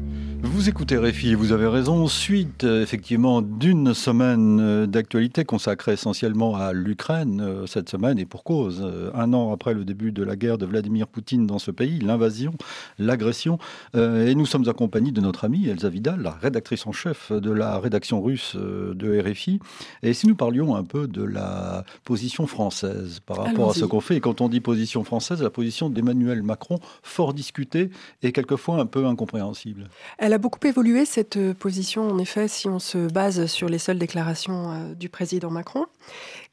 Vous 0.52 0.68
écoutez 0.68 0.98
Réfi, 0.98 1.36
vous 1.36 1.52
avez 1.52 1.68
raison. 1.68 2.08
Suite 2.08 2.64
euh, 2.64 2.82
effectivement 2.82 3.44
d'une 3.44 3.94
semaine 3.94 4.60
euh, 4.60 4.88
d'actualité 4.88 5.46
consacrée 5.46 5.94
essentiellement 5.94 6.56
à 6.56 6.74
l'Ukraine 6.74 7.40
euh, 7.40 7.68
cette 7.68 7.88
semaine 7.88 8.18
et 8.18 8.26
pour 8.26 8.44
cause. 8.44 8.84
Un 9.14 9.34
an 9.34 9.54
après 9.54 9.76
le 9.76 9.86
début 9.86 10.12
de 10.12 10.24
la 10.24 10.36
guerre 10.36 10.58
de 10.58 10.66
Vladimir 10.66 11.08
Poutine 11.08 11.46
dans 11.46 11.60
ce 11.60 11.70
pays, 11.70 12.00
l'invasion, 12.00 12.56
l'agression. 12.98 13.60
Et 13.94 14.34
nous 14.34 14.46
sommes 14.46 14.68
accompagnés 14.68 15.12
de 15.12 15.22
notre 15.22 15.46
amie 15.46 15.68
Elsa 15.68 15.90
Vidal, 15.90 16.22
la 16.22 16.32
rédactrice 16.32 16.88
en 16.88 16.92
chef 16.92 17.32
de 17.32 17.52
la 17.52 17.78
rédaction 17.78 18.22
russe 18.22 18.56
de 18.56 19.22
RFI. 19.22 19.60
Et 20.02 20.14
si 20.14 20.28
nous 20.28 20.36
parlions 20.36 20.76
un 20.76 20.84
peu 20.84 21.08
de 21.08 21.24
la 21.24 21.84
position 22.04 22.48
française 22.48 23.20
par 23.26 23.38
rapport 23.38 23.72
à 23.72 23.74
ce 23.74 23.86
qu'on 23.86 24.02
fait, 24.02 24.18
et 24.18 24.20
quand 24.20 24.42
on 24.42 24.50
dit 24.50 24.62
position 24.62 25.04
française, 25.04 25.44
la 25.44 25.50
position 25.50 25.90
d'Emmanuel 25.90 26.42
Macron, 26.42 26.80
fort 27.04 27.34
discutée 27.34 27.92
et 28.24 28.32
quelquefois 28.32 28.80
un 28.80 28.86
peu 28.86 29.06
incompréhensible. 29.06 29.90
Elle 30.18 30.34
a 30.34 30.39
beaucoup 30.40 30.66
évolué 30.66 31.06
cette 31.06 31.38
euh, 31.38 31.54
position, 31.54 32.10
en 32.10 32.18
effet, 32.18 32.48
si 32.48 32.68
on 32.68 32.80
se 32.80 33.12
base 33.12 33.46
sur 33.46 33.70
les 33.70 33.78
seules 33.78 34.00
déclarations 34.00 34.72
euh, 34.72 34.94
du 34.96 35.10
président 35.10 35.52
Macron. 35.52 35.86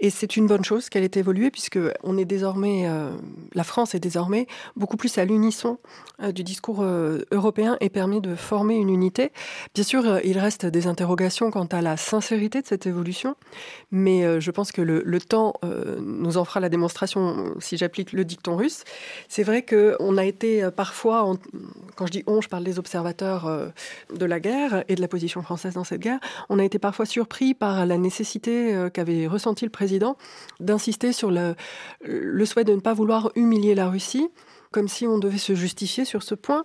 Et 0.00 0.10
c'est 0.10 0.36
une 0.36 0.46
bonne 0.46 0.64
chose 0.64 0.90
qu'elle 0.90 1.04
ait 1.04 1.10
évolué, 1.14 1.50
puisque 1.50 1.78
on 2.02 2.18
est 2.18 2.26
désormais, 2.26 2.86
euh, 2.86 3.10
la 3.54 3.64
France 3.64 3.94
est 3.94 4.00
désormais 4.00 4.46
beaucoup 4.76 4.98
plus 4.98 5.16
à 5.16 5.24
l'unisson 5.24 5.78
du 6.34 6.44
discours 6.44 6.82
européen 7.30 7.76
et 7.80 7.90
permet 7.90 8.20
de 8.20 8.34
former 8.34 8.76
une 8.76 8.88
unité. 8.88 9.32
Bien 9.74 9.84
sûr, 9.84 10.18
il 10.24 10.38
reste 10.38 10.64
des 10.64 10.86
interrogations 10.86 11.50
quant 11.50 11.66
à 11.66 11.82
la 11.82 11.98
sincérité 11.98 12.62
de 12.62 12.66
cette 12.66 12.86
évolution, 12.86 13.36
mais 13.90 14.40
je 14.40 14.50
pense 14.50 14.72
que 14.72 14.80
le, 14.80 15.02
le 15.04 15.20
temps 15.20 15.54
nous 16.00 16.38
en 16.38 16.44
fera 16.46 16.60
la 16.60 16.70
démonstration 16.70 17.54
si 17.60 17.76
j'applique 17.76 18.12
le 18.14 18.24
dicton 18.24 18.56
russe. 18.56 18.84
C'est 19.28 19.42
vrai 19.42 19.62
qu'on 19.62 20.16
a 20.16 20.24
été 20.24 20.70
parfois, 20.74 21.36
quand 21.96 22.06
je 22.06 22.12
dis 22.12 22.24
on, 22.26 22.40
je 22.40 22.48
parle 22.48 22.64
des 22.64 22.78
observateurs 22.78 23.72
de 24.14 24.24
la 24.24 24.40
guerre 24.40 24.84
et 24.88 24.94
de 24.94 25.00
la 25.00 25.08
position 25.08 25.42
française 25.42 25.74
dans 25.74 25.84
cette 25.84 26.00
guerre, 26.00 26.20
on 26.48 26.58
a 26.58 26.64
été 26.64 26.78
parfois 26.78 27.06
surpris 27.06 27.54
par 27.54 27.86
la 27.86 27.98
nécessité 27.98 28.74
euh, 28.74 28.90
qu'avait 28.90 29.26
ressenti 29.26 29.64
le 29.64 29.70
président 29.70 30.16
d'insister 30.60 31.12
sur 31.12 31.30
le, 31.30 31.54
le 32.04 32.44
souhait 32.44 32.64
de 32.64 32.74
ne 32.74 32.80
pas 32.80 32.94
vouloir 32.94 33.30
humilier 33.34 33.74
la 33.74 33.88
Russie 33.88 34.30
comme 34.76 34.88
si 34.88 35.06
on 35.06 35.16
devait 35.16 35.38
se 35.38 35.54
justifier 35.54 36.04
sur 36.04 36.22
ce 36.22 36.34
point. 36.34 36.62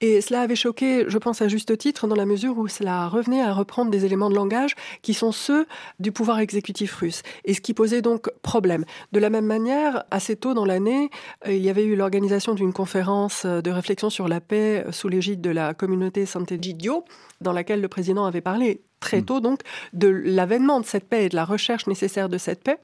Et 0.00 0.20
cela 0.20 0.40
avait 0.40 0.56
choqué, 0.56 1.04
je 1.06 1.16
pense 1.16 1.42
à 1.42 1.46
juste 1.46 1.78
titre, 1.78 2.08
dans 2.08 2.16
la 2.16 2.26
mesure 2.26 2.58
où 2.58 2.66
cela 2.66 3.06
revenait 3.06 3.40
à 3.40 3.52
reprendre 3.52 3.88
des 3.88 4.04
éléments 4.04 4.30
de 4.30 4.34
langage 4.34 4.74
qui 5.00 5.14
sont 5.14 5.30
ceux 5.30 5.64
du 6.00 6.10
pouvoir 6.10 6.40
exécutif 6.40 6.92
russe, 6.96 7.22
et 7.44 7.54
ce 7.54 7.60
qui 7.60 7.72
posait 7.72 8.02
donc 8.02 8.28
problème. 8.42 8.84
De 9.12 9.20
la 9.20 9.30
même 9.30 9.46
manière, 9.46 10.02
assez 10.10 10.34
tôt 10.34 10.54
dans 10.54 10.64
l'année, 10.64 11.08
euh, 11.46 11.52
il 11.52 11.62
y 11.62 11.70
avait 11.70 11.84
eu 11.84 11.94
l'organisation 11.94 12.54
d'une 12.54 12.72
conférence 12.72 13.46
de 13.46 13.70
réflexion 13.70 14.10
sur 14.10 14.26
la 14.26 14.40
paix 14.40 14.84
sous 14.90 15.06
l'égide 15.06 15.40
de 15.40 15.50
la 15.50 15.72
communauté 15.72 16.26
Sant'Egidio, 16.26 17.04
dans 17.42 17.52
laquelle 17.52 17.80
le 17.80 17.88
président 17.88 18.24
avait 18.24 18.40
parlé 18.40 18.82
très 19.00 19.20
mm. 19.20 19.24
tôt 19.24 19.40
donc 19.40 19.60
de 19.92 20.08
l'avènement 20.08 20.80
de 20.80 20.86
cette 20.86 21.08
paix 21.08 21.26
et 21.26 21.28
de 21.28 21.36
la 21.36 21.44
recherche 21.44 21.86
nécessaire 21.86 22.28
de 22.28 22.38
cette 22.38 22.62
paix, 22.62 22.78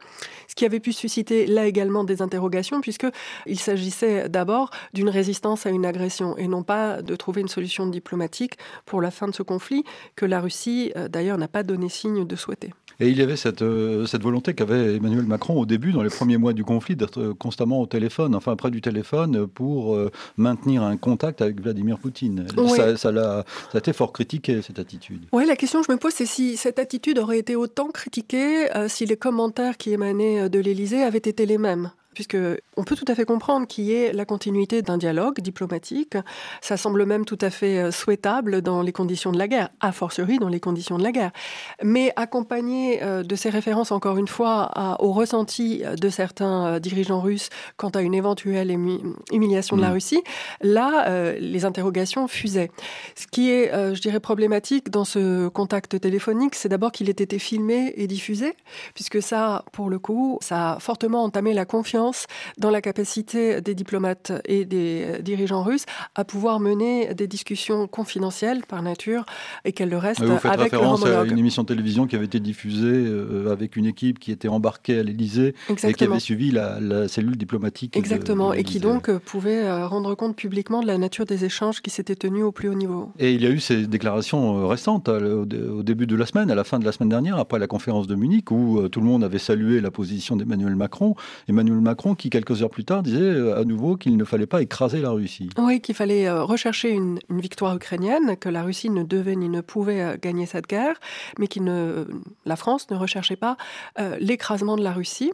ce 0.48 0.54
qui 0.54 0.66
avait 0.66 0.80
pu 0.80 0.92
susciter 0.92 1.46
là 1.46 1.66
également 1.66 2.04
des 2.04 2.20
interrogations 2.20 2.80
puisque 2.80 3.06
il 3.46 3.58
s'agissait 3.58 4.28
d'abord 4.28 4.70
d'une 4.92 5.08
résistance 5.08 5.64
à 5.64 5.70
une 5.70 5.86
agression 5.86 6.36
et 6.36 6.48
non 6.48 6.62
pas 6.62 7.00
de 7.02 7.16
trouver 7.16 7.40
une 7.40 7.48
solution 7.48 7.86
diplomatique 7.86 8.58
pour 8.84 9.00
la 9.00 9.10
fin 9.10 9.28
de 9.28 9.34
ce 9.34 9.42
conflit 9.42 9.84
que 10.16 10.26
la 10.26 10.40
Russie 10.40 10.92
euh, 10.96 11.08
d'ailleurs 11.08 11.38
n'a 11.38 11.48
pas 11.48 11.62
donné 11.62 11.88
signe 11.88 12.26
de 12.26 12.36
souhaiter. 12.36 12.72
Et 13.00 13.08
il 13.08 13.16
y 13.16 13.22
avait 13.22 13.36
cette, 13.36 13.62
euh, 13.62 14.06
cette 14.06 14.22
volonté 14.22 14.54
qu'avait 14.54 14.96
Emmanuel 14.96 15.24
Macron 15.24 15.60
au 15.60 15.66
début, 15.66 15.92
dans 15.92 16.02
les 16.02 16.10
premiers 16.10 16.36
mois 16.36 16.52
du 16.52 16.64
conflit, 16.64 16.96
d'être 16.96 17.32
constamment 17.38 17.80
au 17.80 17.86
téléphone, 17.86 18.34
enfin 18.34 18.56
près 18.56 18.72
du 18.72 18.80
téléphone, 18.80 19.46
pour 19.46 19.94
euh, 19.94 20.10
maintenir 20.36 20.82
un 20.82 20.96
contact 20.96 21.40
avec 21.40 21.60
Vladimir 21.60 21.98
Poutine. 21.98 22.46
Ça, 22.48 22.96
ça, 22.96 23.10
a, 23.10 23.44
ça, 23.44 23.44
a, 23.74 23.78
été 23.78 23.92
fort 23.92 24.12
critiqué, 24.12 24.62
cette 24.62 24.80
attitude. 24.80 25.26
Oui, 25.30 25.46
la 25.46 25.54
question 25.54 25.80
que 25.80 25.86
je 25.86 25.92
me 25.92 25.98
pose, 25.98 26.12
c'est 26.12 26.26
si 26.26 26.56
cette 26.56 26.80
attitude 26.80 27.20
aurait 27.20 27.38
été 27.38 27.54
autant 27.54 27.88
critiquée 27.90 28.74
euh, 28.74 28.88
si 28.88 29.06
les 29.06 29.16
commentaires 29.16 29.76
qui 29.76 29.92
émanaient 29.92 30.50
de 30.50 30.58
l'Élysée 30.58 31.04
avaient 31.04 31.18
été 31.18 31.46
les 31.46 31.58
mêmes 31.58 31.92
puisque 32.18 32.36
on 32.76 32.82
peut 32.82 32.96
tout 32.96 33.04
à 33.06 33.14
fait 33.14 33.24
comprendre 33.24 33.68
qu'il 33.68 33.84
y 33.84 33.92
ait 33.92 34.12
la 34.12 34.24
continuité 34.24 34.82
d'un 34.82 34.98
dialogue 34.98 35.38
diplomatique. 35.38 36.16
Ça 36.60 36.76
semble 36.76 37.06
même 37.06 37.24
tout 37.24 37.38
à 37.40 37.48
fait 37.48 37.78
euh, 37.78 37.90
souhaitable 37.92 38.60
dans 38.60 38.82
les 38.82 38.90
conditions 38.90 39.30
de 39.30 39.38
la 39.38 39.46
guerre, 39.46 39.68
a 39.78 39.92
fortiori 39.92 40.40
dans 40.40 40.48
les 40.48 40.58
conditions 40.58 40.98
de 40.98 41.04
la 41.04 41.12
guerre. 41.12 41.30
Mais 41.80 42.12
accompagné 42.16 43.04
euh, 43.04 43.22
de 43.22 43.36
ces 43.36 43.50
références, 43.50 43.92
encore 43.92 44.16
une 44.16 44.26
fois, 44.26 44.72
au 44.98 45.12
ressenti 45.12 45.84
de 45.96 46.08
certains 46.08 46.66
euh, 46.66 46.78
dirigeants 46.80 47.20
russes 47.20 47.50
quant 47.76 47.90
à 47.90 48.00
une 48.00 48.14
éventuelle 48.14 48.76
humiliation 49.30 49.76
de 49.76 49.82
la 49.82 49.90
mmh. 49.90 49.92
Russie, 49.92 50.22
là, 50.60 51.34
les 51.38 51.64
interrogations 51.64 52.26
fusaient. 52.26 52.72
Ce 53.14 53.28
qui 53.28 53.50
est, 53.50 53.70
je 53.94 54.00
dirais, 54.00 54.18
problématique 54.18 54.90
dans 54.90 55.04
ce 55.04 55.46
contact 55.46 56.00
téléphonique, 56.00 56.56
c'est 56.56 56.68
d'abord 56.68 56.90
qu'il 56.90 57.08
ait 57.08 57.12
été 57.12 57.38
filmé 57.38 57.92
et 57.96 58.08
diffusé, 58.08 58.56
puisque 58.94 59.22
ça, 59.22 59.64
pour 59.70 59.88
le 59.88 60.00
coup, 60.00 60.38
ça 60.40 60.72
a 60.72 60.80
fortement 60.80 61.22
entamé 61.22 61.54
la 61.54 61.64
confiance 61.64 62.07
confiance 62.08 62.26
dans 62.58 62.70
la 62.70 62.80
capacité 62.80 63.60
des 63.60 63.74
diplomates 63.74 64.32
et 64.46 64.64
des 64.64 65.20
dirigeants 65.22 65.62
russes 65.62 65.84
à 66.14 66.24
pouvoir 66.24 66.58
mener 66.60 67.14
des 67.14 67.26
discussions 67.26 67.86
confidentielles 67.86 68.62
par 68.66 68.82
nature 68.82 69.24
et 69.64 69.72
qu'elles 69.72 69.90
le 69.90 69.98
restent 69.98 70.22
Vous 70.22 70.36
faites 70.38 70.50
avec 70.52 70.72
référence 70.72 71.04
leur 71.04 71.20
à 71.20 71.24
une 71.26 71.38
émission 71.38 71.62
de 71.62 71.68
télévision 71.68 72.06
qui 72.06 72.16
avait 72.16 72.24
été 72.24 72.40
diffusée 72.40 72.86
euh, 72.86 73.52
avec 73.52 73.76
une 73.76 73.86
équipe 73.86 74.18
qui 74.18 74.32
était 74.32 74.48
embarquée 74.48 74.98
à 74.98 75.02
l'Élysée 75.02 75.54
et 75.84 75.92
qui 75.94 76.04
avait 76.04 76.20
suivi 76.20 76.50
la, 76.50 76.80
la 76.80 77.08
cellule 77.08 77.36
diplomatique. 77.36 77.92
de- 77.94 77.98
Exactement, 77.98 78.50
de 78.52 78.56
et 78.56 78.64
qui 78.64 78.80
donc 78.80 79.08
euh, 79.08 79.18
pouvait 79.18 79.62
euh, 79.64 79.86
rendre 79.86 80.14
compte 80.14 80.36
publiquement 80.36 80.80
de 80.82 80.86
la 80.86 80.98
nature 80.98 81.24
des 81.26 81.44
échanges 81.44 81.80
qui 81.82 81.90
s'étaient 81.90 82.14
tenus 82.16 82.44
au 82.44 82.52
plus 82.52 82.68
haut 82.68 82.74
niveau. 82.74 83.12
Et 83.18 83.32
il 83.32 83.42
y 83.42 83.46
a 83.46 83.50
eu 83.50 83.60
ces 83.60 83.86
déclarations 83.86 84.58
euh, 84.58 84.66
récentes 84.66 85.08
euh, 85.08 85.42
au, 85.42 85.44
dé- 85.44 85.60
au 85.62 85.82
début 85.82 86.06
de 86.06 86.16
la 86.16 86.26
semaine, 86.26 86.50
à 86.50 86.54
la 86.54 86.64
fin 86.64 86.78
de 86.78 86.84
la 86.84 86.92
semaine 86.92 87.08
dernière, 87.10 87.36
après 87.38 87.58
la 87.58 87.66
conférence 87.66 88.06
de 88.06 88.14
Munich, 88.14 88.50
où 88.50 88.78
euh, 88.78 88.88
tout 88.88 89.00
le 89.00 89.06
monde 89.06 89.24
avait 89.24 89.38
salué 89.38 89.80
la 89.80 89.90
position 89.90 90.36
d'Emmanuel 90.36 90.76
Macron. 90.76 91.14
Emmanuel 91.48 91.80
Macron 91.80 91.97
qui, 92.16 92.30
quelques 92.30 92.62
heures 92.62 92.70
plus 92.70 92.84
tard, 92.84 93.02
disait 93.02 93.18
euh, 93.18 93.60
à 93.60 93.64
nouveau 93.64 93.96
qu'il 93.96 94.16
ne 94.16 94.24
fallait 94.24 94.46
pas 94.46 94.62
écraser 94.62 95.00
la 95.00 95.10
Russie. 95.10 95.50
Oui, 95.58 95.80
qu'il 95.80 95.94
fallait 95.94 96.28
euh, 96.28 96.42
rechercher 96.42 96.90
une, 96.90 97.18
victoire 97.28 97.76
ukrainienne, 97.76 98.36
que 98.36 98.48
la 98.48 98.62
Russie 98.62 98.90
ne 98.90 99.02
devait 99.02 99.36
ni 99.36 99.48
ne 99.48 99.60
pouvait 99.60 100.02
euh, 100.02 100.16
gagner 100.20 100.46
cette 100.46 100.66
guerre, 100.66 100.98
mais 101.38 101.46
que 101.48 101.58
la 102.44 102.56
France 102.56 102.90
ne 102.90 102.96
recherchait 102.96 103.36
pas 103.36 103.56
l'écrasement 104.20 104.76
de 104.76 104.82
la 104.82 104.92
Russie. 104.92 105.32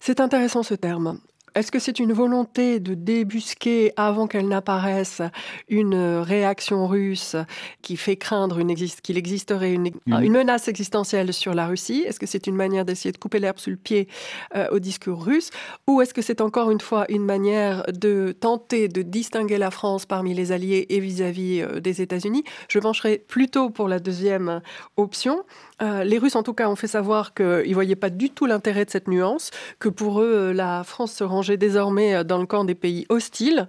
C'est 0.00 0.20
intéressant 0.20 0.62
ce 0.62 0.74
terme. 0.74 1.18
Est-ce 1.56 1.72
que 1.72 1.78
c'est 1.78 1.98
une 2.00 2.12
volonté 2.12 2.80
de 2.80 2.92
débusquer 2.92 3.92
avant 3.96 4.26
qu'elle 4.26 4.46
n'apparaisse 4.46 5.22
une 5.70 5.94
réaction 6.20 6.86
russe 6.86 7.34
qui 7.80 7.96
fait 7.96 8.16
craindre 8.16 8.58
une 8.58 8.74
qu'il 8.74 9.16
existerait 9.16 9.72
une, 9.72 9.90
Une- 10.06 10.30
menace 10.32 10.68
existentielle 10.68 11.32
sur 11.32 11.54
la 11.54 11.66
Russie? 11.66 12.04
Est-ce 12.06 12.20
que 12.20 12.26
c'est 12.26 12.46
une 12.46 12.56
manière 12.56 12.84
d'essayer 12.84 13.10
de 13.10 13.16
couper 13.16 13.38
l'herbe 13.38 13.58
sous 13.58 13.70
le 13.70 13.76
pied 13.76 14.06
euh, 14.54 14.68
au 14.70 14.78
discours 14.80 15.24
russe? 15.24 15.48
Ou 15.86 16.02
est-ce 16.02 16.12
que 16.12 16.20
c'est 16.20 16.42
encore 16.42 16.70
une 16.70 16.80
fois 16.82 17.06
une 17.08 17.24
manière 17.24 17.84
de 17.90 18.36
tenter 18.38 18.88
de 18.88 19.00
distinguer 19.00 19.56
la 19.56 19.70
France 19.70 20.04
parmi 20.04 20.34
les 20.34 20.52
alliés 20.52 20.84
et 20.90 21.00
vis-à-vis 21.00 21.62
euh, 21.62 21.80
des 21.80 22.02
États-Unis? 22.02 22.44
Je 22.68 22.78
pencherai 22.80 23.16
plutôt 23.16 23.70
pour 23.70 23.88
la 23.88 23.98
deuxième 23.98 24.60
option. 24.98 25.42
Euh, 25.82 26.04
les 26.04 26.18
Russes, 26.18 26.36
en 26.36 26.42
tout 26.42 26.54
cas, 26.54 26.68
ont 26.68 26.76
fait 26.76 26.86
savoir 26.86 27.34
qu'ils 27.34 27.44
ne 27.68 27.74
voyaient 27.74 27.96
pas 27.96 28.10
du 28.10 28.30
tout 28.30 28.46
l'intérêt 28.46 28.84
de 28.84 28.90
cette 28.90 29.08
nuance, 29.08 29.50
que 29.78 29.88
pour 29.88 30.20
eux, 30.20 30.32
euh, 30.34 30.52
la 30.52 30.84
France 30.84 31.12
se 31.12 31.24
rangeait 31.24 31.56
désormais 31.56 32.14
euh, 32.14 32.24
dans 32.24 32.38
le 32.38 32.46
camp 32.46 32.64
des 32.64 32.74
pays 32.74 33.06
hostiles. 33.08 33.68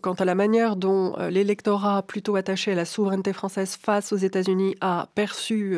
Quant 0.00 0.14
à 0.14 0.24
la 0.24 0.34
manière 0.34 0.76
dont 0.76 1.16
l'électorat 1.30 2.02
plutôt 2.02 2.36
attaché 2.36 2.72
à 2.72 2.74
la 2.74 2.84
souveraineté 2.84 3.32
française 3.32 3.76
face 3.80 4.12
aux 4.12 4.16
États-Unis 4.16 4.76
a 4.80 5.08
perçu 5.14 5.76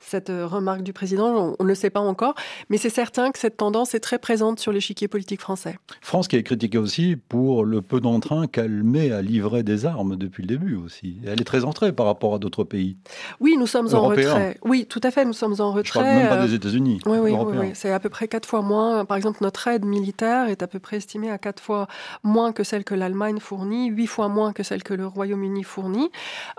cette 0.00 0.30
remarque 0.30 0.82
du 0.82 0.92
président, 0.92 1.28
on, 1.28 1.56
on 1.58 1.64
ne 1.64 1.68
le 1.68 1.74
sait 1.74 1.90
pas 1.90 2.00
encore, 2.00 2.34
mais 2.68 2.76
c'est 2.76 2.90
certain 2.90 3.30
que 3.30 3.38
cette 3.38 3.56
tendance 3.56 3.94
est 3.94 4.00
très 4.00 4.18
présente 4.18 4.60
sur 4.60 4.72
l'échiquier 4.72 5.08
politique 5.08 5.40
français. 5.40 5.78
France 6.00 6.28
qui 6.28 6.36
est 6.36 6.42
critiquée 6.42 6.78
aussi 6.78 7.16
pour 7.16 7.64
le 7.64 7.82
peu 7.82 8.00
d'entrain 8.00 8.46
qu'elle 8.46 8.82
met 8.82 9.12
à 9.12 9.22
livrer 9.22 9.62
des 9.62 9.86
armes 9.86 10.16
depuis 10.16 10.42
le 10.42 10.48
début 10.48 10.76
aussi. 10.76 11.18
Elle 11.26 11.40
est 11.40 11.44
très 11.44 11.64
entrée 11.64 11.92
par 11.92 12.06
rapport 12.06 12.34
à 12.34 12.38
d'autres 12.38 12.64
pays. 12.64 12.96
Oui, 13.40 13.56
nous 13.58 13.66
sommes 13.66 13.94
en 13.94 14.08
retrait. 14.08 14.58
Oui, 14.62 14.86
tout 14.88 15.00
à 15.02 15.10
fait, 15.10 15.19
nous 15.24 15.32
sommes 15.32 15.56
en 15.58 15.72
retrait. 15.72 16.00
Je 16.00 16.04
parle 16.04 16.16
même 16.16 16.28
pas 16.28 16.36
euh, 16.36 16.46
des 16.46 16.54
États-Unis, 16.54 17.00
Oui, 17.06 17.18
oui, 17.18 17.32
oui, 17.32 17.56
oui. 17.58 17.70
c'est 17.74 17.92
à 17.92 18.00
peu 18.00 18.08
près 18.08 18.28
quatre 18.28 18.46
fois 18.46 18.62
moins. 18.62 19.04
Par 19.04 19.16
exemple, 19.16 19.38
notre 19.42 19.66
aide 19.68 19.84
militaire 19.84 20.48
est 20.48 20.62
à 20.62 20.66
peu 20.66 20.78
près 20.78 20.96
estimée 20.98 21.30
à 21.30 21.38
quatre 21.38 21.62
fois 21.62 21.86
moins 22.22 22.52
que 22.52 22.64
celle 22.64 22.84
que 22.84 22.94
l'Allemagne 22.94 23.38
fournit, 23.40 23.88
huit 23.88 24.06
fois 24.06 24.28
moins 24.28 24.52
que 24.52 24.62
celle 24.62 24.82
que 24.82 24.94
le 24.94 25.06
Royaume-Uni 25.06 25.62
fournit. 25.62 26.10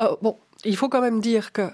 Euh, 0.02 0.16
bon, 0.22 0.38
il 0.66 0.76
faut 0.76 0.90
quand 0.90 1.02
même 1.02 1.22
dire 1.22 1.52
que 1.52 1.70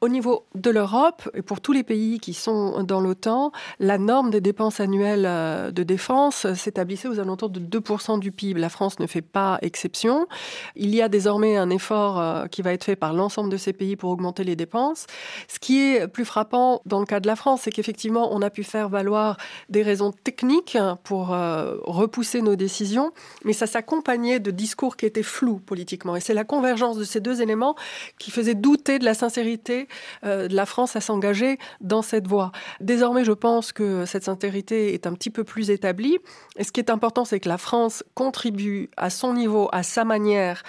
au 0.00 0.08
niveau 0.08 0.46
de 0.54 0.70
l'Europe, 0.70 1.28
et 1.34 1.42
pour 1.42 1.60
tous 1.60 1.72
les 1.72 1.82
pays 1.82 2.20
qui 2.20 2.32
sont 2.32 2.84
dans 2.84 3.00
l'OTAN, 3.00 3.50
la 3.80 3.98
norme 3.98 4.30
des 4.30 4.40
dépenses 4.40 4.78
annuelles 4.78 5.24
euh, 5.26 5.72
de 5.72 5.82
défense 5.82 6.52
s'établissait 6.54 7.08
aux 7.08 7.18
alentours 7.18 7.50
de 7.50 7.58
2% 7.58 8.20
du 8.20 8.30
PIB. 8.30 8.60
La 8.60 8.68
France 8.68 9.00
ne 9.00 9.06
fait 9.06 9.22
pas 9.22 9.58
exception. 9.60 10.28
Il 10.76 10.94
y 10.94 11.02
a 11.02 11.08
désormais 11.08 11.56
un 11.56 11.68
effort 11.70 12.20
euh, 12.20 12.46
qui 12.46 12.62
va 12.62 12.72
être 12.72 12.84
fait 12.84 12.94
par 12.94 13.12
l'ensemble 13.12 13.50
de 13.50 13.56
ces 13.56 13.72
pays 13.72 13.96
pour 13.96 14.10
augmenter 14.10 14.44
les 14.44 14.54
dépenses. 14.54 15.06
Ce 15.48 15.58
qui 15.58 15.80
est 15.80 16.06
plus 16.06 16.24
frappant 16.24 16.80
dans 16.86 17.00
le 17.00 17.06
cas 17.06 17.18
de 17.18 17.26
la 17.26 17.34
France, 17.34 17.62
c'est 17.64 17.72
qu'effectivement, 17.72 18.32
on 18.32 18.40
a 18.40 18.50
pu 18.50 18.62
faire 18.62 18.88
valoir 18.88 19.36
des 19.68 19.82
raisons 19.82 20.12
techniques 20.12 20.78
pour 21.02 21.32
euh, 21.32 21.76
repousser 21.82 22.40
nos 22.40 22.54
décisions, 22.54 23.12
mais 23.44 23.52
ça 23.52 23.66
s'accompagnait 23.66 24.38
de 24.38 24.52
discours 24.52 24.96
qui 24.96 25.06
étaient 25.06 25.24
flous 25.24 25.58
politiquement. 25.58 26.14
Et 26.14 26.20
c'est 26.20 26.34
la 26.34 26.44
convergence 26.44 26.96
de 26.96 27.04
ces 27.04 27.20
deux 27.20 27.42
éléments 27.42 27.74
qui 28.18 28.30
faisait 28.30 28.54
douter 28.54 29.00
de 29.00 29.04
la 29.04 29.14
sincérité 29.14 29.87
euh, 30.24 30.48
la 30.50 30.66
France 30.66 30.96
à 30.96 31.00
s'engager 31.00 31.58
dans 31.80 32.02
cette 32.02 32.26
voie. 32.26 32.52
Désormais, 32.80 33.24
je 33.24 33.32
pense 33.32 33.72
que 33.72 34.04
cette 34.04 34.24
sincérité 34.24 34.94
est 34.94 35.06
un 35.06 35.14
petit 35.14 35.30
peu 35.30 35.44
plus 35.44 35.70
établie. 35.70 36.18
Et 36.56 36.64
ce 36.64 36.72
qui 36.72 36.80
est 36.80 36.90
important, 36.90 37.24
c'est 37.24 37.40
que 37.40 37.48
la 37.48 37.58
France 37.58 38.04
contribue 38.14 38.90
à 38.96 39.10
son 39.10 39.34
niveau, 39.34 39.68
à 39.72 39.82
sa 39.82 40.04
manière, 40.04 40.62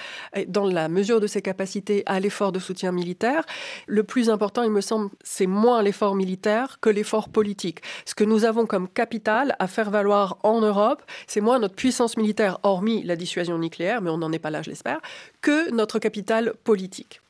dans 0.47 0.65
la 0.65 0.87
mesure 0.89 1.19
de 1.19 1.27
ses 1.27 1.41
capacités, 1.41 2.03
à 2.05 2.19
l'effort 2.19 2.51
de 2.51 2.59
soutien 2.59 2.91
militaire. 2.91 3.43
Le 3.87 4.03
plus 4.03 4.29
important, 4.29 4.63
il 4.63 4.71
me 4.71 4.81
semble, 4.81 5.09
c'est 5.23 5.47
moins 5.47 5.81
l'effort 5.81 6.15
militaire 6.15 6.79
que 6.81 6.89
l'effort 6.89 7.29
politique. 7.29 7.81
Ce 8.05 8.15
que 8.15 8.23
nous 8.23 8.45
avons 8.45 8.65
comme 8.65 8.87
capital 8.87 9.55
à 9.59 9.67
faire 9.67 9.89
valoir 9.89 10.37
en 10.43 10.61
Europe, 10.61 11.03
c'est 11.27 11.41
moins 11.41 11.59
notre 11.59 11.75
puissance 11.75 12.17
militaire, 12.17 12.59
hormis 12.63 13.03
la 13.03 13.15
dissuasion 13.15 13.57
nucléaire, 13.57 14.01
mais 14.01 14.09
on 14.09 14.17
n'en 14.17 14.31
est 14.31 14.39
pas 14.39 14.49
là, 14.49 14.61
je 14.61 14.69
l'espère, 14.69 14.99
que 15.41 15.71
notre 15.71 15.99
capital 15.99 16.53
politique. 16.63 17.21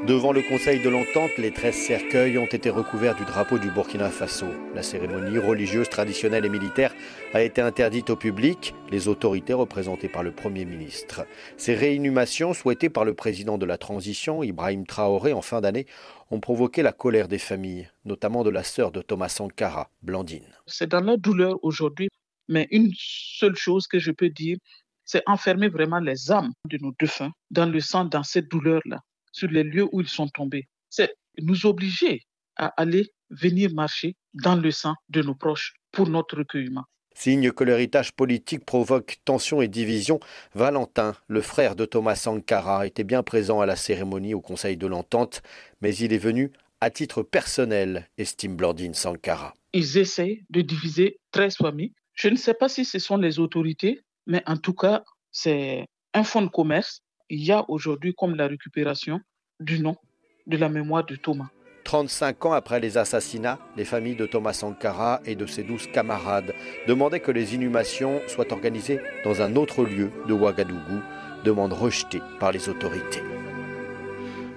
Devant 0.08 0.32
le 0.32 0.42
Conseil 0.42 0.82
de 0.82 0.90
l'Entente, 0.90 1.38
les 1.38 1.52
13 1.52 1.76
cercueils 1.76 2.38
ont 2.40 2.48
été 2.48 2.72
recouverts 2.72 3.16
du 3.16 3.24
drapeau 3.24 3.60
du 3.60 3.70
Burkina 3.70 4.10
Faso. 4.10 4.48
La 4.74 4.82
cérémonie 4.82 5.38
religieuse, 5.38 5.90
traditionnelle 5.90 6.46
et 6.46 6.50
militaire 6.50 6.96
a 7.34 7.44
été 7.44 7.62
interdite 7.62 8.10
au 8.10 8.16
public, 8.16 8.74
les 8.90 9.08
autorités 9.08 9.54
représentées 9.54 10.08
par 10.08 10.24
le 10.24 10.32
Premier 10.32 10.66
ministre. 10.66 11.28
Ces 11.56 11.76
réinhumations, 11.76 12.56
souhaitées 12.56 12.90
par 12.90 13.06
le 13.06 13.14
président 13.14 13.60
de 13.60 13.66
la 13.66 13.78
transition, 13.78 14.42
Ibrahim 14.42 14.88
Traoré, 14.88 15.34
en 15.34 15.44
fin 15.44 15.62
d'année, 15.62 15.86
ont 16.32 16.40
provoqué 16.40 16.82
la 16.82 16.94
colère 16.94 17.28
des 17.28 17.38
familles, 17.38 17.90
notamment 18.06 18.44
de 18.44 18.50
la 18.50 18.64
sœur 18.64 18.92
de 18.92 19.02
Thomas 19.02 19.30
Sankara, 19.30 19.90
Blandine. 20.02 20.48
C'est 20.66 20.90
dans 20.90 21.02
la 21.02 21.18
douleur 21.18 21.60
aujourd'hui, 21.64 22.10
mais 22.48 22.68
une 22.72 22.92
seule 22.96 23.56
chose 23.56 23.86
que 23.86 24.00
je 24.00 24.12
peux 24.12 24.30
dire, 24.30 24.58
c'est 25.04 25.24
enfermer 25.28 25.68
vraiment 25.68 26.00
les 26.00 26.32
âmes 26.32 26.54
de 26.66 26.78
nos 26.78 26.94
défunts 26.98 27.32
dans 27.50 27.66
le 27.66 27.80
sang, 27.82 28.06
dans 28.06 28.24
cette 28.24 28.50
douleur-là 28.50 29.00
sur 29.34 29.50
les 29.50 29.64
lieux 29.64 29.88
où 29.92 30.02
ils 30.02 30.08
sont 30.08 30.28
tombés. 30.28 30.68
C'est 30.90 31.14
nous 31.40 31.66
obliger 31.66 32.22
à 32.56 32.68
aller 32.78 33.12
venir 33.30 33.72
marcher 33.74 34.16
dans 34.34 34.56
le 34.56 34.72
sang 34.72 34.96
de 35.10 35.22
nos 35.22 35.36
proches 35.36 35.74
pour 35.92 36.08
notre 36.08 36.38
recueillement. 36.38 36.86
Signe 37.14 37.52
que 37.52 37.64
l'héritage 37.64 38.14
politique 38.14 38.66
provoque 38.66 39.18
tension 39.26 39.62
et 39.62 39.68
division, 39.68 40.20
Valentin, 40.56 41.16
le 41.28 41.42
frère 41.42 41.76
de 41.76 41.86
Thomas 41.86 42.16
Sankara, 42.16 42.88
était 42.88 43.04
bien 43.04 43.24
présent 43.24 43.60
à 43.60 43.66
la 43.66 43.76
cérémonie 43.76 44.34
au 44.34 44.42
Conseil 44.42 44.78
de 44.78 44.88
l'Entente, 44.88 45.42
mais 45.82 45.96
il 45.96 46.14
est 46.14 46.18
venu 46.18 46.52
à 46.80 46.90
titre 46.90 47.22
personnel, 47.22 48.08
estime 48.18 48.56
Blandine 48.56 48.96
Sankara. 48.96 49.54
ils 49.74 49.98
essayent 49.98 50.44
de 50.50 50.62
diviser 50.62 51.20
très 51.32 51.52
famille. 51.52 51.94
Je 52.14 52.28
ne 52.28 52.36
sais 52.36 52.54
pas 52.54 52.70
si 52.70 52.86
ce 52.86 53.00
sont 53.00 53.18
les 53.18 53.40
autorités, 53.40 54.02
mais 54.26 54.44
en 54.46 54.58
tout 54.58 54.74
cas, 54.74 55.04
c'est 55.32 55.86
un 56.14 56.24
fonds 56.24 56.42
de 56.42 56.50
commerce. 56.50 57.02
Il 57.30 57.44
y 57.44 57.52
a 57.52 57.64
aujourd'hui 57.70 58.14
comme 58.14 58.36
la 58.36 58.48
récupération 58.48 59.22
du 59.60 59.80
nom, 59.80 59.96
de 60.48 60.58
la 60.58 60.70
mémoire 60.70 61.06
de 61.06 61.16
Thomas. 61.16 61.50
35 61.84 62.46
ans 62.46 62.54
après 62.54 62.80
les 62.80 62.98
assassinats, 62.98 63.60
les 63.76 63.86
familles 63.86 64.16
de 64.16 64.26
Thomas 64.26 64.54
Sankara 64.54 65.22
et 65.26 65.36
de 65.36 65.46
ses 65.46 65.64
douze 65.64 65.88
camarades 65.88 66.54
demandaient 66.88 67.20
que 67.20 67.32
les 67.32 67.56
inhumations 67.56 68.22
soient 68.28 68.52
organisées 68.54 69.00
dans 69.24 69.42
un 69.42 69.56
autre 69.56 69.84
lieu 69.84 70.12
de 70.28 70.34
Ouagadougou, 70.34 71.02
demande 71.44 71.74
rejetée 71.74 72.22
par 72.40 72.52
les 72.52 72.70
autorités. 72.70 73.24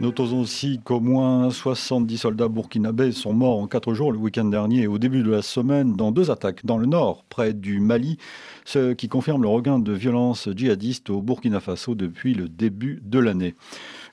Notons 0.01 0.41
aussi 0.41 0.81
qu'au 0.85 0.99
moins 1.01 1.51
70 1.51 2.19
soldats 2.19 2.49
burkinabés 2.49 3.13
sont 3.13 3.33
morts 3.33 3.61
en 3.61 3.69
4 3.69 3.95
jours 3.95 4.13
le 4.13 4.19
week-end 4.19 4.45
dernier 4.45 4.83
et 4.83 4.87
au 4.87 4.99
début 4.99 5.23
de 5.23 5.31
la 5.31 5.41
semaine 5.41 5.95
dans 5.95 6.11
deux 6.11 6.31
attaques 6.33 6.67
dans 6.67 6.77
le 6.77 6.87
nord, 6.87 7.25
près 7.29 7.55
du 7.55 7.79
Mali, 7.81 8.19
ce 8.65 8.93
qui 8.93 9.09
confirme 9.09 9.43
le 9.43 9.49
regain 9.49 9.79
de 9.79 9.93
violence 9.93 10.49
djihadiste 10.55 11.11
au 11.11 11.23
Burkina 11.23 11.61
Faso 11.61 11.95
depuis 11.95 12.35
le 12.35 12.49
début 12.49 13.01
de 13.05 13.19
l'année. 13.21 13.55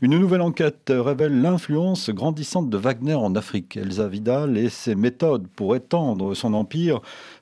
Une 0.02 0.18
nouvelle 0.18 0.42
enquête 0.42 0.94
révèle 0.96 1.42
l'influence 1.42 2.10
grandissante 2.12 2.70
de 2.70 2.78
Wagner 2.78 3.16
en 3.16 3.36
Afrique. 3.36 3.76
Elsa 3.76 4.08
Vidal 4.08 4.58
et 4.58 4.70
ses 4.70 4.96
méthodes 4.96 5.48
pour 5.56 5.76
étendre 5.76 6.36
son 6.36 6.54
empire 6.54 7.02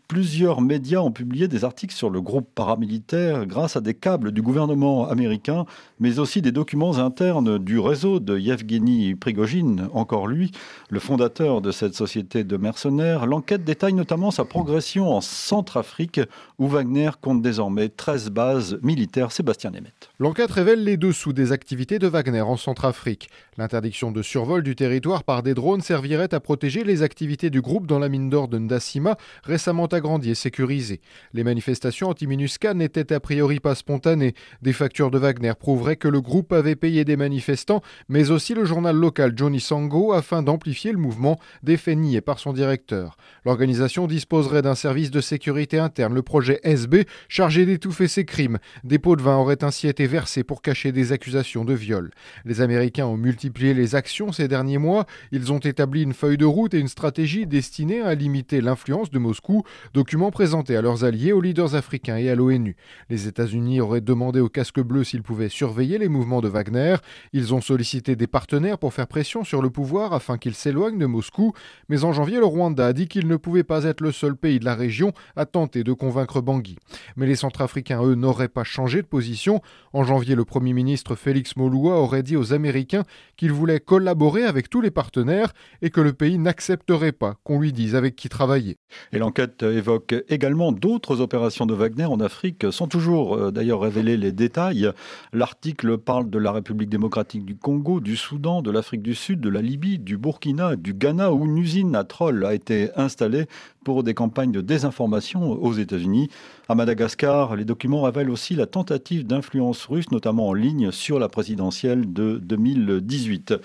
Plusieurs 0.09 0.59
médias 0.59 1.01
ont 1.01 1.11
publié 1.11 1.47
des 1.47 1.63
articles 1.63 1.93
sur 1.93 2.09
le 2.09 2.19
groupe 2.19 2.49
paramilitaire 2.55 3.45
grâce 3.45 3.75
à 3.75 3.79
des 3.79 3.93
câbles 3.93 4.31
du 4.31 4.41
gouvernement 4.41 5.07
américain, 5.07 5.67
mais 5.99 6.17
aussi 6.17 6.41
des 6.41 6.51
documents 6.51 6.97
internes 6.97 7.59
du 7.59 7.77
réseau 7.77 8.19
de 8.19 8.35
Yevgeny 8.35 9.13
Prigogine, 9.13 9.87
encore 9.93 10.25
lui, 10.25 10.51
le 10.89 10.99
fondateur 10.99 11.61
de 11.61 11.69
cette 11.69 11.93
société 11.93 12.43
de 12.43 12.57
mercenaires. 12.57 13.27
L'enquête 13.27 13.63
détaille 13.63 13.93
notamment 13.93 14.31
sa 14.31 14.45
progression 14.45 15.11
en 15.11 15.21
Centrafrique, 15.21 16.19
où 16.57 16.67
Wagner 16.67 17.11
compte 17.21 17.43
désormais 17.43 17.89
13 17.89 18.31
bases 18.31 18.79
militaires. 18.81 19.31
Sébastien 19.31 19.69
Nemeth. 19.69 20.09
L'enquête 20.17 20.49
révèle 20.49 20.83
les 20.83 20.97
dessous 20.97 21.33
des 21.33 21.51
activités 21.51 21.99
de 21.99 22.07
Wagner 22.07 22.41
en 22.41 22.57
Centrafrique. 22.57 23.29
L'interdiction 23.59 24.11
de 24.11 24.23
survol 24.23 24.63
du 24.63 24.75
territoire 24.75 25.23
par 25.23 25.43
des 25.43 25.53
drones 25.53 25.81
servirait 25.81 26.33
à 26.33 26.39
protéger 26.39 26.83
les 26.83 27.03
activités 27.03 27.51
du 27.51 27.61
groupe 27.61 27.85
dans 27.85 27.99
la 27.99 28.09
mine 28.09 28.31
d'or 28.31 28.47
de 28.47 28.57
Ndassima, 28.57 29.15
récemment 29.43 29.87
agrandi 29.99 30.31
et 30.31 30.35
sécurisé. 30.35 31.01
Les 31.33 31.43
manifestations 31.43 32.09
anti-MINUSCA 32.09 32.73
n'étaient 32.73 33.13
a 33.13 33.19
priori 33.19 33.59
pas 33.59 33.75
spontanées. 33.75 34.33
Des 34.63 34.73
factures 34.73 35.11
de 35.11 35.19
Wagner 35.19 35.53
prouveraient 35.59 35.95
que 35.95 36.07
le 36.07 36.21
groupe 36.21 36.53
avait 36.53 36.75
payé 36.75 37.05
des 37.05 37.17
manifestants, 37.17 37.81
mais 38.07 38.31
aussi 38.31 38.55
le 38.55 38.65
journal 38.65 38.95
local 38.95 39.33
Johnny 39.35 39.59
Sango 39.59 40.13
afin 40.13 40.41
d'amplifier 40.41 40.91
le 40.91 40.97
mouvement, 40.97 41.39
des 41.61 41.77
faits 41.77 41.99
par 42.23 42.39
son 42.39 42.53
directeur. 42.53 43.17
L'organisation 43.45 44.07
disposerait 44.07 44.61
d'un 44.61 44.75
service 44.75 45.11
de 45.11 45.21
sécurité 45.21 45.79
interne, 45.79 46.13
le 46.13 46.21
projet 46.21 46.59
SB, 46.63 47.05
chargé 47.27 47.65
d'étouffer 47.65 48.07
ces 48.07 48.25
crimes. 48.25 48.59
Des 48.83 48.99
pots 48.99 49.15
de 49.15 49.21
vin 49.21 49.37
auraient 49.37 49.63
ainsi 49.63 49.87
été 49.87 50.07
versés 50.07 50.43
pour 50.43 50.61
cacher 50.61 50.91
des 50.91 51.11
accusations 51.11 51.65
de 51.65 51.73
viol. 51.73 52.11
Les 52.45 52.61
Américains 52.61 53.05
ont 53.05 53.17
multiplié 53.17 53.73
les 53.73 53.95
actions 53.95 54.31
ces 54.31 54.47
derniers 54.47 54.77
mois. 54.77 55.05
Ils 55.31 55.51
ont 55.51 55.59
établi 55.59 56.03
une 56.03 56.13
feuille 56.13 56.37
de 56.37 56.45
route 56.45 56.73
et 56.73 56.79
une 56.79 56.87
stratégie 56.87 57.45
destinée 57.45 58.01
à 58.01 58.15
limiter 58.15 58.61
l'influence 58.61 59.09
de 59.09 59.19
Moscou 59.19 59.63
document 59.93 60.31
présenté 60.31 60.75
à 60.75 60.81
leurs 60.81 61.03
alliés, 61.03 61.31
aux 61.31 61.41
leaders 61.41 61.75
africains 61.75 62.17
et 62.17 62.29
à 62.29 62.35
l'ONU. 62.35 62.75
Les 63.09 63.27
États-Unis 63.27 63.81
auraient 63.81 64.01
demandé 64.01 64.39
aux 64.39 64.49
casques 64.49 64.81
bleus 64.81 65.03
s'ils 65.03 65.23
pouvaient 65.23 65.49
surveiller 65.49 65.97
les 65.97 66.09
mouvements 66.09 66.41
de 66.41 66.47
Wagner. 66.47 66.95
Ils 67.33 67.53
ont 67.53 67.61
sollicité 67.61 68.15
des 68.15 68.27
partenaires 68.27 68.77
pour 68.77 68.93
faire 68.93 69.07
pression 69.07 69.43
sur 69.43 69.61
le 69.61 69.69
pouvoir 69.69 70.13
afin 70.13 70.37
qu'il 70.37 70.55
s'éloigne 70.55 70.97
de 70.97 71.05
Moscou. 71.05 71.53
Mais 71.89 72.03
en 72.03 72.13
janvier, 72.13 72.37
le 72.39 72.45
Rwanda 72.45 72.87
a 72.87 72.93
dit 72.93 73.07
qu'il 73.07 73.27
ne 73.27 73.35
pouvait 73.35 73.63
pas 73.63 73.83
être 73.83 74.01
le 74.01 74.11
seul 74.11 74.35
pays 74.35 74.59
de 74.59 74.65
la 74.65 74.75
région 74.75 75.13
à 75.35 75.45
tenter 75.45 75.83
de 75.83 75.93
convaincre 75.93 76.41
Bangui. 76.41 76.77
Mais 77.15 77.25
les 77.25 77.35
Centrafricains, 77.35 78.03
eux, 78.03 78.15
n'auraient 78.15 78.47
pas 78.47 78.63
changé 78.63 79.01
de 79.01 79.07
position. 79.07 79.61
En 79.93 80.03
janvier, 80.03 80.35
le 80.35 80.45
Premier 80.45 80.73
ministre 80.73 81.15
Félix 81.15 81.55
Moloua 81.55 81.95
aurait 81.95 82.23
dit 82.23 82.35
aux 82.35 82.53
Américains 82.53 83.03
qu'il 83.37 83.51
voulait 83.51 83.79
collaborer 83.79 84.43
avec 84.43 84.69
tous 84.69 84.81
les 84.81 84.91
partenaires 84.91 85.53
et 85.81 85.89
que 85.89 86.01
le 86.01 86.13
pays 86.13 86.37
n'accepterait 86.37 87.11
pas 87.11 87.35
qu'on 87.43 87.59
lui 87.59 87.73
dise 87.73 87.95
avec 87.95 88.15
qui 88.15 88.29
travailler. 88.29 88.77
Et 89.11 89.19
l'enquête 89.19 89.63
évoque 89.79 90.13
également 90.29 90.71
d'autres 90.71 91.21
opérations 91.21 91.65
de 91.65 91.73
Wagner 91.73 92.05
en 92.05 92.19
Afrique, 92.19 92.67
sans 92.71 92.87
toujours 92.87 93.35
euh, 93.35 93.51
d'ailleurs 93.51 93.81
révéler 93.81 94.17
les 94.17 94.31
détails. 94.31 94.91
L'article 95.33 95.97
parle 95.97 96.29
de 96.29 96.37
la 96.37 96.51
République 96.51 96.89
démocratique 96.89 97.45
du 97.45 97.55
Congo, 97.55 97.99
du 97.99 98.15
Soudan, 98.15 98.61
de 98.61 98.69
l'Afrique 98.69 99.01
du 99.01 99.15
Sud, 99.15 99.39
de 99.39 99.49
la 99.49 99.61
Libye, 99.61 99.97
du 99.97 100.17
Burkina, 100.17 100.75
du 100.75 100.93
Ghana, 100.93 101.33
où 101.33 101.45
une 101.45 101.57
usine 101.57 101.95
à 101.95 102.03
troll 102.03 102.45
a 102.45 102.53
été 102.53 102.89
installée 102.95 103.47
pour 103.83 104.03
des 104.03 104.13
campagnes 104.13 104.51
de 104.51 104.61
désinformation 104.61 105.51
aux 105.51 105.73
États-Unis. 105.73 106.29
À 106.67 106.75
Madagascar, 106.75 107.55
les 107.55 107.65
documents 107.65 108.03
révèlent 108.03 108.29
aussi 108.29 108.53
la 108.53 108.67
tentative 108.67 109.25
d'influence 109.25 109.85
russe, 109.85 110.11
notamment 110.11 110.49
en 110.49 110.53
ligne 110.53 110.91
sur 110.91 111.17
la 111.17 111.29
présidentielle 111.29 112.13
de 112.13 112.37
2018. 112.37 113.55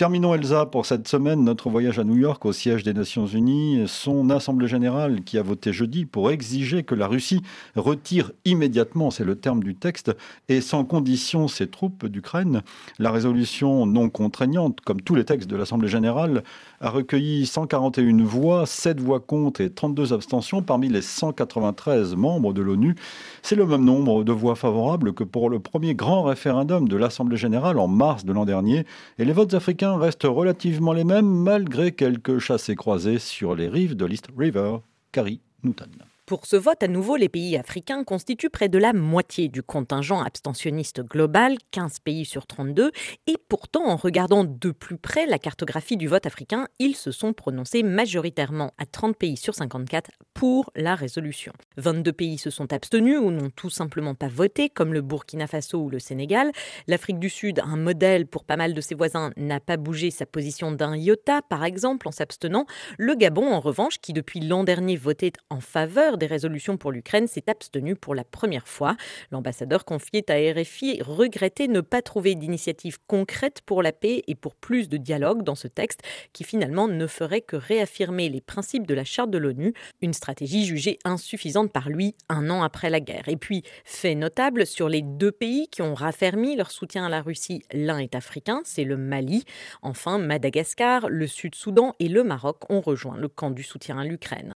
Terminons 0.00 0.34
Elsa 0.34 0.64
pour 0.64 0.86
cette 0.86 1.08
semaine 1.08 1.44
notre 1.44 1.68
voyage 1.68 1.98
à 1.98 2.04
New 2.04 2.16
York 2.16 2.42
au 2.46 2.54
siège 2.54 2.84
des 2.84 2.94
Nations 2.94 3.26
Unies. 3.26 3.84
Son 3.86 4.30
Assemblée 4.30 4.66
générale 4.66 5.22
qui 5.24 5.36
a 5.36 5.42
voté 5.42 5.74
jeudi 5.74 6.06
pour 6.06 6.30
exiger 6.30 6.84
que 6.84 6.94
la 6.94 7.06
Russie 7.06 7.42
retire 7.76 8.32
immédiatement, 8.46 9.10
c'est 9.10 9.24
le 9.24 9.34
terme 9.34 9.62
du 9.62 9.74
texte, 9.74 10.16
et 10.48 10.62
sans 10.62 10.86
condition 10.86 11.48
ses 11.48 11.66
troupes 11.66 12.06
d'Ukraine. 12.06 12.62
La 12.98 13.10
résolution 13.10 13.84
non 13.84 14.08
contraignante, 14.08 14.80
comme 14.80 15.02
tous 15.02 15.14
les 15.14 15.26
textes 15.26 15.50
de 15.50 15.56
l'Assemblée 15.56 15.88
générale, 15.88 16.44
a 16.80 16.88
recueilli 16.88 17.44
141 17.44 18.24
voix, 18.24 18.64
7 18.64 19.00
voix 19.00 19.20
contre 19.20 19.60
et 19.60 19.70
32 19.70 20.12
abstentions 20.12 20.62
parmi 20.62 20.88
les 20.88 21.02
193 21.02 22.16
membres 22.16 22.54
de 22.54 22.62
l'ONU. 22.62 22.94
C'est 23.42 23.56
le 23.56 23.66
même 23.66 23.84
nombre 23.84 24.24
de 24.24 24.32
voix 24.32 24.56
favorables 24.56 25.12
que 25.12 25.24
pour 25.24 25.50
le 25.50 25.60
premier 25.60 25.94
grand 25.94 26.22
référendum 26.22 26.88
de 26.88 26.96
l'Assemblée 26.96 27.36
générale 27.36 27.78
en 27.78 27.88
mars 27.88 28.24
de 28.24 28.32
l'an 28.32 28.46
dernier. 28.46 28.86
Et 29.18 29.24
les 29.24 29.32
votes 29.32 29.54
africains 29.54 29.98
restent 29.98 30.24
relativement 30.24 30.94
les 30.94 31.04
mêmes 31.04 31.28
malgré 31.28 31.92
quelques 31.92 32.38
chassés 32.38 32.76
croisés 32.76 33.18
sur 33.18 33.54
les 33.54 33.68
rives 33.68 33.96
de 33.96 34.06
l'East 34.06 34.28
River. 34.36 34.78
Carrie 35.12 35.40
Newton. 35.62 36.09
Pour 36.30 36.46
ce 36.46 36.54
vote, 36.54 36.80
à 36.84 36.86
nouveau, 36.86 37.16
les 37.16 37.28
pays 37.28 37.56
africains 37.56 38.04
constituent 38.04 38.50
près 38.50 38.68
de 38.68 38.78
la 38.78 38.92
moitié 38.92 39.48
du 39.48 39.64
contingent 39.64 40.22
abstentionniste 40.22 41.00
global, 41.00 41.56
15 41.72 41.98
pays 41.98 42.24
sur 42.24 42.46
32, 42.46 42.92
et 43.26 43.34
pourtant, 43.48 43.84
en 43.88 43.96
regardant 43.96 44.44
de 44.44 44.70
plus 44.70 44.96
près 44.96 45.26
la 45.26 45.40
cartographie 45.40 45.96
du 45.96 46.06
vote 46.06 46.26
africain, 46.26 46.68
ils 46.78 46.94
se 46.94 47.10
sont 47.10 47.32
prononcés 47.32 47.82
majoritairement 47.82 48.72
à 48.78 48.86
30 48.86 49.16
pays 49.16 49.36
sur 49.36 49.56
54 49.56 50.12
pour 50.32 50.70
la 50.76 50.94
résolution. 50.94 51.52
22 51.78 52.12
pays 52.12 52.38
se 52.38 52.50
sont 52.50 52.72
abstenus 52.72 53.18
ou 53.18 53.32
n'ont 53.32 53.50
tout 53.50 53.68
simplement 53.68 54.14
pas 54.14 54.28
voté, 54.28 54.68
comme 54.68 54.94
le 54.94 55.00
Burkina 55.00 55.48
Faso 55.48 55.80
ou 55.80 55.90
le 55.90 55.98
Sénégal. 55.98 56.52
L'Afrique 56.86 57.18
du 57.18 57.28
Sud, 57.28 57.58
un 57.58 57.76
modèle 57.76 58.28
pour 58.28 58.44
pas 58.44 58.56
mal 58.56 58.72
de 58.72 58.80
ses 58.80 58.94
voisins, 58.94 59.32
n'a 59.36 59.58
pas 59.58 59.76
bougé 59.76 60.12
sa 60.12 60.26
position 60.26 60.70
d'un 60.70 60.94
iota, 60.94 61.42
par 61.42 61.64
exemple, 61.64 62.06
en 62.06 62.12
s'abstenant. 62.12 62.66
Le 62.98 63.16
Gabon, 63.16 63.52
en 63.52 63.58
revanche, 63.58 63.98
qui 63.98 64.12
depuis 64.12 64.38
l'an 64.38 64.62
dernier 64.62 64.94
votait 64.94 65.32
en 65.50 65.58
faveur 65.58 66.18
des 66.20 66.26
résolutions 66.26 66.76
pour 66.76 66.92
l'Ukraine 66.92 67.26
s'est 67.26 67.50
abstenu 67.50 67.96
pour 67.96 68.14
la 68.14 68.22
première 68.22 68.68
fois. 68.68 68.96
L'ambassadeur 69.32 69.84
confié 69.84 70.24
à 70.28 70.34
RFI 70.34 71.02
regrettait 71.02 71.66
ne 71.66 71.80
pas 71.80 72.02
trouver 72.02 72.36
d'initiative 72.36 72.98
concrète 73.08 73.62
pour 73.66 73.82
la 73.82 73.90
paix 73.90 74.22
et 74.28 74.36
pour 74.36 74.54
plus 74.54 74.88
de 74.88 74.96
dialogue 74.96 75.42
dans 75.42 75.56
ce 75.56 75.66
texte 75.66 76.02
qui 76.32 76.44
finalement 76.44 76.86
ne 76.86 77.06
ferait 77.08 77.40
que 77.40 77.56
réaffirmer 77.56 78.28
les 78.28 78.40
principes 78.40 78.86
de 78.86 78.94
la 78.94 79.04
charte 79.04 79.30
de 79.30 79.38
l'ONU, 79.38 79.74
une 80.00 80.12
stratégie 80.12 80.64
jugée 80.64 80.98
insuffisante 81.04 81.72
par 81.72 81.88
lui 81.88 82.14
un 82.28 82.50
an 82.50 82.62
après 82.62 82.90
la 82.90 83.00
guerre. 83.00 83.28
Et 83.28 83.36
puis, 83.36 83.64
fait 83.84 84.14
notable, 84.14 84.66
sur 84.66 84.88
les 84.88 85.02
deux 85.02 85.32
pays 85.32 85.68
qui 85.68 85.82
ont 85.82 85.94
raffermi 85.94 86.54
leur 86.54 86.70
soutien 86.70 87.06
à 87.06 87.08
la 87.08 87.22
Russie, 87.22 87.62
l'un 87.72 87.98
est 87.98 88.14
africain, 88.14 88.60
c'est 88.64 88.84
le 88.84 88.96
Mali. 88.96 89.44
Enfin, 89.82 90.18
Madagascar, 90.18 91.08
le 91.08 91.26
Sud-Soudan 91.26 91.94
et 91.98 92.08
le 92.08 92.22
Maroc 92.22 92.70
ont 92.70 92.80
rejoint 92.80 93.16
le 93.16 93.28
camp 93.28 93.50
du 93.50 93.62
soutien 93.62 93.98
à 93.98 94.04
l'Ukraine. 94.04 94.52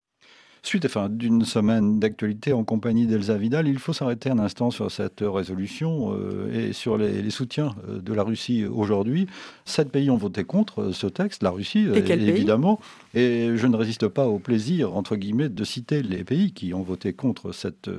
Suite 0.66 0.86
enfin, 0.86 1.10
d'une 1.10 1.44
semaine 1.44 2.00
d'actualité 2.00 2.54
en 2.54 2.64
compagnie 2.64 3.06
d'Elsa 3.06 3.36
Vidal, 3.36 3.68
il 3.68 3.80
faut 3.80 3.92
s'arrêter 3.92 4.30
un 4.30 4.40
instant 4.40 4.72
sur 4.72 4.90
cette 4.90 5.22
résolution 5.22 6.14
euh, 6.14 6.70
et 6.70 6.72
sur 6.72 6.98
les, 6.98 7.30
soutiens 7.32 7.76
euh, 7.90 8.00
de 8.00 8.14
la 8.14 8.24
Russie 8.24 8.66
aujourd'hui. 8.66 9.28
Sept 9.66 9.92
pays 9.92 10.10
ont 10.10 10.16
voté 10.16 10.46
contre 10.46 10.82
euh, 10.82 10.94
ce 10.94 11.06
texte, 11.06 11.44
la 11.44 11.50
Russie 11.50 11.86
évidemment, 11.94 12.80
et 13.14 13.52
je 13.58 13.68
ne 13.68 13.76
résiste 13.76 14.08
pas 14.08 14.26
au 14.28 14.40
plaisir, 14.40 14.96
entre 14.96 15.18
guillemets, 15.18 15.50
de 15.50 15.64
citer 15.66 16.02
les 16.02 16.24
pays 16.24 16.54
qui 16.54 16.74
ont 16.74 16.82
voté 16.82 17.12
contre 17.12 17.52
cette 17.52 17.90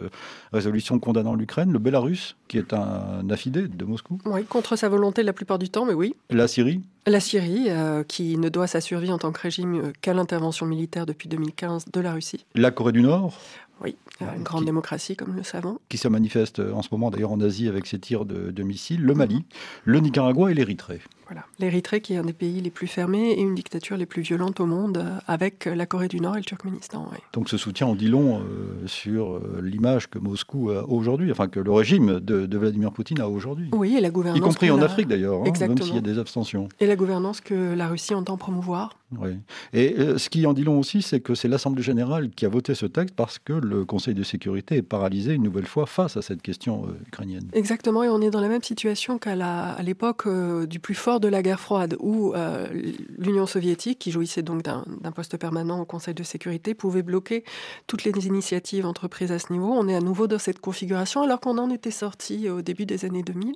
résolution 0.51 0.99
condamnant 0.99 1.35
l'Ukraine. 1.35 1.71
Le 1.71 1.79
Bélarus, 1.79 2.35
qui 2.49 2.57
est 2.57 2.73
un 2.73 3.29
affidé 3.29 3.69
de 3.69 3.85
Moscou. 3.85 4.19
Oui, 4.25 4.43
contre 4.45 4.77
sa 4.77 4.89
volonté 4.89 5.23
la 5.23 5.35
plupart 5.35 5.59
du 5.59 5.69
temps, 5.69 5.85
mais 5.85 5.93
oui. 5.93 6.15
La 6.31 6.49
Syrie 6.49 6.81
la 7.07 7.21
Syrie, 7.21 7.69
qui 8.09 8.37
ne 8.39 8.49
doit 8.49 8.67
sa 8.67 8.81
survie 8.81 9.13
en 9.13 9.19
tant 9.19 9.33
que 9.33 9.41
régime 9.41 9.93
qu'à 10.01 10.15
l'intervention 10.15 10.67
militaire 10.67 11.07
depuis 11.07 11.29
2015 11.29 11.87
de 11.93 12.01
la 12.01 12.13
Russie. 12.13 12.45
La 12.55 12.71
Corée 12.71 12.93
du 12.93 13.03
Nord? 13.03 13.35
Oui, 13.83 13.97
une 14.21 14.43
grande 14.43 14.65
démocratie, 14.65 15.17
comme 15.17 15.31
nous 15.31 15.37
le 15.37 15.43
savons. 15.43 15.79
Qui 15.89 15.99
se 15.99 16.09
manifeste 16.09 16.61
en 16.61 16.83
ce 16.83 16.89
moment 16.93 17.11
d'ailleurs 17.11 17.33
en 17.33 17.41
Asie 17.41 17.69
avec 17.69 17.87
ses 17.87 17.99
tirs 17.99 18.25
de, 18.25 18.51
de 18.51 18.63
missiles, 18.63 19.03
le 19.03 19.15
Mali, 19.15 19.45
le 19.85 20.01
Nicaragua 20.01 20.51
et 20.51 20.55
l'Érythrée. 20.55 21.01
Voilà. 21.27 21.47
L'Érythrée 21.59 22.01
qui 22.01 22.15
est 22.15 22.17
un 22.19 22.25
des 22.25 22.35
pays 22.35 22.61
les 22.61 22.71
plus 22.71 22.87
fermés 22.87 23.33
et 23.33 23.41
une 23.41 23.55
dictature 23.55 23.97
les 23.97 24.05
plus 24.05 24.23
violentes 24.23 24.61
au 24.61 24.67
monde, 24.67 24.99
euh, 24.99 25.19
avec 25.27 25.65
la 25.65 25.87
Corée 25.87 26.09
du 26.09 26.21
Nord 26.21 26.37
et 26.37 26.41
le 26.41 26.45
Turkménistan. 26.45 27.09
Donc 27.33 27.49
ce 27.49 27.57
soutien 27.57 27.87
en 27.87 27.95
dit 27.95 28.09
long 28.09 28.41
euh, 28.41 28.87
sur 28.87 29.33
euh, 29.33 29.61
l'image 29.63 30.11
que 30.11 30.19
Moscou 30.19 30.71
a 30.71 30.87
aujourd'hui, 30.87 31.31
enfin 31.33 31.49
que 31.49 31.61
le 31.61 31.73
régime 31.73 32.21
de, 32.21 32.59
Vladimir 32.59 32.93
Poutine 32.93 33.21
a 33.21 33.29
aujourd'hui. 33.29 33.71
Oui, 33.73 33.97
et 33.97 34.01
la 34.01 34.11
gouvernance. 34.11 34.39
Y 34.39 34.43
compris 34.43 34.71
en 34.71 34.81
Afrique 34.83 35.09
d'ailleurs, 35.09 35.41
hein, 35.41 35.53
même 35.61 35.79
s'il 35.79 35.95
y 35.95 35.99
a 35.99 36.03
des 36.03 36.19
abstentions. 36.19 36.69
Et 36.81 36.87
la 36.87 36.97
gouvernance 36.97 37.41
que 37.41 37.75
la 37.75 37.89
Russie 37.89 38.15
entend 38.15 38.37
promouvoir. 38.37 38.99
Oui. 39.19 39.31
Et 39.73 39.97
ce 40.17 40.29
qui 40.29 40.45
en 40.47 40.53
dit 40.53 40.65
long 40.65 40.79
aussi, 40.79 41.03
c'est 41.03 41.21
que 41.21 41.35
c'est 41.35 41.49
l'Assemblée 41.49 41.83
générale 41.83 42.31
qui 42.31 42.47
a 42.47 42.49
voté 42.49 42.75
ce 42.75 42.87
texte 42.87 43.15
parce 43.15 43.39
que 43.39 43.53
le 43.53 43.85
Conseil 43.85 44.04
de 44.13 44.23
sécurité 44.23 44.77
est 44.77 44.83
paralysé 44.83 45.33
une 45.33 45.43
nouvelle 45.43 45.67
fois 45.67 45.87
face 45.87 46.17
à 46.17 46.23
cette 46.23 46.43
question 46.43 46.89
ukrainienne. 47.07 47.49
Exactement, 47.55 48.03
et 48.03 48.09
on 48.09 48.21
est 48.21 48.31
dans 48.31 48.41
la 48.41 48.49
même 48.49 48.63
situation 48.63 49.19
qu'à 49.19 49.83
l'époque 49.83 50.29
du 50.67 50.81
plus 50.81 50.95
fort 50.95 51.21
de 51.21 51.29
la 51.29 51.43
guerre 51.43 51.61
froide, 51.61 51.97
où 52.01 52.35
euh, 52.35 52.67
l'Union 53.17 53.47
soviétique, 53.47 53.99
qui 53.99 54.11
jouissait 54.11 54.43
donc 54.43 54.63
d'un 54.63 55.13
poste 55.15 55.37
permanent 55.37 55.81
au 55.81 55.85
Conseil 55.85 56.15
de 56.15 56.23
sécurité, 56.23 56.75
pouvait 56.75 57.03
bloquer 57.03 57.45
toutes 57.87 58.05
les 58.05 58.27
initiatives 58.27 58.87
entreprises 58.87 59.33
à 59.33 59.39
ce 59.39 59.53
niveau. 59.53 59.73
On 59.73 59.89
est 59.89 59.95
à 59.95 60.01
nouveau 60.01 60.27
dans 60.27 60.39
cette 60.39 60.61
configuration, 60.61 61.23
alors 61.23 61.41
qu'on 61.41 61.59
en 61.59 61.71
était 61.71 61.91
sorti 61.91 62.49
au 62.49 62.63
début 62.63 62.87
des 62.87 63.05
années 63.05 63.23
2000. 63.23 63.55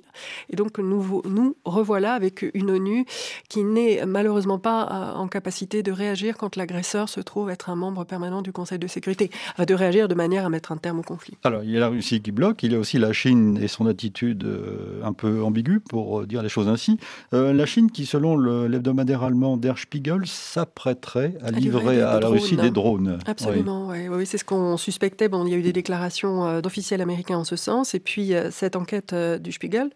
Et 0.49 0.55
donc 0.55 0.77
nous, 0.79 1.21
nous 1.25 1.55
revoilà 1.65 2.13
avec 2.13 2.45
une 2.53 2.71
ONU 2.71 3.05
qui 3.49 3.63
n'est 3.63 4.05
malheureusement 4.05 4.59
pas 4.59 4.83
euh, 4.83 5.17
en 5.17 5.27
capacité 5.27 5.83
de 5.83 5.91
réagir 5.91 6.37
quand 6.37 6.55
l'agresseur 6.55 7.09
se 7.09 7.19
trouve 7.19 7.49
être 7.49 7.69
un 7.69 7.75
membre 7.75 8.03
permanent 8.03 8.41
du 8.41 8.51
Conseil 8.51 8.79
de 8.79 8.87
sécurité, 8.87 9.29
de 9.59 9.73
réagir 9.73 10.07
de 10.07 10.15
manière 10.15 10.38
à 10.45 10.49
mettre 10.49 10.71
un 10.71 10.77
terme 10.77 10.99
au 10.99 11.03
conflit. 11.03 11.37
Alors 11.43 11.63
il 11.63 11.71
y 11.71 11.77
a 11.77 11.79
la 11.79 11.89
Russie 11.89 12.21
qui 12.21 12.31
bloque, 12.31 12.63
il 12.63 12.71
y 12.71 12.75
a 12.75 12.79
aussi 12.79 12.97
la 12.97 13.13
Chine 13.13 13.59
et 13.61 13.67
son 13.67 13.85
attitude 13.87 14.43
euh, 14.43 15.01
un 15.03 15.13
peu 15.13 15.43
ambiguë, 15.43 15.79
pour 15.79 16.25
dire 16.25 16.41
les 16.41 16.49
choses 16.49 16.67
ainsi. 16.67 16.97
la 17.31 17.65
Chine 17.65 17.91
qui, 17.91 18.05
selon 18.05 18.37
l'hebdomadaire 18.37 19.23
allemand 19.23 19.57
Der 19.57 19.77
Spiegel, 19.77 20.25
s'apprêterait 20.25 21.33
à, 21.43 21.51
livrer, 21.51 22.01
à 22.01 22.19
la 22.19 22.27
Russie 22.27 22.55
des 22.55 22.71
drones. 22.71 23.19
Absolument, 23.25 23.89
oui. 23.89 24.25
C'est 24.25 24.37
ce 24.37 24.45
qu'on 24.45 24.77
suspectait. 24.77 25.27
Bon, 25.27 25.45
il 25.45 25.51
y 25.51 25.55
a 25.55 25.57
eu 25.57 25.61
des 25.61 25.73
déclarations 25.73 26.45
euh, 26.45 26.61
d'officiels 26.61 27.01
américains 27.01 27.37
en 27.37 27.43
ce 27.43 27.55
sens, 27.55 27.93
et 27.95 27.99
puis 27.99 28.33
euh, 28.33 28.51
cette 28.51 28.75
enquête 28.75 29.13
euh, 29.13 29.37
du 29.37 29.51
Spiegel, 29.51 29.89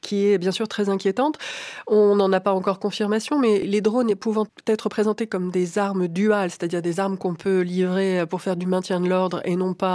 qui 0.00 0.26
est 0.26 0.38
bien 0.38 0.52
sûr 0.52 0.68
très 0.68 0.88
inquiétante. 0.88 1.38
On 1.86 2.16
n'en 2.16 2.32
a 2.32 2.40
pas 2.40 2.52
encore 2.52 2.78
confirmation, 2.78 3.38
mais 3.38 3.60
les 3.60 3.80
drones 3.80 4.14
pouvant 4.14 4.46
être 4.66 4.88
présentés 4.88 5.26
comme 5.26 5.50
des 5.50 5.78
armes 5.78 6.08
duales, 6.08 6.50
c'est-à-dire 6.50 6.82
des 6.82 7.00
armes 7.00 7.16
qu'on 7.16 7.34
peut 7.34 7.60
livrer 7.60 8.24
pour 8.28 8.40
faire 8.42 8.56
du 8.56 8.66
maintien 8.66 9.00
de 9.00 9.08
l'ordre 9.08 9.40
et 9.44 9.56
non 9.56 9.74
pas 9.74 9.87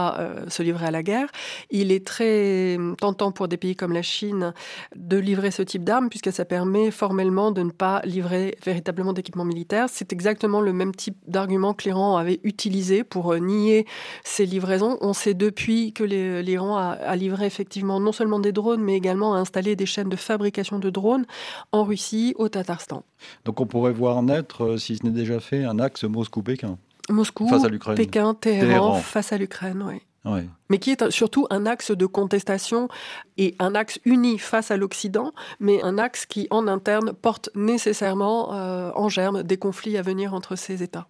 se 0.47 0.63
livrer 0.63 0.87
à 0.87 0.91
la 0.91 1.03
guerre, 1.03 1.27
il 1.69 1.91
est 1.91 2.05
très 2.05 2.77
tentant 2.99 3.31
pour 3.31 3.47
des 3.47 3.57
pays 3.57 3.75
comme 3.75 3.93
la 3.93 4.01
Chine 4.01 4.53
de 4.95 5.17
livrer 5.17 5.51
ce 5.51 5.61
type 5.61 5.83
d'armes, 5.83 6.09
puisque 6.09 6.31
ça 6.31 6.45
permet 6.45 6.91
formellement 6.91 7.51
de 7.51 7.63
ne 7.63 7.71
pas 7.71 8.01
livrer 8.03 8.57
véritablement 8.63 9.13
d'équipement 9.13 9.45
militaire. 9.45 9.87
C'est 9.89 10.13
exactement 10.13 10.61
le 10.61 10.73
même 10.73 10.93
type 10.93 11.17
d'argument 11.27 11.73
que 11.73 11.83
l'Iran 11.85 12.17
avait 12.17 12.39
utilisé 12.43 13.03
pour 13.03 13.33
euh, 13.33 13.39
nier 13.39 13.85
ces 14.23 14.45
livraisons. 14.45 14.97
On 15.01 15.13
sait 15.13 15.33
depuis 15.33 15.93
que 15.93 16.03
l'Iran 16.03 16.77
a, 16.77 17.15
livré 17.15 17.45
effectivement 17.45 17.99
non 17.99 18.11
seulement 18.11 18.39
des 18.39 18.51
drones, 18.51 18.81
mais 18.81 18.95
également 18.95 19.35
a 19.35 19.37
installé 19.37 19.75
des 19.75 19.85
chaînes 19.85 20.09
de 20.09 20.15
fabrication 20.15 20.79
de 20.79 20.89
drones 20.89 21.25
en 21.71 21.83
Russie, 21.83 22.33
au 22.37 22.49
Tatarstan. 22.49 23.03
Donc 23.45 23.59
on 23.59 23.65
pourrait 23.65 23.93
voir 23.93 24.21
naître, 24.23 24.63
euh, 24.63 24.77
si 24.77 24.97
ce 24.97 25.03
n'est 25.03 25.11
déjà 25.11 25.39
fait, 25.39 25.63
un 25.63 25.79
axe 25.79 26.03
Moscou-Pékin. 26.03 26.77
Moscou, 27.09 27.47
face 27.47 27.65
à 27.65 27.93
Pékin, 27.95 28.33
Téhéran, 28.33 28.95
face 28.95 29.33
à 29.33 29.37
l'Ukraine, 29.37 29.83
oui 29.87 30.01
mais 30.69 30.79
qui 30.79 30.91
est 30.91 31.09
surtout 31.09 31.47
un 31.49 31.65
axe 31.65 31.91
de 31.91 32.05
contestation 32.05 32.87
et 33.37 33.55
un 33.59 33.75
axe 33.75 33.99
uni 34.05 34.37
face 34.39 34.71
à 34.71 34.77
l'Occident, 34.77 35.33
mais 35.59 35.83
un 35.83 35.97
axe 35.97 36.25
qui, 36.25 36.47
en 36.49 36.67
interne, 36.67 37.13
porte 37.13 37.49
nécessairement 37.55 38.53
euh, 38.53 38.91
en 38.95 39.09
germe 39.09 39.43
des 39.43 39.57
conflits 39.57 39.97
à 39.97 40.01
venir 40.01 40.33
entre 40.33 40.55
ces 40.55 40.81
États. 40.81 41.07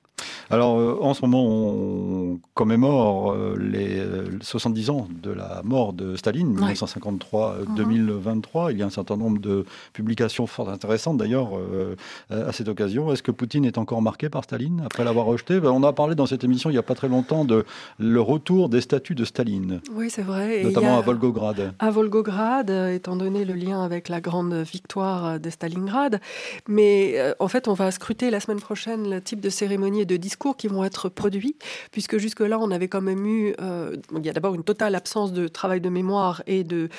Alors, 0.50 0.80
euh, 0.80 0.98
en 1.02 1.14
ce 1.14 1.22
moment, 1.22 1.46
on 1.46 2.40
commémore 2.54 3.34
euh, 3.34 3.58
les 3.60 4.02
70 4.42 4.90
ans 4.90 5.08
de 5.22 5.32
la 5.32 5.62
mort 5.64 5.94
de 5.94 6.16
Staline, 6.16 6.58
1953-2023. 6.60 8.72
Il 8.72 8.78
y 8.78 8.84
a 8.84 8.86
un 8.86 8.90
certain 8.90 9.18
nombre 9.18 9.40
de 9.40 9.66
publications 9.94 10.48
fort 10.48 10.70
intéressantes, 10.70 11.18
d'ailleurs, 11.18 11.50
à 12.30 12.52
cette 12.52 12.68
occasion. 12.68 13.12
Est-ce 13.12 13.24
que 13.24 13.32
Poutine 13.32 13.66
est 13.66 13.78
encore 13.78 14.02
marqué 14.02 14.30
par 14.30 14.44
Staline 14.44 14.82
après 14.86 15.04
l'avoir 15.04 15.26
rejeté? 15.26 15.60
Ben, 15.60 15.72
On 15.72 15.84
a 15.84 15.94
parlé 15.94 16.16
dans 16.16 16.26
cette 16.26 16.44
émission 16.44 16.70
il 16.70 16.74
n'y 16.74 16.80
a 16.80 16.84
pas 16.84 16.96
très 16.96 17.10
longtemps 17.10 17.46
de 17.46 17.66
le 18.00 18.22
retour 18.22 18.70
des 18.70 18.82
statuts 18.82 19.16
de 19.16 19.26
Staline. 19.26 19.82
Oui, 19.94 20.10
c'est 20.10 20.22
vrai. 20.22 20.64
Notamment 20.64 20.98
à 20.98 21.02
Volgograd. 21.02 21.74
À 21.80 21.92
Volgograd, 21.92 22.70
étant 22.70 23.16
donné 23.16 23.46
le 23.46 23.54
lien 23.54 23.84
avec 23.84 24.10
la 24.10 24.22
grande 24.22 24.54
victoire 24.54 25.40
de 25.40 25.50
Stalingrad. 25.50 26.20
Mais 26.68 27.34
en 27.40 27.48
fait, 27.48 27.68
on 27.68 27.74
va 27.74 27.92
scruter 27.92 28.30
la 28.30 28.40
semaine 28.40 28.60
prochaine 28.60 29.10
le 29.10 29.22
type 29.22 29.40
de 29.40 29.50
cérémonie 29.50 30.02
et 30.02 30.06
de 30.06 30.13
discours 30.18 30.58
qui 30.58 30.68
vont 30.68 30.84
être 30.84 31.10
produits, 31.10 31.56
puisque 31.92 32.18
jusque-là, 32.18 32.60
on 32.60 32.72
avait 32.72 32.88
quand 32.88 33.02
même 33.02 33.26
eu, 33.26 33.54
euh, 33.62 33.96
il 34.16 34.26
y 34.26 34.30
a 34.30 34.34
d'abord 34.34 34.56
une 34.56 34.64
totale 34.64 34.96
absence 34.96 35.34
de 35.34 35.48
travail 35.48 35.82
de 35.82 35.90
mémoire 35.90 36.44
et 36.48 36.64
de 36.64 36.90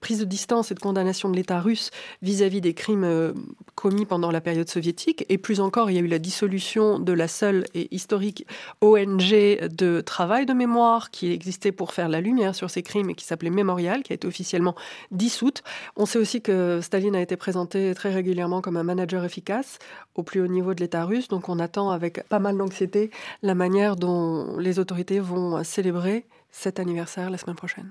prise 0.00 0.20
de 0.20 0.24
distance 0.24 0.70
et 0.70 0.74
de 0.74 0.80
condamnation 0.80 1.28
de 1.28 1.36
l'État 1.36 1.60
russe 1.60 1.90
vis-à-vis 2.22 2.60
des 2.60 2.74
crimes 2.74 3.04
euh, 3.04 3.32
commis 3.74 4.06
pendant 4.06 4.30
la 4.30 4.40
période 4.40 4.68
soviétique. 4.68 5.24
Et 5.28 5.38
plus 5.38 5.60
encore, 5.60 5.90
il 5.90 5.94
y 5.94 5.98
a 5.98 6.02
eu 6.02 6.06
la 6.06 6.18
dissolution 6.18 6.98
de 6.98 7.12
la 7.12 7.28
seule 7.28 7.64
et 7.74 7.94
historique 7.94 8.46
ONG 8.80 9.30
de 9.30 10.00
travail 10.00 10.46
de 10.46 10.52
mémoire 10.52 11.10
qui 11.10 11.32
existait 11.32 11.72
pour 11.72 11.92
faire 11.92 12.08
la 12.08 12.20
lumière 12.20 12.54
sur 12.54 12.70
ces 12.70 12.82
crimes 12.82 13.10
et 13.10 13.14
qui 13.14 13.24
s'appelait 13.24 13.50
Mémorial, 13.50 14.02
qui 14.02 14.12
a 14.12 14.14
été 14.14 14.26
officiellement 14.26 14.74
dissoute. 15.10 15.62
On 15.96 16.06
sait 16.06 16.18
aussi 16.18 16.42
que 16.42 16.80
Staline 16.82 17.16
a 17.16 17.20
été 17.20 17.36
présenté 17.36 17.94
très 17.94 18.12
régulièrement 18.12 18.60
comme 18.60 18.76
un 18.76 18.82
manager 18.82 19.24
efficace 19.24 19.78
au 20.14 20.22
plus 20.22 20.40
haut 20.40 20.46
niveau 20.46 20.74
de 20.74 20.80
l'État 20.80 21.04
russe, 21.04 21.28
donc 21.28 21.48
on 21.48 21.58
attend 21.58 21.90
avec 21.90 22.26
pas 22.28 22.38
mal 22.38 22.49
d'anxiété 22.58 23.10
la 23.42 23.54
manière 23.54 23.96
dont 23.96 24.58
les 24.58 24.78
autorités 24.78 25.20
vont 25.20 25.62
célébrer 25.64 26.26
cet 26.50 26.80
anniversaire 26.80 27.30
la 27.30 27.38
semaine 27.38 27.56
prochaine. 27.56 27.90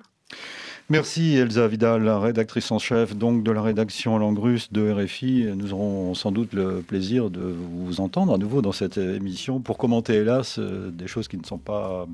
Merci 0.91 1.36
Elsa 1.36 1.68
Vidal, 1.68 2.10
rédactrice 2.10 2.72
en 2.72 2.80
chef 2.80 3.16
donc 3.16 3.43
de 3.43 3.51
la 3.51 3.62
rédaction 3.62 4.18
langue 4.18 4.39
russe 4.39 4.74
de 4.74 4.91
RFI. 4.91 5.45
Nous 5.55 5.72
aurons 5.72 6.16
sans 6.16 6.32
doute 6.32 6.53
le 6.53 6.82
plaisir 6.82 7.30
de 7.30 7.41
vous 7.41 8.01
entendre 8.01 8.34
à 8.34 8.39
nouveau 8.39 8.64
dans 8.64 8.72
cette 8.72 8.97
émission 8.97 9.60
pour 9.60 9.78
commenter 9.78 10.16
hélas 10.16 10.57
euh, 10.57 10.89
des 10.89 11.05
choses 11.05 11.28
qui 11.28 11.38
ne 11.38 11.45
sont 11.45 11.60
pas 11.60 12.07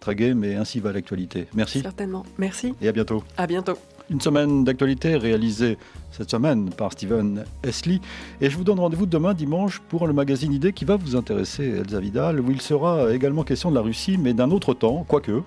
très 0.00 0.14
gaies 0.14 0.32
mais 0.32 0.54
ainsi 0.54 0.80
va 0.80 0.92
l'actualité. 0.92 1.46
Merci. 1.52 1.82
Certainement. 1.82 2.24
Merci. 2.38 2.72
Et 2.80 2.88
à 2.88 2.92
bientôt. 2.92 3.22
À 3.36 3.46
bientôt. 3.46 3.76
Une 4.08 4.22
semaine 4.22 4.64
d'actualité 4.64 5.16
réalisée 5.16 5.76
cette 6.12 6.30
semaine 6.30 6.70
par 6.70 6.92
Steven 6.92 7.44
Esley. 7.64 8.00
Et 8.40 8.50
je 8.50 8.56
vous 8.56 8.64
donne 8.64 8.78
rendez-vous 8.78 9.06
demain 9.06 9.34
dimanche 9.34 9.80
pour 9.88 10.06
le 10.06 10.12
magazine 10.12 10.52
Idée 10.52 10.72
qui 10.72 10.84
va 10.84 10.96
vous 10.96 11.16
intéresser, 11.16 11.64
Elsa 11.64 12.00
Vidal, 12.00 12.40
où 12.40 12.50
il 12.50 12.60
sera 12.60 13.12
également 13.12 13.42
question 13.42 13.70
de 13.70 13.74
la 13.74 13.80
Russie, 13.80 14.18
mais 14.18 14.34
d'un 14.34 14.50
autre 14.50 14.74
temps, 14.74 15.04
quoique, 15.08 15.42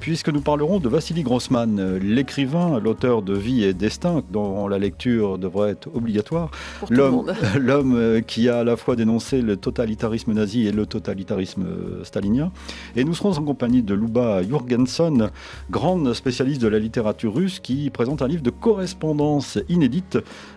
puisque 0.00 0.28
nous 0.28 0.40
parlerons 0.40 0.78
de 0.78 0.88
Vassili 0.88 1.22
Grossman, 1.22 1.98
l'écrivain, 1.98 2.78
l'auteur 2.78 3.22
de 3.22 3.34
Vie 3.34 3.64
et 3.64 3.74
Destin, 3.74 4.22
dont 4.30 4.68
la 4.68 4.78
lecture 4.78 5.38
devrait 5.38 5.70
être 5.70 5.88
obligatoire. 5.94 6.50
L'homme 6.90 7.94
euh, 7.96 8.20
qui 8.20 8.48
a 8.48 8.58
à 8.58 8.64
la 8.64 8.76
fois 8.76 8.96
dénoncé 8.96 9.42
le 9.42 9.56
totalitarisme 9.56 10.32
nazi 10.32 10.66
et 10.66 10.72
le 10.72 10.86
totalitarisme 10.86 11.66
stalinien. 12.04 12.52
Et 12.96 13.04
nous 13.04 13.14
serons 13.14 13.36
en 13.36 13.42
compagnie 13.42 13.82
de 13.82 13.94
Luba 13.94 14.42
Jurgenson, 14.42 15.30
grande 15.70 16.12
spécialiste 16.14 16.62
de 16.62 16.68
la 16.68 16.78
littérature 16.78 17.34
russe, 17.34 17.58
qui 17.58 17.90
présente 17.90 18.22
un 18.22 18.28
livre 18.28 18.42
de 18.42 18.50
correspondance 18.50 19.58
inédite 19.68 20.03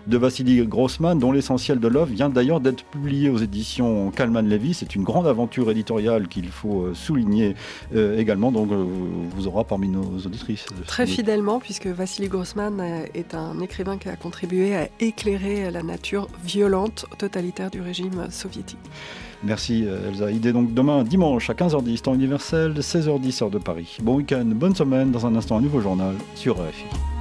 de 0.06 0.16
Vassili 0.16 0.66
Grossman, 0.66 1.18
dont 1.18 1.32
l'essentiel 1.32 1.80
de 1.80 1.88
l'œuvre 1.88 2.12
vient 2.12 2.28
d'ailleurs 2.28 2.60
d'être 2.60 2.84
publié 2.84 3.28
aux 3.28 3.38
éditions 3.38 4.10
Kalman 4.10 4.48
Levy. 4.48 4.74
C'est 4.74 4.94
une 4.94 5.04
grande 5.04 5.26
aventure 5.26 5.70
éditoriale 5.70 6.28
qu'il 6.28 6.48
faut 6.48 6.82
euh, 6.82 6.94
souligner 6.94 7.54
euh, 7.94 8.18
également. 8.18 8.52
Donc, 8.52 8.70
euh, 8.72 8.84
vous 9.34 9.46
aura 9.46 9.64
parmi 9.64 9.88
nos 9.88 10.18
auditrices. 10.24 10.66
Très 10.86 11.06
fidèlement, 11.06 11.60
puisque 11.60 11.86
Vassili 11.86 12.28
Grossman 12.28 12.80
est 13.14 13.34
un 13.34 13.60
écrivain 13.60 13.98
qui 13.98 14.08
a 14.08 14.16
contribué 14.16 14.76
à 14.76 14.88
éclairer 15.00 15.70
la 15.70 15.82
nature 15.82 16.28
violente, 16.44 17.06
totalitaire 17.18 17.70
du 17.70 17.80
régime 17.80 18.30
soviétique. 18.30 18.78
Merci 19.44 19.86
Elsa. 20.08 20.30
Idée 20.30 20.52
donc 20.52 20.74
demain, 20.74 21.04
dimanche 21.04 21.48
à 21.48 21.52
15h10, 21.52 22.00
temps 22.00 22.14
universel, 22.14 22.74
16h10, 22.74 23.44
heure 23.44 23.50
de 23.50 23.58
Paris. 23.58 23.98
Bon 24.02 24.16
week-end, 24.16 24.44
bonne 24.46 24.74
semaine. 24.74 25.12
Dans 25.12 25.26
un 25.26 25.36
instant, 25.36 25.58
un 25.58 25.60
nouveau 25.60 25.80
journal 25.80 26.14
sur 26.34 26.56
RFI. 26.56 27.17